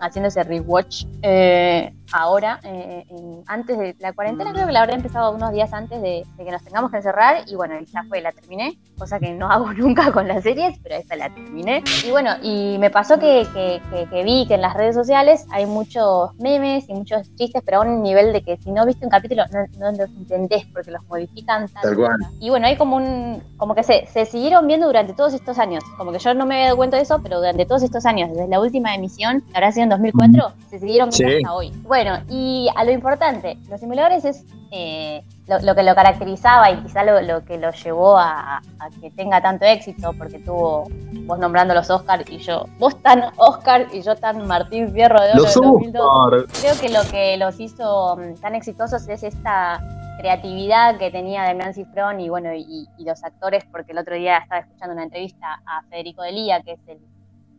haciendo 0.00 0.28
ese 0.28 0.42
rewatch 0.42 1.04
eh, 1.22 1.94
ahora, 2.12 2.60
eh, 2.62 3.04
en- 3.10 3.42
antes 3.46 3.78
de 3.78 3.96
la 3.98 4.12
cuarentena, 4.12 4.52
creo 4.52 4.66
que 4.66 4.72
la 4.72 4.80
habré 4.82 4.94
empezado 4.94 5.32
unos 5.32 5.52
días 5.52 5.72
antes 5.72 6.00
de, 6.00 6.24
de 6.36 6.44
que 6.44 6.50
nos 6.50 6.62
tengamos 6.62 6.90
que 6.90 6.98
encerrar 6.98 7.42
y 7.46 7.54
bueno, 7.54 7.74
ya 7.92 8.02
fue, 8.04 8.20
la 8.20 8.32
terminé, 8.32 8.78
cosa 8.98 9.18
que 9.18 9.32
no 9.32 9.48
hago 9.50 9.72
nunca 9.72 10.12
con 10.12 10.28
las 10.28 10.42
series, 10.42 10.78
pero 10.82 10.96
esta 10.96 11.16
la 11.16 11.28
terminé. 11.30 11.82
Y 12.06 12.10
bueno, 12.10 12.30
y 12.42 12.76
me 12.78 12.90
pasó 12.90 13.18
que, 13.18 13.46
que- 13.52 13.80
que- 13.90 14.06
que 14.08 14.22
vi 14.24 14.46
que 14.46 14.54
en 14.54 14.62
las 14.62 14.74
redes 14.74 14.94
sociales 14.94 15.46
hay 15.50 15.66
muchos 15.66 16.34
memes 16.38 16.88
y 16.88 16.94
muchos 16.94 17.34
chistes, 17.36 17.62
pero 17.64 17.78
a 17.78 17.80
un 17.82 18.02
nivel 18.02 18.32
de 18.32 18.42
que 18.42 18.56
si 18.58 18.70
no 18.72 18.86
viste 18.86 19.04
un 19.04 19.10
capítulo 19.10 19.44
no, 19.52 19.66
no 19.78 19.90
los 19.92 20.08
entendés 20.10 20.64
porque 20.72 20.90
los 20.90 21.02
modifican 21.08 21.66
tanto. 21.68 21.88
Tal 21.88 21.96
cual. 21.96 22.16
Y 22.40 22.50
bueno, 22.50 22.66
hay 22.66 22.76
como 22.76 22.96
un, 22.96 23.42
como 23.56 23.74
que 23.74 23.82
se, 23.82 24.06
se 24.06 24.24
siguieron 24.26 24.66
viendo 24.66 24.86
durante 24.86 25.12
todos 25.12 25.34
estos 25.34 25.58
años, 25.58 25.82
como 25.98 26.12
que 26.12 26.18
yo 26.18 26.34
no 26.34 26.46
me 26.46 26.54
había 26.54 26.64
dado 26.66 26.76
cuenta 26.76 26.96
de 26.96 27.02
eso, 27.02 27.20
pero 27.22 27.38
durante 27.38 27.66
todos 27.66 27.82
estos 27.82 28.06
años, 28.06 28.30
desde 28.30 28.48
la 28.48 28.60
última 28.60 28.94
emisión, 28.94 29.42
habrá 29.54 29.72
sido 29.72 29.84
en 29.84 29.90
2004, 29.90 30.52
se 30.70 30.78
siguieron 30.78 31.10
viendo 31.10 31.16
Sí. 31.36 31.36
hasta 31.44 31.54
hoy. 31.54 31.70
Bueno, 31.82 31.95
y 32.28 32.68
a 32.74 32.84
lo 32.84 32.90
importante, 32.90 33.58
los 33.68 33.80
simuladores 33.80 34.24
es 34.24 34.44
eh, 34.70 35.22
lo, 35.46 35.58
lo 35.60 35.74
que 35.74 35.82
lo 35.82 35.94
caracterizaba 35.94 36.70
y 36.70 36.82
quizá 36.82 37.04
lo, 37.04 37.20
lo 37.22 37.44
que 37.44 37.56
lo 37.56 37.70
llevó 37.70 38.18
a, 38.18 38.58
a 38.58 38.90
que 39.00 39.10
tenga 39.12 39.40
tanto 39.40 39.64
éxito, 39.64 40.12
porque 40.18 40.38
tuvo 40.38 40.88
vos 41.26 41.38
nombrando 41.38 41.74
los 41.74 41.88
Oscar 41.88 42.24
y 42.28 42.38
yo, 42.38 42.66
vos 42.78 43.00
tan 43.02 43.24
Oscar 43.36 43.86
y 43.92 44.02
yo 44.02 44.16
tan 44.16 44.46
Martín 44.46 44.92
Fierro 44.92 45.20
de 45.20 45.30
Oro 45.30 45.42
Los 45.42 45.54
del 45.54 45.62
2002. 45.62 46.06
Oscar. 46.08 46.60
Creo 46.60 46.80
que 46.80 46.88
lo 46.90 47.10
que 47.10 47.36
los 47.36 47.60
hizo 47.60 48.16
mm, 48.16 48.40
tan 48.40 48.54
exitosos 48.54 49.08
es 49.08 49.22
esta 49.22 49.80
creatividad 50.18 50.98
que 50.98 51.10
tenía 51.10 51.44
Damián 51.44 51.74
Cifrón 51.74 52.20
y 52.20 52.28
bueno, 52.28 52.52
y, 52.54 52.88
y 52.98 53.04
los 53.04 53.22
actores, 53.24 53.64
porque 53.70 53.92
el 53.92 53.98
otro 53.98 54.14
día 54.14 54.38
estaba 54.38 54.60
escuchando 54.60 54.94
una 54.94 55.04
entrevista 55.04 55.60
a 55.66 55.82
Federico 55.88 56.22
Delía, 56.22 56.62
que 56.62 56.72
es 56.72 56.80
el 56.88 56.98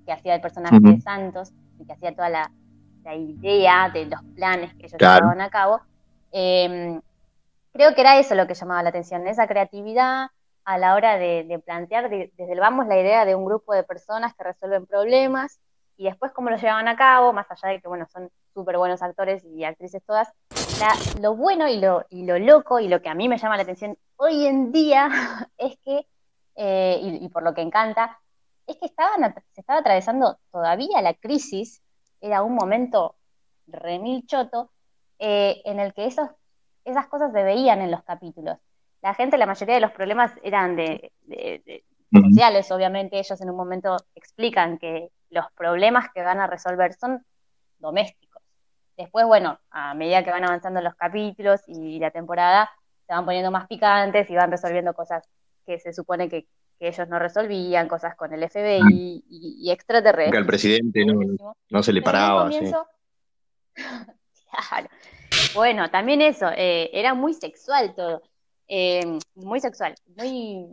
que 0.05 0.11
hacía 0.11 0.35
el 0.35 0.41
personaje 0.41 0.79
de 0.79 1.01
Santos 1.01 1.51
y 1.79 1.85
que 1.85 1.93
hacía 1.93 2.15
toda 2.15 2.29
la, 2.29 2.51
la 3.07 3.15
idea 3.15 3.89
de 3.89 4.05
los 4.05 4.21
planes 4.35 4.73
que 4.75 4.87
ellos 4.87 4.97
Claro. 4.97 5.15
llevaban 5.19 5.41
a 5.41 5.49
cabo. 5.49 5.81
Eh, 6.33 6.99
creo 7.71 7.95
que 7.95 8.01
era 8.01 8.19
eso 8.19 8.35
lo 8.35 8.47
que 8.47 8.53
llamaba 8.53 8.83
la 8.83 8.89
atención, 8.89 9.25
esa 9.27 9.47
creatividad 9.47 10.27
a 10.65 10.77
la 10.77 10.95
hora 10.95 11.17
de, 11.17 11.45
de 11.45 11.59
plantear 11.59 12.09
de- 12.09 12.31
desde 12.35 12.51
el 12.53 12.59
vamos 12.59 12.87
la 12.87 12.99
idea 12.99 13.23
de 13.23 13.35
un 13.35 13.45
grupo 13.45 13.73
de 13.73 13.83
personas 13.83 14.35
que 14.35 14.43
resuelven 14.43 14.85
problemas 14.85 15.59
y 15.95 16.03
después 16.03 16.33
cómo 16.33 16.49
lo 16.49 16.57
llevaban 16.57 16.87
a 16.89 16.97
cabo, 16.97 17.31
más 17.31 17.49
allá 17.49 17.69
de 17.69 17.81
que 17.81 17.87
bueno, 17.87 18.05
son 18.11 18.29
súper 18.53 18.77
buenos 18.77 19.01
actores 19.01 19.43
y 19.45 19.63
actrices 19.63 20.03
todas, 20.05 20.27
la- 20.81 21.21
lo 21.21 21.35
bueno 21.35 21.67
y 21.69 21.79
lo, 21.79 22.05
y 22.09 22.25
lo 22.25 22.37
loco 22.39 22.79
y 22.79 22.89
lo 22.89 23.01
que 23.01 23.07
a 23.09 23.15
mí 23.15 23.29
me 23.29 23.37
llama 23.37 23.55
la 23.55 23.63
atención 23.63 23.97
hoy 24.17 24.45
en 24.45 24.71
día 24.73 25.09
es 25.57 25.77
que, 25.85 26.05
eh, 26.55 26.99
y, 27.01 27.25
y 27.25 27.29
por 27.29 27.43
lo 27.43 27.53
que 27.53 27.61
encanta, 27.61 28.19
es 28.67 28.75
que 28.75 28.87
estaban, 28.87 29.33
se 29.53 29.61
estaba 29.61 29.79
atravesando 29.79 30.37
todavía 30.51 31.01
la 31.01 31.13
crisis, 31.13 31.81
era 32.21 32.43
un 32.43 32.55
momento 32.55 33.15
remil 33.67 34.25
choto, 34.25 34.71
eh, 35.19 35.61
en 35.65 35.79
el 35.79 35.93
que 35.93 36.05
esos, 36.05 36.29
esas 36.85 37.07
cosas 37.07 37.31
se 37.33 37.43
veían 37.43 37.81
en 37.81 37.91
los 37.91 38.03
capítulos. 38.03 38.57
La 39.01 39.13
gente, 39.13 39.37
la 39.37 39.45
mayoría 39.45 39.75
de 39.75 39.81
los 39.81 39.91
problemas 39.91 40.31
eran 40.43 40.75
de, 40.75 41.11
de- 41.23 41.61
de- 41.65 41.83
sociales, 42.29 42.71
obviamente, 42.71 43.19
ellos 43.19 43.39
en 43.41 43.49
un 43.49 43.57
momento 43.57 43.97
explican 44.15 44.77
que 44.77 45.11
los 45.29 45.45
problemas 45.53 46.07
que 46.13 46.21
van 46.23 46.39
a 46.39 46.47
resolver 46.47 46.93
son 46.93 47.23
domésticos. 47.79 48.41
Después, 48.97 49.25
bueno, 49.27 49.59
a 49.71 49.93
medida 49.93 50.23
que 50.23 50.31
van 50.31 50.43
avanzando 50.45 50.81
los 50.81 50.95
capítulos 50.95 51.61
y 51.67 51.99
la 51.99 52.11
temporada, 52.11 52.69
se 53.05 53.13
van 53.13 53.25
poniendo 53.25 53.51
más 53.51 53.67
picantes 53.67 54.29
y 54.29 54.35
van 54.35 54.51
resolviendo 54.51 54.93
cosas 54.93 55.27
que 55.65 55.79
se 55.79 55.93
supone 55.93 56.29
que, 56.29 56.47
que 56.77 56.87
ellos 56.87 57.07
no 57.07 57.19
resolvían, 57.19 57.87
cosas 57.87 58.15
con 58.15 58.33
el 58.33 58.43
FBI 58.43 59.23
y, 59.29 59.57
y 59.61 59.71
extraterrestres. 59.71 60.31
Que 60.31 60.37
al 60.37 60.45
presidente 60.45 61.05
no, 61.69 61.83
se 61.83 61.93
le 61.93 62.01
paraba. 62.01 62.51
sí. 62.51 62.71
Claro. 64.69 64.87
Bueno, 65.53 65.89
también 65.91 66.21
eso, 66.21 66.49
eh, 66.55 66.89
era 66.93 67.13
muy 67.13 67.33
sexual 67.33 67.93
todo, 67.95 68.23
eh, 68.67 69.19
muy 69.35 69.59
sexual, 69.59 69.93
muy, 70.15 70.65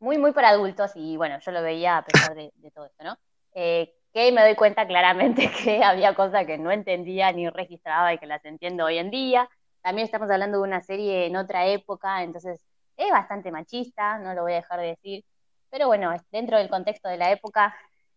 muy, 0.00 0.18
muy 0.18 0.32
para 0.32 0.48
adultos 0.48 0.92
y 0.94 1.16
bueno, 1.16 1.38
yo 1.38 1.52
lo 1.52 1.62
veía 1.62 1.98
a 1.98 2.04
pesar 2.04 2.34
de, 2.34 2.50
de 2.56 2.70
todo 2.70 2.86
esto, 2.86 3.04
¿no? 3.04 3.16
Eh, 3.54 3.94
que 4.12 4.32
me 4.32 4.42
doy 4.42 4.54
cuenta 4.54 4.86
claramente 4.86 5.50
que 5.64 5.82
había 5.82 6.14
cosas 6.14 6.46
que 6.46 6.58
no 6.58 6.70
entendía 6.70 7.32
ni 7.32 7.48
registraba 7.48 8.12
y 8.12 8.18
que 8.18 8.26
las 8.26 8.44
entiendo 8.44 8.84
hoy 8.84 8.98
en 8.98 9.10
día. 9.10 9.48
También 9.82 10.06
estamos 10.06 10.30
hablando 10.30 10.58
de 10.58 10.64
una 10.64 10.82
serie 10.82 11.26
en 11.26 11.36
otra 11.36 11.66
época, 11.66 12.22
entonces 12.22 12.64
es 12.96 13.10
bastante 13.10 13.50
machista, 13.50 14.18
no 14.18 14.34
lo 14.34 14.42
voy 14.42 14.52
a 14.52 14.56
dejar 14.56 14.80
de 14.80 14.86
decir, 14.88 15.24
pero 15.70 15.86
bueno, 15.86 16.12
dentro 16.32 16.58
del 16.58 16.68
contexto 16.68 17.08
de 17.08 17.16
la 17.16 17.30
época 17.32 17.74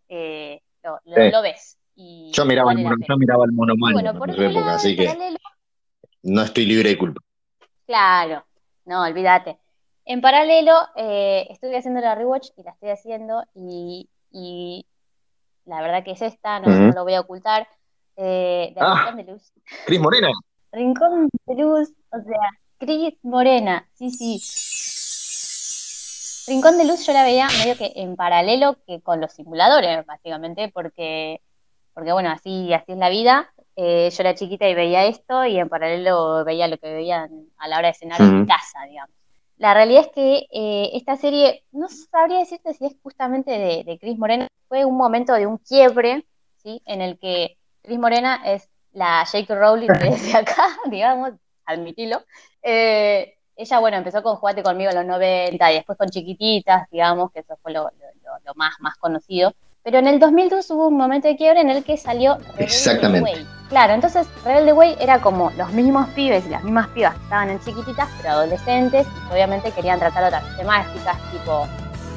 eh, 0.10 0.62
lo, 0.84 1.00
lo- 1.06 1.16
Sí. 1.16 1.32
lo 1.32 1.42
ves. 1.42 1.78
Y 1.96 2.32
Yo 2.34 2.44
miraba, 2.46 2.72
el 2.72 2.80
mono, 2.80 2.96
yo 3.08 3.18
miraba 3.18 3.46
el 3.46 3.52
mono 3.52 3.74
Y 3.76 3.78
malo 3.78 3.94
bueno, 3.94 4.18
por 4.20 4.30
en 4.32 4.42
época, 4.42 4.76
así 4.76 4.96
que 4.96 5.06
paralelo, 5.06 5.38
no 6.24 6.42
estoy 6.42 6.66
libre 6.66 6.90
de 6.90 6.98
culpa. 6.98 7.22
claro, 7.86 8.44
no, 8.86 9.04
olvídate. 9.04 9.58
En 10.06 10.20
paralelo, 10.20 10.74
eh, 10.96 11.48
estuve 11.50 11.78
haciendo 11.78 12.02
la 12.02 12.16
rewatch 12.16 12.50
y 12.58 12.64
la 12.64 12.72
estoy 12.72 12.90
haciendo 12.90 13.46
y, 13.56 14.10
y 14.32 14.86
la 15.66 15.82
verdad 15.82 16.04
que 16.04 16.12
es 16.12 16.22
esta, 16.22 16.60
no 16.60 16.92
lo 16.92 17.04
voy 17.04 17.14
a 17.14 17.22
ocultar, 17.22 17.68
eh, 18.18 18.74
de 18.76 18.82
Ah. 18.82 19.06
Rincón 19.06 19.26
de 19.26 19.32
Luz. 19.32 19.52
Cris 19.86 20.00
Morena. 20.00 20.30
Rincón 20.72 21.30
de 21.46 21.56
Luz, 21.56 21.94
o 22.12 22.20
sea, 22.22 22.50
Cris 22.80 23.14
Morena, 23.22 23.88
sí, 23.94 24.10
sí. 24.10 24.40
Rincón 26.48 26.78
de 26.78 26.86
Luz 26.86 27.06
yo 27.06 27.14
la 27.14 27.24
veía 27.24 27.48
medio 27.60 27.78
que 27.78 27.94
en 27.96 28.16
paralelo 28.16 28.78
que 28.86 29.02
con 29.02 29.22
los 29.22 29.32
simuladores, 29.34 30.06
básicamente, 30.06 30.70
porque, 30.70 31.42
porque 31.94 32.12
bueno, 32.12 32.30
así, 32.30 32.74
así 32.74 32.92
es 32.92 32.98
la 32.98 33.10
vida. 33.10 33.54
Eh, 33.76 34.10
yo 34.12 34.22
era 34.22 34.36
chiquita 34.36 34.68
y 34.68 34.76
veía 34.76 35.06
esto 35.06 35.46
y 35.46 35.58
en 35.58 35.70
paralelo 35.70 36.44
veía 36.46 36.68
lo 36.68 36.78
que 36.78 36.94
veían 36.94 37.48
a 37.58 37.68
la 37.68 37.80
hora 37.80 37.88
de 37.88 37.94
cenar 37.94 38.22
en 38.22 38.46
casa, 38.46 38.84
digamos. 38.88 39.16
La 39.58 39.74
realidad 39.74 40.02
es 40.02 40.12
que 40.12 40.48
eh, 40.52 40.90
esta 40.94 41.16
serie, 41.16 41.64
no 41.72 41.88
sabría 41.88 42.40
decirte 42.40 42.74
si 42.74 42.86
es 42.86 42.96
justamente 43.02 43.52
de, 43.52 43.84
de 43.84 43.98
Cris 43.98 44.18
Morena, 44.18 44.48
fue 44.68 44.86
un 44.86 44.98
momento 44.98 45.34
de 45.34 45.48
un 45.48 45.58
quiebre, 45.58 46.26
¿sí? 46.58 46.82
En 46.86 47.02
el 47.02 47.18
que 47.18 47.58
Cris 47.82 48.00
Morena 48.00 48.42
es 48.46 48.70
la 48.92 49.26
J.K. 49.26 49.56
Rowling 49.56 49.88
desde 49.88 50.38
acá, 50.38 50.68
digamos, 50.90 51.32
admitilo. 51.66 52.24
Eh, 52.62 53.38
ella, 53.56 53.80
bueno, 53.80 53.98
empezó 53.98 54.22
con 54.24 54.36
Jugate 54.36 54.64
conmigo 54.64 54.90
en 54.92 54.96
los 54.98 55.06
90 55.06 55.72
y 55.72 55.76
después 55.76 55.98
con 55.98 56.10
Chiquititas, 56.10 56.90
digamos, 56.92 57.32
que 57.32 57.40
eso 57.42 57.56
fue 57.62 57.72
lo, 57.72 57.84
lo- 57.84 57.90
lo- 58.24 58.40
lo 58.46 58.54
más, 58.56 58.74
más 58.80 58.96
conocido. 58.98 59.54
Pero 59.84 60.00
en 60.00 60.08
el 60.08 60.18
2002 60.20 60.70
hubo 60.72 60.88
un 60.88 60.96
momento 60.98 61.28
de 61.28 61.36
quiebre 61.36 61.60
en 61.62 61.70
el 61.70 61.84
que 61.84 61.98
salió 61.98 62.36
Rebelde 62.38 62.64
Exactamente. 62.64 63.22
Way. 63.34 63.46
Claro, 63.70 63.94
entonces 63.94 64.28
Rebelde 64.46 64.72
Way 64.74 64.96
era 65.00 65.20
como 65.20 65.52
los 65.58 65.72
mismos 65.74 66.08
pibes 66.10 66.46
y 66.46 66.50
las 66.50 66.64
mismas 66.64 66.88
pibas 66.90 67.16
que 67.16 67.24
estaban 67.24 67.50
en 67.50 67.60
Chiquititas, 67.60 68.08
pero 68.18 68.30
adolescentes, 68.34 69.06
y 69.30 69.34
obviamente 69.34 69.72
querían 69.72 70.00
tratar 70.00 70.24
otras 70.24 70.44
temáticas, 70.58 71.18
tipo, 71.32 71.68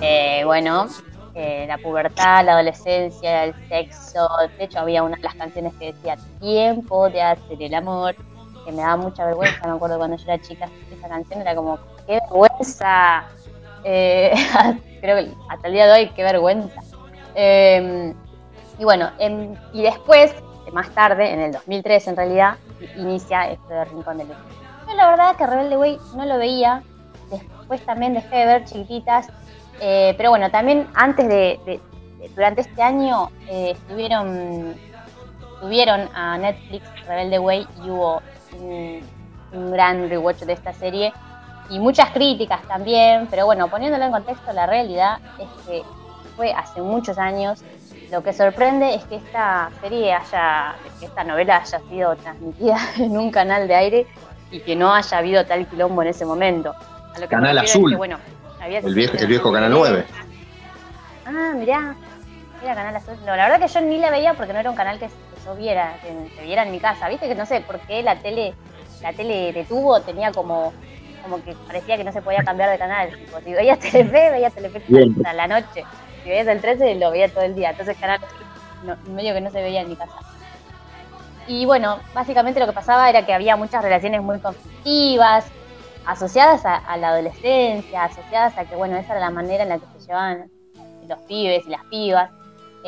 eh, 0.01 0.43
bueno, 0.45 0.87
eh, 1.35 1.67
la 1.67 1.77
pubertad, 1.79 2.45
la 2.45 2.53
adolescencia, 2.53 3.45
el 3.45 3.55
sexo. 3.69 4.29
De 4.59 4.65
hecho, 4.65 4.79
había 4.81 5.03
una 5.03 5.17
de 5.17 5.23
las 5.23 5.35
canciones 5.35 5.75
que 5.79 5.87
decía 5.93 6.17
tiempo 6.41 7.11
de 7.11 7.21
hacer 7.23 7.61
el 7.63 7.75
amor, 7.75 8.15
que 8.67 8.73
me 8.73 8.83
daba 8.83 8.97
mucha 8.97 9.25
vergüenza. 9.25 9.67
Me 9.67 9.75
acuerdo 9.75 9.97
cuando 9.97 10.17
yo 10.19 10.25
era 10.25 10.43
chica, 10.43 10.69
esa 10.93 11.09
canción 11.09 11.41
era 11.41 11.55
como, 11.55 11.79
qué 12.07 12.21
vergüenza. 12.21 13.25
Eh, 13.85 14.35
creo 15.01 15.17
que 15.17 15.33
hasta 15.49 15.69
el 15.69 15.73
día 15.73 15.87
de 15.87 15.93
hoy, 15.93 16.09
qué 16.11 16.23
vergüenza. 16.23 16.83
Eh, 17.35 18.13
y 18.79 18.85
bueno, 18.85 19.11
em, 19.19 19.55
y 19.73 19.83
después, 19.83 20.35
más 20.73 20.91
tarde, 20.91 21.33
en 21.33 21.41
el 21.41 21.53
2003 21.53 22.09
en 22.09 22.17
realidad, 22.17 22.57
inicia 22.97 23.51
esto 23.51 23.69
de 23.69 23.85
Rincón 23.87 24.19
de 24.19 24.25
Luz. 24.25 24.37
Yo 24.87 24.95
la 24.95 25.09
verdad 25.09 25.37
que 25.37 25.47
Rebelde 25.47 25.77
Way 25.77 25.99
no 26.17 26.27
lo 26.27 26.39
veía, 26.39 26.83
después 27.31 27.81
también 27.85 28.15
dejé 28.15 28.37
de 28.37 28.47
ver 28.47 28.65
chiquititas, 28.65 29.29
eh, 29.81 30.15
pero 30.17 30.31
bueno, 30.31 30.51
también 30.51 30.87
antes 30.95 31.29
de, 31.29 31.81
durante 32.35 32.63
este 32.63 32.83
año 32.83 33.31
eh, 33.49 33.73
estuvieron, 33.73 34.75
tuvieron 35.61 36.09
a 36.15 36.39
Netflix 36.39 36.85
Rebelde 37.07 37.39
Way 37.39 37.67
y 37.85 37.91
hubo 37.91 38.23
un, 38.61 39.01
un 39.53 39.71
gran 39.73 40.09
rewatch 40.09 40.41
de 40.43 40.53
esta 40.53 40.73
serie 40.73 41.13
y 41.71 41.79
muchas 41.79 42.11
críticas 42.11 42.61
también, 42.69 43.27
pero 43.31 43.45
bueno, 43.47 43.69
poniéndolo 43.69 44.05
en 44.05 44.13
contexto, 44.13 44.53
la 44.53 44.67
realidad 44.67 45.19
es 45.39 45.49
que 45.67 45.83
fue 46.37 46.53
hace 46.53 46.81
muchos 46.81 47.19
años. 47.19 47.63
Lo 48.13 48.23
que 48.23 48.33
sorprende 48.33 48.95
es 48.95 49.05
que 49.05 49.17
esta 49.17 49.71
serie 49.81 50.13
haya, 50.13 50.77
que 51.01 51.07
esta 51.07 51.25
novela 51.25 51.57
haya 51.57 51.81
sido 51.91 52.15
transmitida 52.17 52.77
en 52.99 53.17
un 53.19 53.31
canal 53.33 53.67
de 53.67 53.75
aire 53.75 54.07
y 54.53 54.61
que 54.61 54.77
no 54.77 54.95
haya 54.95 55.19
habido 55.19 55.45
tal 55.45 55.67
quilombo 55.67 56.03
en 56.03 56.09
ese 56.09 56.25
momento. 56.25 56.71
A 56.71 57.19
lo 57.19 57.29
que 57.29 57.35
me 57.37 57.43
Canal 57.43 57.59
es 57.65 57.71
Azul. 57.71 57.91
que, 57.91 57.97
bueno, 57.97 58.17
había 58.63 58.79
El 58.79 58.95
viejo, 58.95 59.15
el 59.17 59.55
Canal 59.55 59.73
serie- 59.73 59.91
9. 59.91 60.05
Ah, 61.27 61.53
mirá, 61.57 61.97
era 62.63 62.75
Canal 62.77 62.95
Azul. 62.97 63.17
No, 63.27 63.35
la 63.35 63.49
verdad 63.49 63.67
que 63.67 63.73
yo 63.73 63.81
ni 63.81 63.99
la 63.99 64.11
veía 64.11 64.35
porque 64.35 64.53
no 64.53 64.61
era 64.61 64.71
un 64.71 64.77
canal 64.77 64.99
que 65.01 65.09
yo 65.47 65.55
viera, 65.55 65.99
que 66.03 66.09
se 66.35 66.43
viera 66.43 66.65
en 66.65 66.73
mi 66.73 66.81
casa. 66.81 67.09
Viste 67.09 67.29
que 67.29 67.35
no 67.35 67.47
sé 67.47 67.61
por 67.61 67.79
qué 67.81 68.03
la 68.03 68.17
tele, 68.17 68.55
la 69.01 69.13
tele 69.13 69.53
de 69.53 69.65
tubo 69.65 70.01
tenía 70.01 70.33
como, 70.33 70.73
como 71.23 71.43
que 71.43 71.55
parecía 71.67 71.97
que 71.97 72.05
no 72.05 72.13
se 72.13 72.21
podía 72.21 72.43
cambiar 72.43 72.71
de 72.71 72.79
canal. 72.79 73.17
Tipo, 73.17 73.41
si 73.41 73.53
veías 73.53 73.79
Telefe, 73.81 74.31
veías 74.31 74.53
Telefe 74.53 74.83
hasta 75.17 75.33
la 75.33 75.47
noche. 75.47 75.85
Si 76.23 76.29
veías 76.29 76.47
el 76.49 76.61
13, 76.61 76.97
lo 76.97 77.13
veía 77.13 77.29
todo 77.29 77.45
el 77.45 77.55
día. 77.55 77.71
Entonces 77.71 77.97
Canal 77.97 78.21
no, 78.85 78.97
medio 79.13 79.33
que 79.33 79.41
no 79.41 79.51
se 79.51 79.63
veía 79.63 79.83
en 79.83 79.89
mi 79.89 79.97
casa. 79.97 80.15
Y 81.47 81.65
bueno, 81.65 82.01
básicamente 82.13 82.59
lo 82.59 82.67
que 82.67 82.73
pasaba 82.73 83.09
era 83.09 83.25
que 83.25 83.33
había 83.33 83.57
muchas 83.57 83.83
relaciones 83.83 84.21
muy 84.21 84.41
conflictivas, 84.41 85.47
asociadas 86.05 86.67
a, 86.67 86.77
a 86.77 86.97
la 86.97 87.11
adolescencia, 87.11 88.03
asociadas 88.03 88.59
a 88.59 88.65
que, 88.65 88.75
bueno, 88.75 88.97
esa 88.97 89.13
era 89.13 89.21
la 89.21 89.31
manera 89.31 89.63
en 89.63 89.69
la 89.69 89.79
que 89.79 89.87
se 89.97 90.07
llevaban 90.09 90.51
los 91.09 91.19
pibes 91.21 91.65
y 91.67 91.71
las 91.71 91.85
pibas. 91.85 92.31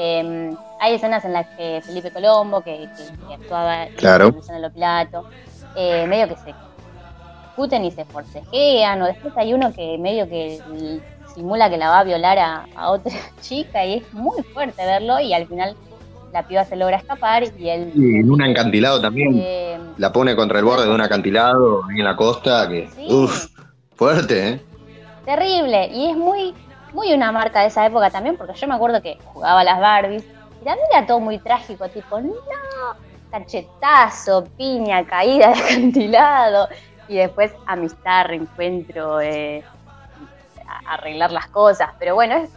Eh, 0.01 0.55
hay 0.81 0.95
escenas 0.95 1.25
en 1.25 1.33
las 1.33 1.47
que 1.57 1.83
Felipe 1.85 2.13
Colombo, 2.13 2.61
que, 2.63 2.89
que- 2.97 3.27
que 3.27 3.35
actuaba 3.35 3.87
Claro. 3.97 4.29
en 4.29 4.35
Luciano 4.37 4.61
Lopilato, 4.61 5.25
eh, 5.75 6.07
medio 6.07 6.29
que 6.29 6.37
se 6.37 6.55
discuten 7.49 7.85
y 7.85 7.91
se 7.91 8.05
forcejean, 8.05 9.03
o 9.03 9.07
después 9.07 9.35
hay 9.37 9.53
uno 9.55 9.73
que 9.73 9.99
medio 9.99 10.29
que 10.29 10.61
simula 11.35 11.69
que 11.69 11.77
la 11.79 11.89
va 11.91 11.99
a 12.01 12.05
violar 12.05 12.39
a, 12.39 12.67
a 12.77 12.91
otra 12.91 13.11
chica 13.41 13.85
y 13.85 13.95
es 13.99 14.13
muy 14.13 14.41
fuerte 14.55 14.85
verlo 14.87 15.19
y 15.19 15.35
al 15.35 15.47
final 15.49 15.77
la 16.33 16.47
piba 16.47 16.65
se 16.65 16.77
logra 16.77 16.99
escapar 16.99 17.43
y 17.59 17.69
él... 17.69 17.91
Y 17.95 18.21
en 18.21 18.31
un 18.31 18.41
acantilado 18.43 19.01
también. 19.01 19.31
eh, 19.35 19.79
La 19.97 20.13
pone 20.13 20.37
contra 20.37 20.59
el 20.61 20.65
borde 20.65 20.85
de 20.87 20.95
un 20.95 21.01
acantilado 21.01 21.83
ahí 21.91 21.99
en 21.99 22.05
la 22.05 22.15
costa, 22.15 22.69
que, 22.69 22.89
Sí. 22.95 23.07
uff, 23.11 23.47
fuerte, 23.97 24.49
¿eh? 24.49 24.61
terrible. 25.25 25.89
Y 25.93 26.11
es 26.11 26.17
muy, 26.17 26.55
muy 26.93 27.13
una 27.13 27.33
marca 27.33 27.61
de 27.61 27.69
esa 27.69 27.87
época 27.87 28.11
también, 28.11 28.37
porque 28.37 28.55
yo 28.55 28.67
me 28.67 28.75
acuerdo 28.75 29.03
que 29.03 29.19
jugaba 29.33 29.61
a 29.61 29.65
las 29.65 29.81
Barbies 29.81 30.25
y 30.61 30.65
también 30.65 30.87
era 30.93 31.07
todo 31.07 31.21
muy 31.21 31.39
trágico, 31.39 31.89
tipo, 31.89 32.21
no, 32.21 32.35
cachetazo, 33.31 34.45
piña, 34.57 35.07
caída 35.07 35.49
de 35.49 35.55
acantilado, 35.65 36.69
y 37.09 37.17
después 37.17 37.53
amistad, 37.67 38.27
reencuentro, 38.27 39.21
eh, 39.21 39.65
arreglar 40.87 41.33
las 41.33 41.49
cosas. 41.49 41.91
Pero 41.99 42.15
bueno, 42.15 42.37
es, 42.37 42.51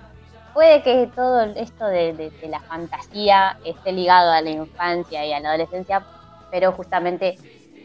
puede 0.54 0.84
que 0.84 1.10
todo 1.16 1.44
esto 1.56 1.86
de 1.86 2.32
la 2.50 2.60
fantasía 2.60 3.58
esté 3.64 3.92
ligado 3.92 4.32
a 4.32 4.42
la 4.42 4.50
infancia 4.50 5.26
y 5.26 5.34
a 5.34 5.40
la 5.40 5.50
adolescencia, 5.50 6.04
pero 6.50 6.74
justamente 6.74 7.38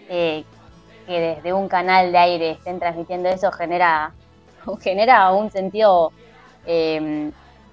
eh, 0.08 0.44
que 1.06 1.20
desde 1.20 1.52
un 1.52 1.68
canal 1.68 2.10
de 2.10 2.18
aire 2.18 2.50
estén 2.50 2.80
transmitiendo 2.80 3.28
eso 3.28 3.52
genera, 3.52 4.12
genera 4.80 5.32
un 5.32 5.50
sentido 5.50 6.12
eh, 6.66 7.32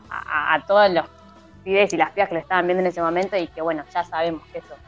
a, 0.09 0.55
a 0.55 0.63
todos 0.65 0.91
los 0.91 1.05
pibes 1.63 1.93
y 1.93 1.97
las 1.97 2.11
pibas 2.11 2.29
que 2.29 2.35
lo 2.35 2.41
estaban 2.41 2.67
viendo 2.67 2.81
en 2.81 2.87
ese 2.87 3.01
momento 3.01 3.37
y 3.37 3.49
que 3.49 3.61
bueno, 3.61 3.85
ya 3.93 4.03
sabemos 4.03 4.43
que 4.51 4.59
eso 4.59 4.79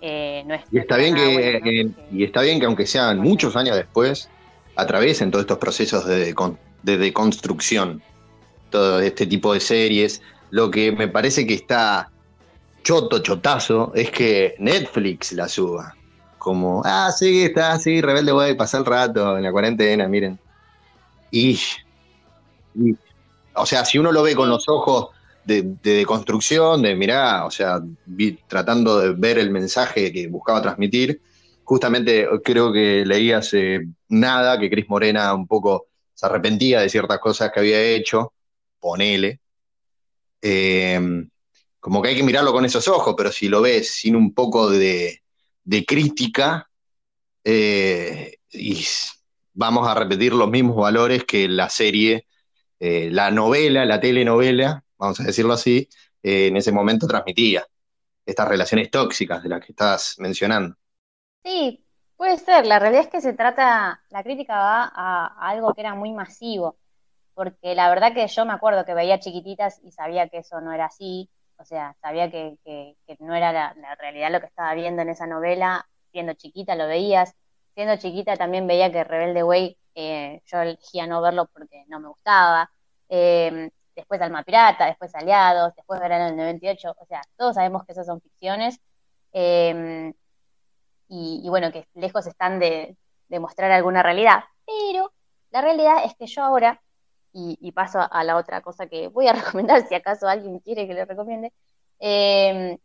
eh, 0.00 0.44
no 0.46 0.54
es 0.54 0.64
Y 0.70 0.78
está 0.78 0.96
bien 0.96 1.14
que, 1.14 1.34
bueno, 1.34 1.58
¿no? 1.60 1.64
que- 1.64 1.92
y 2.10 2.24
está 2.24 2.42
bien 2.42 2.60
que 2.60 2.66
aunque 2.66 2.86
sean 2.86 3.18
muchos 3.18 3.56
años 3.56 3.76
después, 3.76 4.32
atraviesen 4.74 5.30
todos 5.30 5.42
estos 5.44 5.58
procesos 5.58 6.06
de, 6.06 6.34
de 6.82 6.98
deconstrucción, 6.98 8.04
todo 8.70 9.00
este 9.00 9.26
tipo 9.26 9.54
de 9.54 9.60
series. 9.60 10.20
Lo 10.50 10.70
que 10.70 10.92
me 10.92 11.08
parece 11.08 11.46
que 11.46 11.54
está 11.54 12.12
choto, 12.84 13.20
chotazo, 13.20 13.92
es 13.94 14.10
que 14.10 14.54
Netflix 14.58 15.32
la 15.32 15.48
suba. 15.48 15.98
Como, 16.38 16.82
ah, 16.84 17.10
sí, 17.12 17.44
está 17.44 17.72
así, 17.72 18.00
Rebelde 18.00 18.32
Way, 18.32 18.56
pasar 18.56 18.80
el 18.80 18.86
rato 18.86 19.36
en 19.36 19.44
la 19.44 19.52
cuarentena, 19.52 20.08
miren. 20.08 20.40
Y, 21.30 21.58
y- 22.74 22.98
o 23.60 23.66
sea, 23.66 23.84
si 23.84 23.98
uno 23.98 24.12
lo 24.12 24.22
ve 24.22 24.34
con 24.34 24.48
los 24.48 24.68
ojos 24.68 25.08
de, 25.44 25.62
de 25.82 25.94
deconstrucción, 25.94 26.82
de 26.82 26.94
mirá, 26.94 27.44
o 27.46 27.50
sea, 27.50 27.80
vi- 28.06 28.38
tratando 28.48 28.98
de 29.00 29.12
ver 29.12 29.38
el 29.38 29.50
mensaje 29.50 30.12
que 30.12 30.28
buscaba 30.28 30.62
transmitir, 30.62 31.20
justamente 31.64 32.26
creo 32.44 32.72
que 32.72 33.04
leí 33.06 33.32
hace 33.32 33.86
nada 34.08 34.58
que 34.58 34.70
Cris 34.70 34.88
Morena 34.88 35.34
un 35.34 35.46
poco 35.46 35.86
se 36.14 36.26
arrepentía 36.26 36.80
de 36.80 36.88
ciertas 36.88 37.18
cosas 37.18 37.50
que 37.52 37.60
había 37.60 37.80
hecho, 37.80 38.32
ponele. 38.80 39.40
Eh, 40.42 41.00
como 41.80 42.02
que 42.02 42.08
hay 42.10 42.16
que 42.16 42.22
mirarlo 42.22 42.52
con 42.52 42.64
esos 42.64 42.88
ojos, 42.88 43.14
pero 43.16 43.32
si 43.32 43.48
lo 43.48 43.60
ves 43.62 43.94
sin 43.96 44.16
un 44.16 44.34
poco 44.34 44.70
de, 44.70 45.22
de 45.64 45.84
crítica, 45.84 46.68
eh, 47.44 48.36
y 48.52 48.84
vamos 49.54 49.88
a 49.88 49.94
repetir 49.96 50.34
los 50.34 50.50
mismos 50.50 50.76
valores 50.76 51.24
que 51.24 51.48
la 51.48 51.70
serie, 51.70 52.27
eh, 52.80 53.08
la 53.10 53.30
novela, 53.30 53.84
la 53.84 54.00
telenovela, 54.00 54.84
vamos 54.98 55.20
a 55.20 55.24
decirlo 55.24 55.54
así, 55.54 55.88
eh, 56.22 56.48
en 56.48 56.56
ese 56.56 56.72
momento 56.72 57.06
transmitía. 57.06 57.64
Estas 58.26 58.48
relaciones 58.48 58.90
tóxicas 58.90 59.42
de 59.42 59.48
las 59.50 59.60
que 59.64 59.72
estás 59.72 60.16
mencionando. 60.18 60.76
Sí, 61.44 61.84
puede 62.16 62.36
ser. 62.38 62.66
La 62.66 62.78
realidad 62.78 63.04
es 63.04 63.08
que 63.10 63.20
se 63.20 63.32
trata, 63.32 64.02
la 64.10 64.22
crítica 64.22 64.56
va 64.56 64.92
a, 64.94 65.26
algo 65.50 65.74
que 65.74 65.80
era 65.80 65.94
muy 65.94 66.12
masivo, 66.12 66.78
porque 67.34 67.74
la 67.74 67.88
verdad 67.90 68.14
que 68.14 68.26
yo 68.28 68.44
me 68.46 68.52
acuerdo 68.52 68.84
que 68.84 68.94
veía 68.94 69.20
chiquititas 69.20 69.80
y 69.84 69.92
sabía 69.92 70.28
que 70.28 70.38
eso 70.38 70.60
no 70.60 70.72
era 70.72 70.86
así, 70.86 71.30
o 71.58 71.64
sea, 71.64 71.96
sabía 72.02 72.30
que, 72.30 72.58
que- 72.64 72.96
que 73.06 73.16
no 73.20 73.34
era 73.34 73.52
la, 73.52 73.74
la 73.76 73.94
realidad 73.96 74.32
lo 74.32 74.40
que 74.40 74.46
estaba 74.46 74.74
viendo 74.74 75.02
en 75.02 75.10
esa 75.10 75.26
novela, 75.26 75.88
siendo 76.12 76.34
chiquita 76.34 76.74
lo 76.76 76.86
veías, 76.88 77.34
siendo 77.74 77.96
chiquita 77.96 78.36
también 78.36 78.66
veía 78.66 78.92
que 78.92 79.04
Rebelde 79.04 79.42
Way 79.44 79.78
eh, 79.98 80.42
yo 80.46 80.60
elegía 80.60 81.06
no 81.06 81.20
verlo 81.22 81.46
porque 81.52 81.84
no 81.88 82.00
me 82.00 82.08
gustaba, 82.08 82.70
eh, 83.08 83.70
después 83.96 84.20
Alma 84.20 84.44
Pirata, 84.44 84.86
después 84.86 85.14
Aliados, 85.14 85.74
después 85.76 86.00
Verano 86.00 86.26
del 86.26 86.36
98, 86.36 86.94
o 86.98 87.06
sea, 87.06 87.22
todos 87.36 87.54
sabemos 87.56 87.84
que 87.84 87.92
esas 87.92 88.06
son 88.06 88.20
ficciones. 88.20 88.80
eh, 89.32 90.12
y, 91.08 91.40
y 91.44 91.48
bueno, 91.48 91.72
que 91.72 91.86
lejos 91.94 92.26
están 92.26 92.58
de, 92.58 92.96
de 93.28 93.40
mostrar 93.40 93.70
alguna 93.70 94.02
realidad, 94.02 94.44
pero 94.66 95.12
la 95.50 95.62
realidad 95.62 96.04
es 96.04 96.14
que 96.16 96.26
yo 96.26 96.42
ahora, 96.42 96.82
y, 97.32 97.72
paso 97.72 98.00
a 98.10 98.24
la 98.24 98.36
otra 98.36 98.62
cosa 98.62 98.88
que 98.88 99.08
voy 99.08 99.28
a 99.28 99.32
recomendar 99.34 99.86
si 99.86 99.94
acaso 99.94 100.28
alguien 100.28 100.58
quiere 100.60 100.86
que 100.88 100.94
le 100.94 101.04
recomiende, 101.04 101.52
eh, 102.00 102.78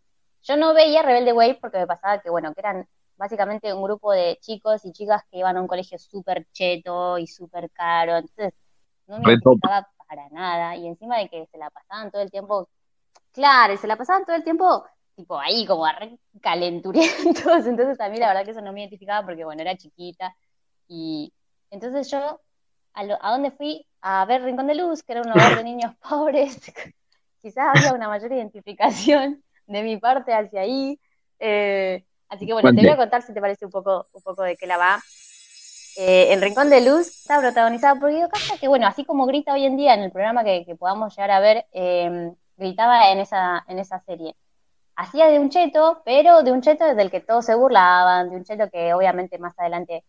yo 0.43 0.57
no 0.57 0.73
veía 0.73 1.01
Rebelde 1.01 1.33
Way 1.33 1.55
porque 1.55 1.79
me 1.79 1.87
pasaba 1.87 2.19
que, 2.21 2.29
bueno, 2.29 2.53
que 2.53 2.61
eran 2.61 2.87
básicamente 3.23 3.73
un 3.73 3.83
grupo 3.83 4.11
de 4.13 4.37
chicos 4.41 4.85
y 4.85 4.91
chicas 4.93 5.23
que 5.31 5.39
iban 5.39 5.57
a 5.57 5.61
un 5.61 5.67
colegio 5.67 5.97
súper 5.99 6.47
cheto 6.51 7.17
y 7.17 7.27
súper 7.27 7.71
caro, 7.71 8.17
entonces 8.17 8.53
no 9.07 9.19
me 9.19 9.31
gustaba 9.31 9.87
para 10.07 10.29
nada, 10.29 10.75
y 10.77 10.87
encima 10.87 11.17
de 11.19 11.29
que 11.29 11.47
se 11.47 11.57
la 11.57 11.69
pasaban 11.71 12.11
todo 12.11 12.21
el 12.21 12.31
tiempo, 12.31 12.69
claro, 13.33 13.73
y 13.73 13.77
se 13.77 13.87
la 13.87 13.97
pasaban 13.97 14.25
todo 14.25 14.35
el 14.35 14.43
tiempo 14.43 14.85
tipo 15.15 15.39
ahí 15.39 15.65
como 15.67 15.85
calenturientos, 16.41 17.65
entonces 17.67 17.99
a 17.99 18.09
mí 18.09 18.17
la 18.19 18.27
verdad 18.29 18.45
que 18.45 18.51
eso 18.51 18.61
no 18.61 18.73
me 18.73 18.81
identificaba 18.81 19.25
porque 19.25 19.45
bueno, 19.45 19.61
era 19.61 19.77
chiquita 19.77 20.35
y 20.87 21.33
entonces 21.71 22.09
yo 22.11 22.41
a, 22.93 23.03
lo- 23.05 23.17
¿a 23.23 23.31
dónde 23.33 23.51
fui? 23.51 23.85
A 24.01 24.25
ver 24.25 24.43
Rincón 24.43 24.67
de 24.67 24.75
Luz, 24.75 25.03
que 25.03 25.13
era 25.13 25.21
un 25.23 25.31
hogar 25.31 25.55
de 25.55 25.63
niños 25.63 25.95
pobres, 26.09 26.73
quizás 27.41 27.65
había 27.69 27.93
una 27.93 28.07
mayor 28.09 28.31
identificación 28.31 29.43
de 29.67 29.83
mi 29.83 29.97
parte 29.97 30.33
hacia 30.33 30.61
ahí, 30.61 30.99
eh, 31.39 32.05
así 32.33 32.45
que 32.45 32.53
bueno, 32.53 32.73
te 32.73 32.81
voy 32.81 32.89
a 32.89 32.97
contar 32.97 33.21
si 33.21 33.33
te 33.33 33.41
parece 33.41 33.65
un 33.65 33.71
poco, 33.71 34.05
un 34.13 34.21
poco 34.21 34.43
de 34.43 34.55
qué 34.55 34.67
la 34.67 34.77
va. 34.77 34.99
Eh, 35.97 36.33
en 36.33 36.41
Rincón 36.41 36.69
de 36.69 36.81
Luz 36.81 37.07
está 37.07 37.39
protagonizada 37.39 37.99
por 37.99 38.09
Guido 38.09 38.27
Casca, 38.29 38.57
que 38.59 38.67
bueno, 38.67 38.87
así 38.87 39.05
como 39.05 39.25
grita 39.27 39.53
hoy 39.53 39.65
en 39.65 39.77
día 39.77 39.93
en 39.93 40.01
el 40.01 40.11
programa 40.11 40.43
que, 40.43 40.65
que 40.65 40.75
podamos 40.75 41.15
llegar 41.15 41.31
a 41.31 41.39
ver, 41.39 41.65
eh, 41.71 42.31
gritaba 42.57 43.11
en 43.11 43.19
esa, 43.19 43.63
en 43.67 43.79
esa 43.79 43.99
serie 43.99 44.35
hacía 44.95 45.27
de 45.27 45.39
un 45.39 45.49
cheto, 45.49 46.01
pero 46.05 46.43
de 46.43 46.51
un 46.51 46.61
cheto 46.61 46.95
del 46.95 47.11
que 47.11 47.21
todos 47.21 47.45
se 47.45 47.55
burlaban, 47.55 48.29
de 48.29 48.35
un 48.37 48.43
cheto 48.43 48.69
que 48.69 48.93
obviamente 48.93 49.37
más 49.37 49.57
adelante 49.57 50.03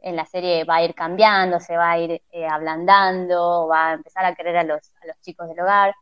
en 0.00 0.16
la 0.16 0.26
serie 0.26 0.64
va 0.64 0.76
a 0.76 0.84
ir 0.84 0.94
cambiando, 0.94 1.58
se 1.60 1.76
va 1.76 1.92
a 1.92 1.98
ir 1.98 2.22
eh, 2.30 2.46
ablandando, 2.46 3.66
va 3.68 3.90
a 3.90 3.92
empezar 3.94 4.24
a 4.24 4.34
querer 4.34 4.56
a 4.58 4.64
los, 4.64 4.92
a 5.02 5.06
los 5.06 5.20
chicos 5.20 5.48
del 5.48 5.60
hogar, 5.60 5.94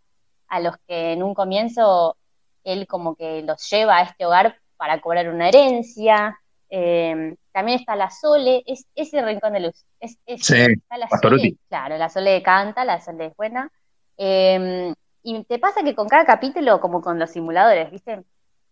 a 0.49 0.61
los 0.61 0.77
que 0.87 1.13
en 1.13 1.23
un 1.23 1.35
comienzo 1.35 2.17
él 2.65 2.87
como 2.87 3.15
que 3.15 3.43
los 3.43 3.69
lleva 3.71 3.99
a 3.99 4.03
este 4.03 4.27
hogar 4.27 4.59
para 4.85 5.01
cobrar 5.01 5.31
una 5.31 5.49
herencia. 5.49 6.39
Eh, 6.69 7.35
también 7.53 7.79
está 7.81 7.97
la 7.97 8.11
Sole, 8.11 8.63
es 8.67 8.87
ese 8.95 9.23
rincón 9.23 9.55
de 9.55 9.61
luz. 9.61 9.83
Es, 9.99 10.19
es- 10.27 10.45
Sí, 10.45 10.61
está 10.61 10.99
la 10.99 11.07
Pastoruti. 11.07 11.49
Sole, 11.53 11.59
claro, 11.71 11.97
la 11.97 12.11
Sole 12.11 12.43
canta, 12.43 12.85
la 12.85 13.01
Sole 13.01 13.27
es 13.29 13.37
buena. 13.37 13.71
Eh, 14.19 14.93
y 15.23 15.43
te 15.45 15.59
pasa 15.59 15.83
que 15.83 15.95
con 15.95 16.07
cada 16.07 16.27
capítulo, 16.27 16.81
como 16.83 17.01
con 17.01 17.19
los 17.19 17.31
simuladores, 17.31 17.91
¿viste? 17.91 18.25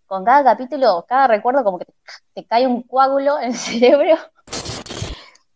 Con 0.04 0.22
cada 0.22 0.44
capítulo, 0.44 1.06
cada 1.08 1.28
recuerdo, 1.28 1.64
como 1.64 1.78
que 1.78 1.86
te, 1.86 1.94
te 2.34 2.44
cae 2.46 2.66
un 2.66 2.82
coágulo 2.82 3.38
en 3.38 3.46
el 3.52 3.54
cerebro 3.54 4.16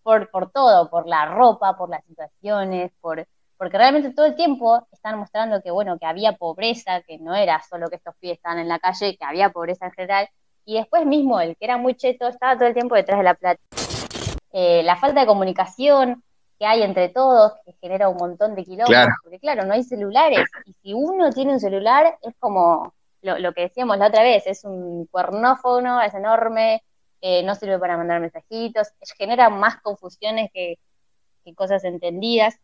por, 0.03 0.31
por 0.31 0.51
todo, 0.53 0.89
por 0.89 1.07
la 1.07 1.27
ropa, 1.27 1.77
por 1.77 1.91
las 1.91 2.03
situaciones, 2.07 2.93
por, 3.03 3.27
porque 3.59 3.77
realmente 3.77 4.15
todo 4.15 4.25
el 4.25 4.37
tiempo 4.37 4.87
están 4.91 5.19
mostrando 5.19 5.61
que, 5.61 5.71
bueno, 5.71 5.99
que 5.99 6.07
había 6.07 6.33
pobreza, 6.33 7.03
que 7.03 7.19
no 7.19 7.35
era 7.35 7.61
solo 7.69 7.91
que 7.91 7.97
estos 7.97 8.15
pibes 8.17 8.37
estaban 8.39 8.59
en 8.61 8.69
la 8.69 8.79
calle, 8.79 9.19
que 9.19 9.25
había 9.27 9.51
pobreza 9.51 9.85
en 9.85 9.93
general, 9.93 10.29
y 10.67 10.75
después 10.75 11.07
mismo 11.07 11.41
el 11.41 11.57
que 11.57 11.65
era 11.65 11.79
muy 11.79 11.95
cheto 11.95 12.29
estaba 12.29 12.57
todo 12.57 12.67
el 12.69 12.75
tiempo 12.75 12.95
detrás 12.95 13.19
de 13.19 13.25
la 13.25 13.35
plata. 13.35 13.61
Eh, 14.53 14.83
la 14.83 14.97
falta 14.97 15.21
de 15.21 15.27
comunicación 15.27 16.23
que 16.59 16.67
hay 16.67 16.83
entre 16.83 17.09
todos, 17.11 17.53
que 17.65 17.73
genera 17.81 18.09
un 18.09 18.17
montón 18.17 18.55
de 18.55 18.65
kilómetros, 18.65 18.89
Claro. 18.89 19.13
porque 19.23 19.39
claro, 19.39 19.65
no 19.65 19.75
hay 19.75 19.83
celulares, 19.85 20.47
y 20.65 20.73
si 20.73 20.93
uno 20.95 21.31
tiene 21.31 21.53
un 21.53 21.61
celular, 21.61 22.19
es 22.23 22.35
como 22.39 22.95
lo, 23.23 23.39
lo 23.39 23.53
que 23.53 23.63
decíamos 23.63 23.99
la 23.99 24.09
otra 24.09 24.23
vez, 24.23 24.47
es 24.47 24.65
un 24.65 25.07
cuernófono, 25.07 26.01
es 26.01 26.15
enorme, 26.15 26.83
eh, 27.21 27.43
no 27.43 27.55
sirve 27.55 27.79
para 27.79 27.97
mandar 27.97 28.21
mensajitos, 28.21 28.89
genera 29.19 29.51
más 29.51 29.77
confusiones 29.83 30.51
que, 30.53 30.79
que 31.45 31.55
cosas 31.55 31.85
entendidas. 31.85 32.55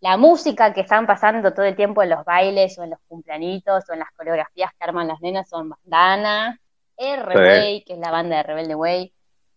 La 0.00 0.16
música 0.16 0.74
que 0.74 0.80
están 0.82 1.06
pasando 1.06 1.54
todo 1.54 1.64
el 1.64 1.76
tiempo 1.76 2.02
en 2.02 2.10
los 2.10 2.24
bailes 2.24 2.78
o 2.78 2.82
en 2.84 2.90
los 2.90 2.98
cumpleañitos 3.08 3.88
o 3.88 3.92
en 3.92 4.00
las 4.00 4.10
coreografías 4.12 4.70
que 4.76 4.84
arman 4.84 5.08
las 5.08 5.20
nenas 5.20 5.48
son 5.48 5.70
Bandana, 5.70 6.60
R-Way, 6.96 7.84
que 7.84 7.94
es 7.94 7.98
la 7.98 8.10
banda 8.10 8.38
de 8.38 8.42
Rebelde 8.42 8.74
Way, 8.74 9.12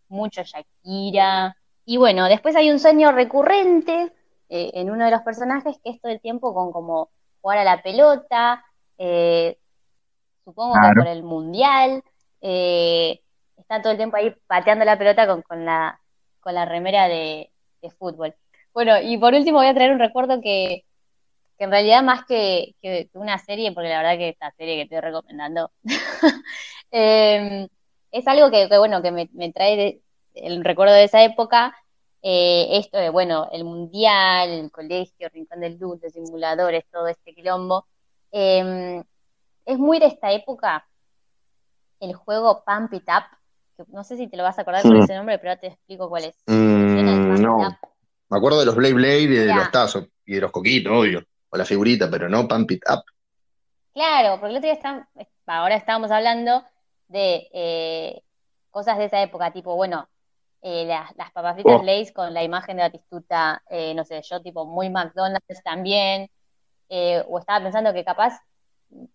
mucho 0.10 0.42
Shakira. 0.44 1.56
Y 1.86 1.98
bueno, 1.98 2.28
después 2.28 2.56
hay 2.56 2.70
un 2.70 2.80
sueño 2.80 3.12
recurrente 3.12 4.12
eh, 4.50 4.72
en 4.74 4.92
uno 4.92 5.06
de 5.06 5.12
los 5.12 5.22
personajes 5.22 5.78
que 5.84 5.92
es 5.92 6.02
todo 6.02 6.12
el 6.12 6.22
tiempo 6.22 6.54
con 6.54 6.72
como 6.72 7.10
jugar 7.42 7.60
a 7.60 7.64
la 7.64 7.82
pelota, 7.82 8.64
eh, 8.98 9.58
supongo 10.44 10.74
que 10.74 10.96
por 10.96 11.08
el 11.08 11.24
mundial, 11.24 12.04
eh, 12.42 13.22
está 13.58 13.82
todo 13.82 13.92
el 13.92 13.98
tiempo 13.98 14.18
ahí 14.18 14.36
pateando 14.48 14.86
la 14.86 14.98
pelota 14.98 15.28
con, 15.28 15.42
con 15.42 15.66
la, 15.66 16.00
con 16.42 16.54
la 16.54 16.66
remera 16.66 17.08
de, 17.08 17.52
de 17.82 17.90
fútbol. 17.92 18.36
Bueno, 18.74 19.00
y 19.02 19.18
por 19.18 19.34
último 19.34 19.60
voy 19.60 19.68
a 19.68 19.74
traer 19.74 19.92
un 19.92 20.00
recuerdo 20.00 20.42
que, 20.42 20.86
que 21.60 21.66
en 21.66 21.72
realidad 21.72 22.02
más 22.02 22.24
que, 22.26 22.74
que 22.82 23.10
una 23.14 23.38
serie, 23.38 23.74
porque 23.74 23.90
la 23.90 23.98
verdad 23.98 24.18
que 24.18 24.30
esta 24.30 24.50
serie 24.52 24.78
que 24.78 24.82
estoy 24.84 25.02
recomendando, 25.02 25.72
eh, 26.92 27.68
es 28.12 28.28
algo 28.28 28.50
que, 28.50 28.70
que, 28.70 28.78
bueno, 28.78 29.02
que 29.02 29.12
me, 29.12 29.30
me 29.34 29.52
trae 29.52 29.76
de- 29.78 30.02
el 30.36 30.64
recuerdo 30.64 30.94
de 30.94 31.04
esa 31.04 31.22
época, 31.22 31.76
eh, 32.22 32.68
esto 32.72 32.98
de, 32.98 33.10
bueno, 33.10 33.50
el 33.52 33.66
mundial, 33.66 34.50
el 34.50 34.72
colegio, 34.72 35.28
Rincón 35.34 35.60
del 35.60 35.78
los 35.78 36.00
simuladores, 36.10 36.86
todo 36.92 37.08
este 37.08 37.34
quilombo. 37.34 37.86
Eh, 38.32 39.04
es 39.66 39.78
muy 39.78 40.00
de 40.00 40.06
esta 40.08 40.32
época 40.32 40.88
el 42.00 42.14
juego 42.14 42.64
Pump 42.66 42.94
It 42.94 43.04
Up, 43.10 43.26
que 43.76 43.84
no 43.92 44.06
sé 44.06 44.16
si 44.16 44.28
te 44.28 44.38
lo 44.38 44.44
vas 44.44 44.58
a 44.58 44.62
acordar 44.62 44.84
con 44.84 44.96
Mm. 44.98 45.02
ese 45.02 45.16
nombre, 45.16 45.38
pero 45.40 45.50
ahora 45.52 45.60
te 45.62 45.68
explico 45.68 46.08
cuál 46.08 46.24
es. 46.26 46.42
El 46.48 46.56
Mm, 46.56 47.42
no. 47.42 47.78
Me 48.30 48.38
acuerdo 48.38 48.60
de 48.60 48.66
los 48.66 48.76
Blade 48.76 48.94
Blade 48.94 49.22
y 49.22 49.28
de 49.28 49.54
los 49.54 49.72
tazos 49.72 50.08
y 50.26 50.36
de 50.36 50.42
los 50.42 50.52
coquitos, 50.52 50.94
obvio. 50.94 51.24
O 51.50 51.58
la 51.58 51.66
figurita, 51.66 52.10
pero 52.10 52.30
no 52.30 52.48
Pump 52.48 52.72
It 52.72 52.84
Up. 52.90 53.04
Claro, 53.94 54.40
porque 54.40 54.52
el 54.52 54.58
otro 54.58 54.68
día 54.70 54.74
está- 54.74 55.08
ahora 55.48 55.76
estábamos 55.76 56.12
hablando 56.12 56.64
de 57.08 57.50
eh, 57.54 58.22
cosas 58.70 58.98
de 58.98 59.06
esa 59.06 59.22
época, 59.22 59.52
tipo, 59.52 59.76
bueno, 59.76 60.08
eh, 60.62 60.86
las, 60.86 61.16
las 61.18 61.32
papas 61.32 61.56
fritas 61.56 61.80
Oh. 61.82 61.84
Lay's 61.84 62.12
con 62.12 62.34
la 62.34 62.44
imagen 62.44 62.78
de 62.78 62.84
Batistuta, 62.84 63.64
eh, 63.70 63.94
no 63.96 64.06
sé, 64.06 64.22
yo 64.22 64.42
tipo 64.42 64.66
muy 64.66 64.90
McDonald's 64.90 65.64
también, 65.64 66.30
eh, 66.90 67.24
o 67.28 67.40
estaba 67.40 67.64
pensando 67.64 67.94
que 67.94 68.04
capaz, 68.06 68.40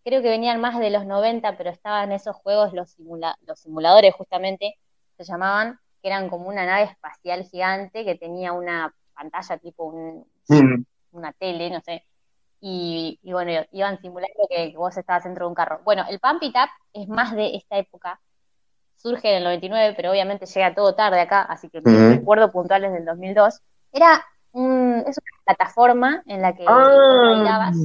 creo 0.04 0.22
que 0.22 0.28
venían 0.28 0.60
más 0.60 0.78
de 0.78 0.90
los 0.90 1.06
90, 1.06 1.56
pero 1.56 1.70
estaban 1.70 2.12
esos 2.12 2.34
juegos, 2.36 2.72
los, 2.72 2.90
simula- 2.98 3.36
los 3.46 3.60
simuladores 3.60 4.14
justamente, 4.14 4.76
se 5.16 5.24
llamaban, 5.24 5.78
que 6.02 6.08
eran 6.08 6.28
como 6.28 6.48
una 6.48 6.66
nave 6.66 6.84
espacial 6.84 7.44
gigante 7.44 8.04
que 8.04 8.16
tenía 8.16 8.52
una 8.52 8.92
pantalla 9.14 9.56
tipo 9.58 9.84
un, 9.84 10.26
Mm. 10.48 10.84
una 11.12 11.32
tele, 11.32 11.70
no 11.70 11.80
sé, 11.80 12.04
y, 12.66 13.18
y 13.22 13.32
bueno, 13.34 13.50
iban 13.72 14.00
simulando 14.00 14.48
que, 14.48 14.72
vos 14.74 14.96
estabas 14.96 15.24
dentro 15.24 15.44
de 15.44 15.48
un 15.50 15.54
carro. 15.54 15.82
Bueno, 15.84 16.02
el 16.08 16.18
Pump 16.18 16.42
It 16.42 16.56
Up 16.56 16.70
es 16.94 17.06
más 17.08 17.36
de 17.36 17.56
esta 17.56 17.76
época, 17.76 18.18
surge 18.96 19.28
en 19.28 19.36
el 19.36 19.44
99, 19.44 19.92
pero 19.94 20.10
obviamente 20.10 20.46
llega 20.46 20.74
todo 20.74 20.94
tarde 20.94 21.20
acá, 21.20 21.42
así 21.42 21.68
que 21.68 21.82
mi 21.82 21.92
Ujú. 21.92 22.08
recuerdo 22.20 22.50
puntual 22.50 22.84
es 22.84 22.92
del 22.94 23.04
2002. 23.04 23.60
Era 23.92 24.24
un, 24.52 25.04
es 25.06 25.18
una 25.18 25.44
plataforma 25.44 26.22
en 26.24 26.40
la 26.40 26.54
que 26.54 26.64
Ah. 26.66 27.20
bailabas 27.26 27.76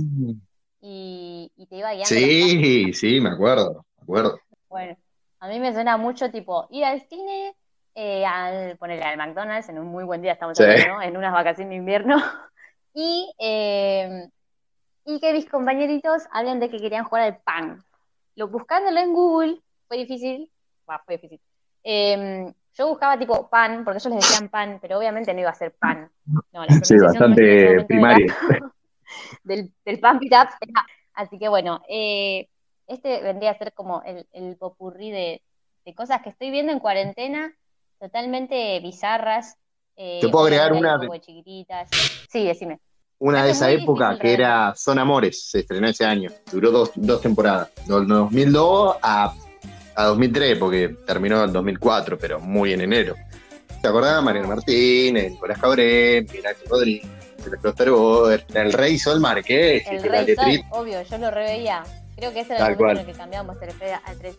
y, 0.80 1.52
y 1.58 1.66
te 1.66 1.76
iba 1.76 1.92
guiando. 1.92 2.06
Sí, 2.06 2.94
sí, 2.94 3.20
me 3.20 3.32
acuerdo, 3.32 3.86
me 3.98 4.04
acuerdo. 4.04 4.40
Bueno, 4.70 4.96
a 5.42 5.50
mí 5.50 5.60
me 5.60 5.74
suena 5.74 5.98
mucho 5.98 6.32
tipo 6.32 6.68
ir 6.70 6.86
al 6.86 7.02
cine, 7.02 7.54
eh, 7.96 8.26
al 8.26 8.78
ponerle 8.78 9.04
al 9.04 9.18
McDonald's 9.18 9.68
en 9.68 9.78
un 9.78 9.88
muy 9.88 10.06
buen 10.06 10.22
día, 10.22 10.32
estamos 10.32 10.58
Sí. 10.58 10.64
hablando, 10.64 10.88
¿no? 10.88 11.02
En 11.02 11.18
unas 11.18 11.34
vacaciones 11.34 11.72
de 11.72 11.76
invierno. 11.76 12.16
Y, 12.92 13.32
eh, 13.38 14.30
y 15.10 15.20
que 15.20 15.34
mis 15.34 15.50
compañeritos 15.50 16.24
hablan 16.32 16.60
de 16.60 16.70
que 16.70 16.78
querían 16.80 17.04
jugar 17.04 17.24
al 17.24 17.38
pan. 17.38 17.84
Lo, 18.36 18.48
buscándolo 18.48 19.00
en 19.00 19.12
Google 19.14 19.60
fue 19.88 19.98
difícil, 19.98 20.52
bah, 20.86 21.02
fue 21.04 21.16
difícil. 21.16 21.42
Eh, 21.84 22.54
yo 22.76 22.88
buscaba 22.88 23.18
tipo 23.18 23.50
pan, 23.50 23.84
porque 23.84 23.98
ellos 23.98 24.14
les 24.14 24.24
decían 24.24 24.50
pan, 24.50 24.78
pero 24.82 25.00
obviamente 25.00 25.34
no 25.34 25.40
iba 25.40 25.50
a 25.50 25.56
ser 25.56 25.74
pan. 25.74 26.12
No, 26.54 26.64
la 26.64 26.74
Sí, 26.84 26.96
bastante 27.00 27.84
primaria. 27.86 28.26
era- 28.50 28.72
del, 29.44 29.74
del 29.84 29.96
Up. 29.96 30.20
era- 30.22 30.86
Así 31.14 31.40
que 31.40 31.50
bueno, 31.50 31.82
eh, 31.90 32.48
este 32.88 33.22
vendría 33.24 33.52
a 33.52 33.58
ser 33.58 33.74
como 33.74 34.04
el, 34.04 34.28
el 34.32 34.56
popurrí 34.58 35.10
de, 35.12 35.42
de 35.86 35.96
cosas 35.96 36.22
que 36.22 36.30
estoy 36.30 36.52
viendo 36.52 36.72
en 36.72 36.80
cuarentena, 36.80 37.52
totalmente 38.00 38.80
bizarras. 38.80 39.58
eh, 39.98 40.20
Te 40.22 40.30
puedo 40.30 40.46
agregar 40.46 40.72
una 40.72 40.98
de 41.00 41.20
chiquititas. 41.20 41.90
Sí, 42.30 42.46
decime. 42.46 42.80
Una 43.20 43.44
de 43.44 43.52
esa 43.52 43.70
época 43.70 44.12
difícil 44.12 44.22
que 44.22 44.34
era 44.34 44.74
Son 44.76 44.98
Amores, 44.98 45.50
se 45.50 45.60
estrenó 45.60 45.88
ese 45.90 46.06
año. 46.06 46.30
Duró 46.52 46.72
dos, 46.72 46.92
dos 46.96 47.22
temporadas, 47.22 47.70
del 47.86 48.08
2002 48.08 48.96
a, 49.02 49.34
a 49.96 50.04
2003, 50.06 50.58
porque 50.58 50.96
terminó 51.06 51.44
en 51.44 51.52
2004, 51.52 52.18
pero 52.18 52.40
muy 52.40 52.72
en 52.74 52.82
enero. 52.82 53.16
¿Te 53.82 53.88
acordás? 53.88 54.24
Mariano 54.24 54.48
Martínez, 54.48 55.32
Nicolás 55.32 55.58
Cabré, 55.60 56.22
Miguel 56.22 56.46
Ángel 56.48 56.68
Rodríguez, 56.70 57.08
el 57.46 58.46
el 58.54 58.74
Rey 58.74 58.98
Sol 58.98 59.20
Marqués, 59.20 59.84
El 59.90 60.02
Rey 60.04 60.36
Sol, 60.36 60.62
obvio, 60.72 61.02
yo 61.02 61.18
lo 61.18 61.32
reveía. 61.32 61.84
Creo 62.16 62.34
que 62.34 62.42
ese 62.42 62.56
era 62.56 62.68
el 62.68 62.78
momento 62.78 63.02
en 63.02 63.10
el 63.10 63.16
que 63.16 63.60
Telefe 63.60 63.94
al 63.94 64.18
13. 64.18 64.38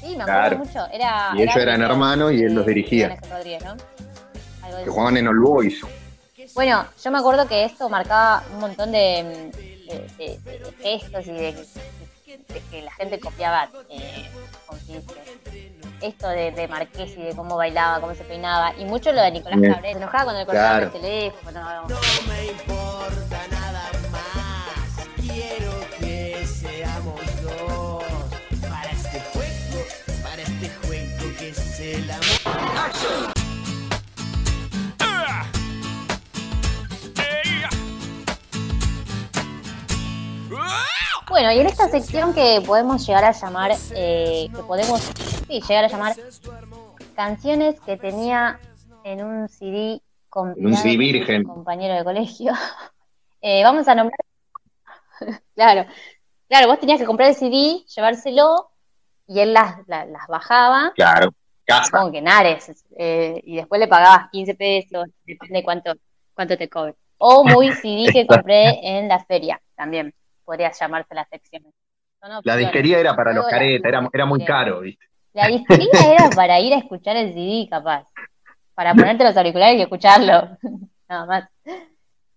Sí, 0.00 0.16
me 0.16 0.22
acuerdo 0.22 0.24
Claro. 0.24 0.58
mucho. 0.58 0.86
Era, 0.92 1.30
Y 1.36 1.42
ellos 1.42 1.56
era 1.56 1.62
eran 1.62 1.82
hermanos 1.82 2.32
y 2.32 2.42
él 2.42 2.54
los 2.54 2.64
dirigía. 2.64 3.18
Que 3.18 4.90
jugaban 4.90 5.16
en 5.18 5.28
All 5.28 5.38
Boys. 5.38 5.82
Bueno, 6.54 6.86
yo 7.02 7.10
me 7.10 7.18
acuerdo 7.18 7.46
que 7.46 7.64
esto 7.64 7.88
marcaba 7.88 8.42
un 8.52 8.60
montón 8.60 8.92
de, 8.92 9.50
de- 9.86 10.08
de- 10.18 10.38
de- 10.38 10.58
de 10.58 10.72
gestos 10.82 11.26
y 11.26 11.32
de, 11.32 11.66
que 12.70 12.82
la 12.82 12.92
gente 12.92 13.20
copiaba, 13.20 13.68
eh, 13.90 14.28
¿cómo 14.66 14.78
se 14.80 14.92
dice? 14.94 15.04
Esto 16.00 16.28
de, 16.28 16.68
Marqués 16.68 17.10
y 17.16 17.22
de 17.22 17.34
cómo 17.34 17.56
bailaba, 17.56 18.00
cómo 18.00 18.14
se 18.14 18.22
peinaba, 18.24 18.72
y 18.78 18.84
mucho 18.84 19.12
lo 19.12 19.20
de 19.20 19.30
Nicolás. 19.32 19.58
Cabré. 19.60 19.92
Se 19.92 19.98
enojaba 19.98 20.24
cuando 20.24 20.40
le 20.40 20.46
cortaban 20.46 20.90
Claro. 20.90 20.96
el 20.96 21.00
teléfono. 21.02 21.86
Bueno, 41.38 41.52
y 41.52 41.60
en 41.60 41.68
esta 41.68 41.86
sección 41.88 42.34
que 42.34 42.60
podemos 42.66 43.06
llegar 43.06 43.22
a 43.24 43.30
llamar, 43.30 43.70
eh, 43.94 44.48
que 44.52 44.62
podemos 44.64 45.00
sí, 45.46 45.60
llegar 45.68 45.84
a 45.84 45.88
llamar 45.88 46.16
canciones 47.14 47.80
que 47.82 47.96
tenía 47.96 48.58
en 49.04 49.22
un 49.22 49.48
CD 49.48 50.00
compilado 50.28 50.82
CD 50.82 50.88
con 50.94 50.98
virgen. 50.98 51.46
un 51.46 51.54
compañero 51.54 51.94
de 51.94 52.02
colegio. 52.02 52.52
Eh, 53.40 53.62
vamos 53.62 53.86
a 53.86 53.94
nombrar. 53.94 54.18
claro, 55.54 55.88
claro, 56.48 56.66
vos 56.66 56.80
tenías 56.80 56.98
que 56.98 57.06
comprar 57.06 57.28
el 57.28 57.36
CD, 57.36 57.84
llevárselo 57.94 58.70
y 59.28 59.38
él 59.38 59.52
las, 59.52 59.86
la- 59.86 60.06
las 60.06 60.26
bajaba. 60.26 60.92
Claro, 60.96 61.32
casa. 61.64 61.84
Supongo 61.84 62.10
que 62.10 62.18
en 62.18 62.26
Ares, 62.26 62.84
eh, 62.98 63.40
y 63.44 63.54
después 63.54 63.78
le 63.80 63.86
pagabas 63.86 64.28
15 64.32 64.56
pesos, 64.56 65.06
depende 65.24 65.62
cuánto, 65.62 65.94
cuánto 66.34 66.58
te 66.58 66.68
cobre. 66.68 66.96
O 67.18 67.44
muy 67.44 67.70
CD 67.74 68.12
que 68.12 68.26
compré 68.26 68.80
en 68.82 69.06
la 69.06 69.24
feria, 69.24 69.62
también 69.76 70.12
podría 70.48 70.72
llamarse 70.72 71.14
la 71.14 71.26
sección. 71.26 71.62
Son 72.22 72.40
La 72.42 72.56
disquería 72.56 72.98
era 72.98 73.14
para 73.14 73.34
los 73.34 73.46
caretas, 73.46 73.86
era, 73.86 74.08
era 74.10 74.24
muy 74.24 74.42
caro, 74.46 74.80
¿viste? 74.80 75.04
La 75.34 75.46
disquería 75.46 76.14
era 76.14 76.30
para 76.30 76.58
ir 76.58 76.72
a 76.72 76.78
escuchar 76.78 77.16
el 77.16 77.34
CD, 77.34 77.68
capaz. 77.68 78.06
Para 78.74 78.94
ponerte 78.94 79.24
los 79.24 79.36
auriculares 79.36 79.78
y 79.78 79.82
escucharlo. 79.82 80.56
Nada 81.08 81.26
más. 81.26 81.48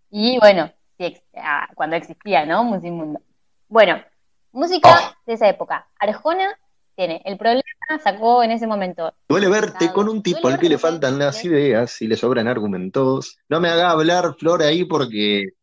Y 0.10 0.38
bueno, 0.40 0.70
sí, 0.98 1.18
ah, 1.38 1.70
cuando 1.74 1.96
existía, 1.96 2.46
¿no? 2.46 2.66
Musimundo. 2.66 3.22
Bueno, 3.70 4.04
música 4.52 4.90
Oh. 4.92 5.16
de 5.26 5.34
esa 5.34 5.48
época. 5.48 5.88
Arjona 5.98 6.50
tiene 6.96 7.22
el 7.24 7.38
problema, 7.38 7.64
sacó 8.04 8.44
en 8.44 8.52
ese 8.52 8.68
momento. 8.68 9.14
Duele 9.30 9.48
verte 9.48 9.94
con 9.94 10.10
un 10.10 10.22
tipo 10.22 10.50
al 10.50 10.60
que 10.60 10.68
le 10.68 10.78
faltan 10.78 11.18
las 11.18 11.46
ideas 11.46 12.02
y 12.02 12.08
le 12.08 12.18
sobran 12.18 12.50
argumentos. 12.50 13.38
No 13.48 13.62
me 13.62 13.70
haga 13.70 13.92
hablar, 13.92 14.36
Flor, 14.38 14.62
ahí 14.64 14.84
porque. 14.84 15.54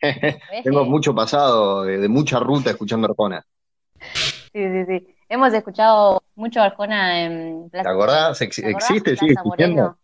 tengo 0.64 0.84
mucho 0.84 1.14
pasado 1.14 1.82
de, 1.84 1.98
de 1.98 2.08
mucha 2.08 2.38
ruta 2.38 2.70
escuchando 2.70 3.06
Arjona. 3.08 3.44
Sí, 4.00 4.50
sí, 4.54 4.84
sí. 4.86 5.16
Hemos 5.28 5.52
escuchado 5.52 6.22
mucho 6.34 6.60
Arjona 6.60 7.22
en 7.22 7.64
¿Te 7.64 7.70
Plaza 7.70 7.90
acordás? 7.90 8.38
¿Te 8.38 8.44
acordás? 8.46 8.74
¿Existe? 8.90 9.16
¿Sigue 9.16 9.32
existiendo? 9.32 9.96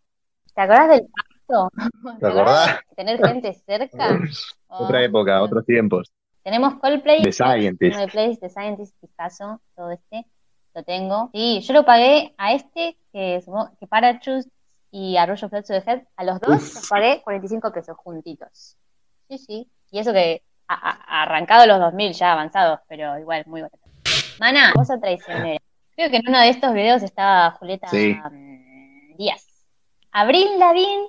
¿Te 0.53 0.61
acordás 0.61 0.89
del 0.89 1.01
pacto? 1.07 1.71
¿Te 2.19 2.27
acordás? 2.27 2.79
tener 2.95 3.25
gente 3.27 3.53
cerca? 3.53 4.19
Otra 4.67 4.99
Oh, 4.99 5.03
época, 5.03 5.35
Dios. 5.37 5.45
otros 5.45 5.65
tiempos. 5.65 6.11
Tenemos 6.43 6.75
Coldplay, 6.75 7.23
The 7.23 7.31
Scientist. 7.33 8.11
Place, 8.11 8.37
The 8.39 8.49
Scientist, 8.49 8.95
Picasso, 9.01 9.59
todo 9.75 9.91
este, 9.91 10.25
lo 10.73 10.83
tengo. 10.83 11.29
Sí, 11.33 11.59
yo 11.61 11.73
lo 11.73 11.83
pagué 11.85 12.33
a 12.37 12.53
este, 12.53 12.97
que, 13.11 13.41
supongo- 13.43 13.71
que 13.79 13.87
Parachutes 13.87 14.47
y 14.91 15.17
Arroyo 15.17 15.49
Flash 15.49 15.65
de 15.65 15.77
Head, 15.85 16.03
a 16.15 16.23
los 16.23 16.39
dos 16.39 16.55
Uf. 16.55 16.75
los 16.75 16.87
pagué 16.89 17.21
45 17.21 17.71
pesos 17.73 17.97
juntitos. 17.97 18.77
Sí, 19.29 19.37
sí. 19.37 19.67
Y 19.91 19.99
eso 19.99 20.13
que 20.13 20.41
a- 20.67 20.73
a- 20.89 21.23
arrancado 21.23 21.65
los 21.65 21.79
2000 21.79 22.13
ya 22.13 22.33
avanzados, 22.33 22.79
pero 22.89 23.17
igual 23.19 23.43
muy 23.47 23.61
barato. 23.61 23.79
Mana, 24.39 24.71
cosa 24.73 24.99
traicionera. 24.99 25.59
Creo 25.95 26.09
que 26.11 26.17
en 26.17 26.27
uno 26.27 26.39
de 26.39 26.49
estos 26.49 26.73
videos 26.73 27.01
estaba 27.03 27.51
Julieta 27.51 27.87
Sí. 27.87 28.15
mm, 28.31 29.17
Díaz. 29.17 29.65
Abril 30.11 30.47
Lavín, 30.59 31.01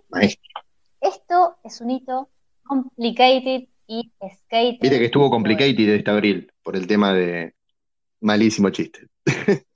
esto 1.01 1.57
es 1.65 1.81
un 1.81 1.91
hito 1.91 2.29
complicated 2.65 3.65
y 3.87 4.13
skated. 4.21 4.79
Viste 4.81 4.99
que 4.99 5.05
estuvo 5.07 5.31
complicated 5.31 5.89
este 5.95 6.11
abril 6.11 6.53
por 6.63 6.77
el 6.77 6.87
tema 6.87 7.13
de 7.13 7.55
malísimo 8.21 8.71
chiste. 8.71 9.07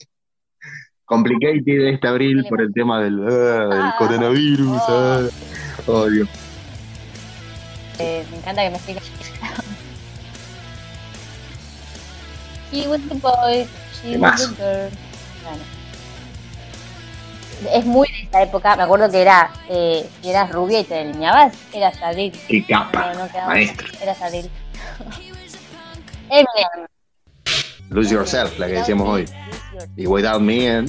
complicated 1.04 1.88
este 1.94 2.08
abril 2.08 2.44
por 2.48 2.60
el 2.60 2.72
tema 2.72 3.02
del, 3.02 3.20
ah, 3.26 3.68
del 3.74 3.82
Ah. 3.82 3.94
coronavirus. 3.98 4.82
ah. 4.88 5.20
Oh, 5.86 6.06
Dios. 6.08 6.28
Eh, 7.98 8.24
me 8.30 8.36
encanta 8.38 8.62
que 8.62 8.70
me 8.70 8.76
expliques. 8.76 9.10
She 12.70 12.88
was 12.88 13.00
the 13.08 13.14
boy, 13.16 13.66
she 14.00 14.16
was 14.16 14.40
the 14.40 14.56
girl. 14.56 14.90
Bueno. 15.44 15.62
Es 17.70 17.84
muy 17.84 18.08
de 18.08 18.22
esa 18.22 18.42
época, 18.42 18.76
me 18.76 18.82
acuerdo 18.82 19.10
que 19.10 19.20
era, 19.20 19.52
eh, 19.68 20.08
si 20.20 20.30
eras 20.30 20.50
rubia 20.50 20.80
y 20.80 20.84
te 20.84 20.94
delineabas, 20.94 21.54
eras 21.72 22.02
Adil. 22.02 22.32
Qué 22.48 22.64
capa, 22.64 23.12
No, 23.14 23.26
no 23.26 23.46
maestro. 23.46 23.86
Eras 24.00 24.20
Adil. 24.22 24.50
Eminem, 26.28 26.88
Lose 27.90 28.14
Yourself, 28.14 28.58
la 28.58 28.66
que 28.66 28.72
decíamos 28.72 29.06
hoy. 29.06 29.28
Y 29.96 30.06
Without 30.06 30.40
Me, 30.40 30.66
eh, 30.66 30.84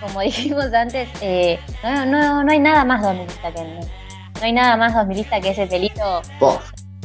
como 0.00 0.20
dijimos 0.20 0.72
antes, 0.74 1.08
eh, 1.20 1.58
no, 1.82 2.04
no, 2.04 2.44
no 2.44 2.52
hay 2.52 2.58
nada 2.58 2.84
más 2.84 3.00
2000ista 3.02 3.54
que 3.54 3.62
no, 3.62 3.80
no 4.44 4.48
hay 4.48 4.52
nada 4.52 4.76
más 4.76 4.92
2000ista 4.92 5.40
que 5.40 5.48
ese 5.52 5.66
pelito 5.66 6.20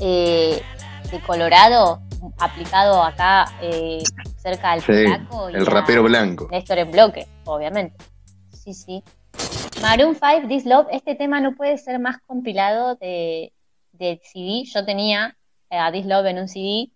eh, 0.02 0.62
de 1.10 1.20
colorado 1.22 2.02
aplicado 2.38 3.02
acá 3.02 3.46
eh, 3.62 4.04
cerca 4.36 4.74
al 4.74 4.82
Sí, 4.82 4.92
y 4.92 5.56
el 5.56 5.66
rapero 5.66 6.04
blanco. 6.04 6.50
Néstor 6.52 6.80
en 6.80 6.92
bloque, 6.92 7.28
obviamente. 7.46 7.96
Sí, 8.52 8.74
sí. 8.74 9.02
Maroon 9.82 10.16
5, 10.16 10.50
This 10.50 10.66
Love, 10.66 10.88
este 10.92 11.16
tema 11.16 11.40
no 11.40 11.56
puede 11.56 11.78
ser 11.78 11.98
más 12.00 12.18
compilado 12.28 12.96
de, 12.96 13.54
de 13.94 14.20
CD. 14.22 14.66
Yo 14.66 14.84
tenía 14.84 15.38
eh, 15.70 15.78
a 15.78 15.94
This 15.94 16.08
Love 16.08 16.26
en 16.26 16.40
un 16.40 16.50
CD, 16.50 16.92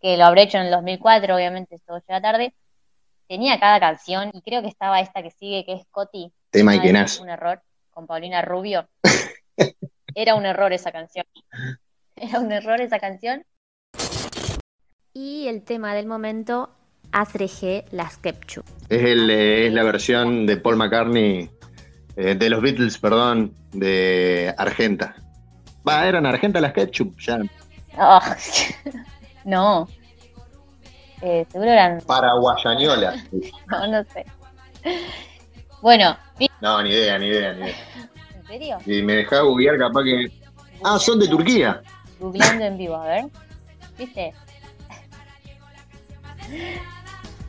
que 0.00 0.16
lo 0.16 0.24
habré 0.24 0.44
hecho 0.44 0.56
en 0.56 0.64
el 0.64 0.70
2004, 0.70 1.36
obviamente 1.36 1.74
esto 1.74 1.98
llega 2.08 2.22
tarde. 2.22 2.54
Tenía 3.28 3.60
cada 3.60 3.78
canción 3.78 4.30
y 4.32 4.40
creo 4.40 4.62
que 4.62 4.68
estaba 4.68 5.00
esta 5.00 5.22
que 5.22 5.32
sigue, 5.32 5.66
que 5.66 5.74
es 5.74 5.86
Coti. 5.90 6.32
Tema 6.48 6.76
y 6.76 6.78
es 6.78 7.20
Un 7.20 7.28
error, 7.28 7.60
con 7.90 8.06
Paulina 8.06 8.40
Rubio. 8.40 8.88
Era 10.14 10.34
un 10.34 10.44
error 10.46 10.72
esa 10.72 10.92
canción. 10.92 11.24
Era 12.16 12.40
un 12.40 12.52
error 12.52 12.80
esa 12.80 12.98
canción. 12.98 13.44
Y 15.14 15.46
el 15.48 15.62
tema 15.62 15.94
del 15.94 16.06
momento, 16.06 16.70
Asreje 17.12 17.84
Las 17.90 18.16
Kepchu. 18.18 18.62
Es, 18.88 19.02
el, 19.02 19.28
eh, 19.30 19.66
es 19.66 19.72
la 19.72 19.82
versión 19.84 20.46
de 20.46 20.56
Paul 20.56 20.76
McCartney, 20.76 21.50
eh, 22.16 22.34
de 22.34 22.50
los 22.50 22.62
Beatles, 22.62 22.98
perdón, 22.98 23.54
de 23.72 24.54
Argenta. 24.56 25.14
Va, 25.86 26.06
eran 26.06 26.26
Argenta 26.26 26.60
las 26.60 26.72
Ketchup, 26.72 27.18
ya. 27.20 27.38
Oh, 27.98 28.20
no. 29.44 29.88
Eh, 31.20 31.46
seguro 31.50 31.70
eran. 31.70 32.00
Paraguayañola. 32.02 33.14
No, 33.70 33.86
no 33.86 34.04
sé. 34.04 34.24
Bueno, 35.80 36.16
¿vi- 36.38 36.50
No, 36.60 36.82
ni 36.82 36.90
idea, 36.90 37.18
ni 37.18 37.26
idea, 37.26 37.52
ni 37.54 37.62
idea. 37.62 37.74
¿En 38.52 38.58
serio? 38.60 38.78
Si 38.84 39.02
me 39.02 39.14
dejás 39.14 39.42
googlear, 39.42 39.78
capaz 39.78 40.02
que. 40.04 40.30
Ah, 40.84 40.98
son 40.98 41.18
de 41.20 41.28
Turquía. 41.28 41.82
Googleando 42.18 42.64
en 42.64 42.76
vivo, 42.78 42.96
a 42.96 43.04
ver. 43.04 43.24
¿Viste? 43.98 44.32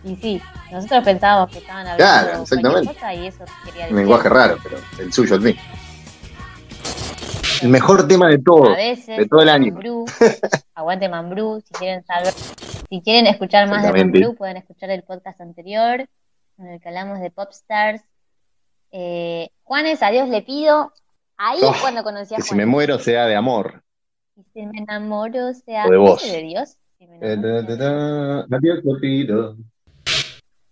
Y 0.03 0.15
sí, 0.17 0.41
nosotros 0.71 1.03
pensábamos 1.03 1.51
que 1.51 1.59
estaban 1.59 1.87
hablando 1.87 1.97
Claro, 2.27 2.41
exactamente. 2.43 2.93
cosa 2.93 3.13
y 3.13 3.27
eso 3.27 3.45
quería 3.63 3.83
Un 3.83 3.89
decir. 3.89 3.95
lenguaje 3.97 4.29
raro, 4.29 4.57
pero 4.61 4.77
el 4.99 5.13
suyo 5.13 5.35
al 5.35 5.41
fin. 5.41 5.57
El 7.61 7.69
mejor 7.69 8.07
tema 8.07 8.27
de 8.27 8.39
todo. 8.39 8.73
A 8.73 8.75
veces, 8.75 9.17
de 9.17 9.25
todo 9.25 9.41
el 9.41 9.49
año. 9.49 9.71
Mambrú, 9.73 10.05
aguante 10.75 11.07
Mambrú, 11.07 11.63
si 11.65 11.73
quieren 11.73 12.03
saber, 12.05 12.33
si 12.89 13.01
quieren 13.01 13.27
escuchar 13.27 13.69
más 13.69 13.83
de. 13.83 13.91
Mambrú, 14.03 14.35
pueden 14.35 14.57
escuchar 14.57 14.89
el 14.89 15.03
podcast 15.03 15.39
anterior, 15.39 16.05
en 16.57 16.67
el 16.67 16.81
que 16.81 16.89
hablamos 16.89 17.19
de 17.21 17.31
Popstars. 17.31 18.01
Eh, 18.95 19.49
Juanes, 19.63 20.03
a 20.03 20.11
Dios 20.11 20.29
le 20.29 20.43
pido. 20.43 20.93
Ahí 21.35 21.59
Oh, 21.63 21.71
es 21.71 21.81
cuando 21.81 22.03
conocí 22.03 22.35
a 22.35 22.37
Que 22.37 22.43
si 22.43 22.53
me 22.53 22.67
muero 22.67 22.99
sea 22.99 23.25
de 23.25 23.35
amor. 23.35 23.83
Y 24.35 24.43
si 24.53 24.65
me 24.67 24.77
enamoro, 24.77 25.53
sea 25.55 25.87
O 25.87 25.89
de 25.89 25.97
vos. 25.97 26.23
¿ese 26.23 26.37
de 26.37 26.43
Dios. 26.43 26.77
Si 26.99 27.05
Eh, 27.05 27.37
da, 27.37 28.45
da, 28.47 28.59
pido. 29.01 29.57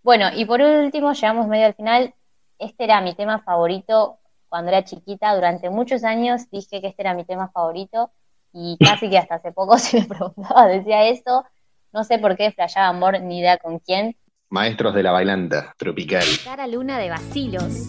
Bueno, 0.04 0.28
y 0.36 0.46
por 0.46 0.62
último, 0.62 1.14
llegamos 1.14 1.48
medio 1.48 1.66
al 1.66 1.74
final. 1.74 2.14
Este 2.60 2.84
era 2.84 3.02
mi 3.02 3.16
tema 3.16 3.40
favorito 3.40 4.20
cuando 4.50 4.70
era 4.70 4.84
chiquita. 4.84 5.34
Durante 5.34 5.72
muchos 5.72 6.04
años 6.04 6.48
dije 6.52 6.80
que 6.80 6.88
este 6.88 7.02
era 7.02 7.16
mi 7.16 7.26
tema 7.26 7.50
favorito 7.50 8.12
y 8.54 8.78
casi 8.80 9.10
que 9.10 9.18
hasta 9.18 9.36
hace 9.36 9.52
poco 9.52 9.78
se 9.80 10.00
me 10.02 10.06
preguntaba, 10.06 10.68
decía 10.68 11.08
eso. 11.08 11.44
No 11.92 12.04
sé 12.04 12.20
por 12.20 12.38
qué 12.38 12.52
flasheaba 12.52 12.90
amor, 12.90 13.20
ni 13.20 13.40
idea 13.40 13.58
con 13.58 13.80
quién. 13.80 14.16
Maestros 14.52 14.94
de 14.94 15.02
la 15.02 15.12
bailanta 15.14 15.74
tropical. 15.78 16.26
Cara 16.44 16.68
Luna 16.68 17.00
de 17.00 17.10
Basilos. 17.10 17.88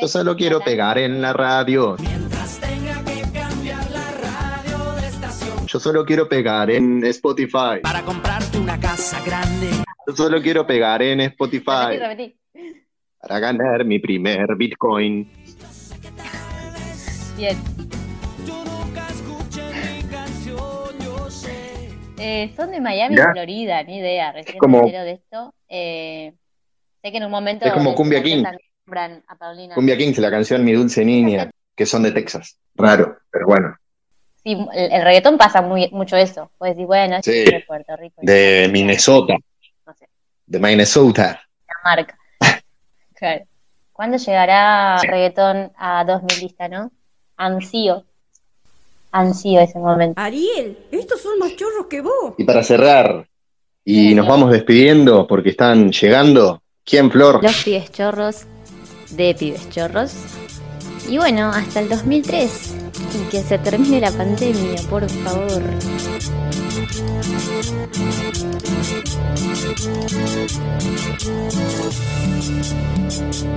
Yo 0.00 0.06
solo 0.06 0.36
quiero 0.36 0.60
pegar 0.60 0.98
en 0.98 1.20
la 1.20 1.32
radio. 1.32 1.96
Yo 5.66 5.78
solo 5.80 6.04
quiero 6.04 6.28
pegar 6.28 6.70
en 6.70 7.04
Spotify. 7.04 7.80
Para 7.82 8.02
comprarte 8.02 8.58
una 8.58 8.78
casa 8.78 9.20
grande. 9.24 9.68
Yo 10.06 10.16
solo 10.16 10.40
quiero 10.40 10.66
pegar 10.66 11.02
en 11.02 11.18
Repetí, 11.18 11.56
Spotify 11.58 11.98
repetí. 11.98 12.36
para 13.20 13.38
ganar 13.40 13.84
mi 13.84 13.98
primer 13.98 14.54
Bitcoin. 14.56 15.30
Bien. 17.36 17.56
Eh, 22.28 22.52
son 22.56 22.70
de 22.70 22.80
Miami, 22.80 23.14
Mirá. 23.14 23.32
Florida, 23.32 23.82
ni 23.82 23.98
idea. 23.98 24.32
Recién 24.32 24.58
como- 24.58 24.82
me 24.82 24.92
de 24.92 25.12
esto. 25.12 25.54
Eh, 25.68 26.34
sé 27.02 27.10
que 27.10 27.16
en 27.18 27.24
un 27.24 27.30
momento. 27.30 27.64
Es 27.64 27.72
como 27.72 27.90
del 27.90 27.96
Cumbia 27.96 28.22
King. 28.22 28.44
a 28.46 29.36
Paulina. 29.36 29.74
Cumbia 29.74 29.96
Kings, 29.96 30.18
la 30.18 30.30
canción 30.30 30.64
Mi 30.64 30.72
Dulce 30.72 31.04
Niña, 31.04 31.50
que 31.74 31.86
son 31.86 32.02
de 32.02 32.12
Texas. 32.12 32.58
Raro, 32.74 33.18
pero 33.30 33.46
bueno. 33.46 33.76
Sí, 34.42 34.56
el, 34.72 34.92
el 34.92 35.02
reggaetón 35.02 35.36
pasa 35.36 35.60
muy, 35.62 35.88
mucho 35.90 36.16
eso. 36.16 36.50
Puedes 36.58 36.76
decir, 36.76 36.86
bueno, 36.86 37.16
es 37.16 37.24
Sí. 37.24 37.44
de 37.44 37.64
Puerto 37.66 37.96
Rico. 37.96 38.16
De 38.22 38.68
Minnesota. 38.72 39.34
No 39.86 39.94
sé, 39.94 40.08
De 40.46 40.58
Minnesota. 40.58 41.40
la 41.66 41.74
marca. 41.96 42.18
Claro. 43.14 43.44
¿Cuándo 43.92 44.16
llegará 44.16 44.96
el 45.02 45.08
reggaetón 45.08 45.72
a 45.76 46.04
2000 46.04 46.40
lista, 46.40 46.68
no? 46.68 46.92
Ansío. 47.36 48.04
Ansío 49.10 49.60
ese 49.60 49.78
momento. 49.78 50.20
Ariel, 50.20 50.78
estos 50.90 51.20
son 51.20 51.38
más 51.38 51.56
chorros 51.56 51.86
que 51.86 52.00
vos. 52.00 52.34
Y 52.36 52.44
para 52.44 52.62
cerrar, 52.62 53.26
y 53.84 54.14
nos 54.14 54.26
vamos 54.26 54.50
despidiendo 54.50 55.26
porque 55.26 55.50
están 55.50 55.90
llegando. 55.90 56.62
¿Quién, 56.84 57.10
Flor? 57.10 57.42
Los 57.42 57.64
pibes 57.64 57.90
chorros 57.90 58.44
de 59.10 59.34
pibes 59.34 59.68
chorros. 59.70 60.12
Y 61.08 61.16
bueno, 61.16 61.48
hasta 61.48 61.80
el 61.80 61.88
2003. 61.88 62.74
Y 63.14 63.30
que 63.30 63.42
se 63.42 63.58
termine 63.58 64.00
la 64.00 64.10
pandemia, 64.10 64.82
por 64.90 65.08
favor. 65.08 65.62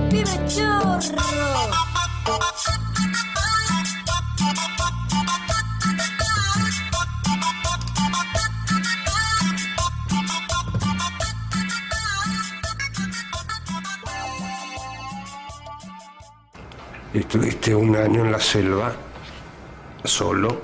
Pibe 0.08 0.46
chorro. 0.48 1.22
Estuviste 17.14 17.74
un 17.74 17.94
año 17.94 18.24
en 18.24 18.32
la 18.32 18.40
selva, 18.40 18.90
solo, 20.02 20.62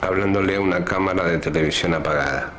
hablándole 0.00 0.56
a 0.56 0.60
una 0.60 0.82
cámara 0.82 1.24
de 1.24 1.36
televisión 1.36 1.92
apagada. 1.92 2.50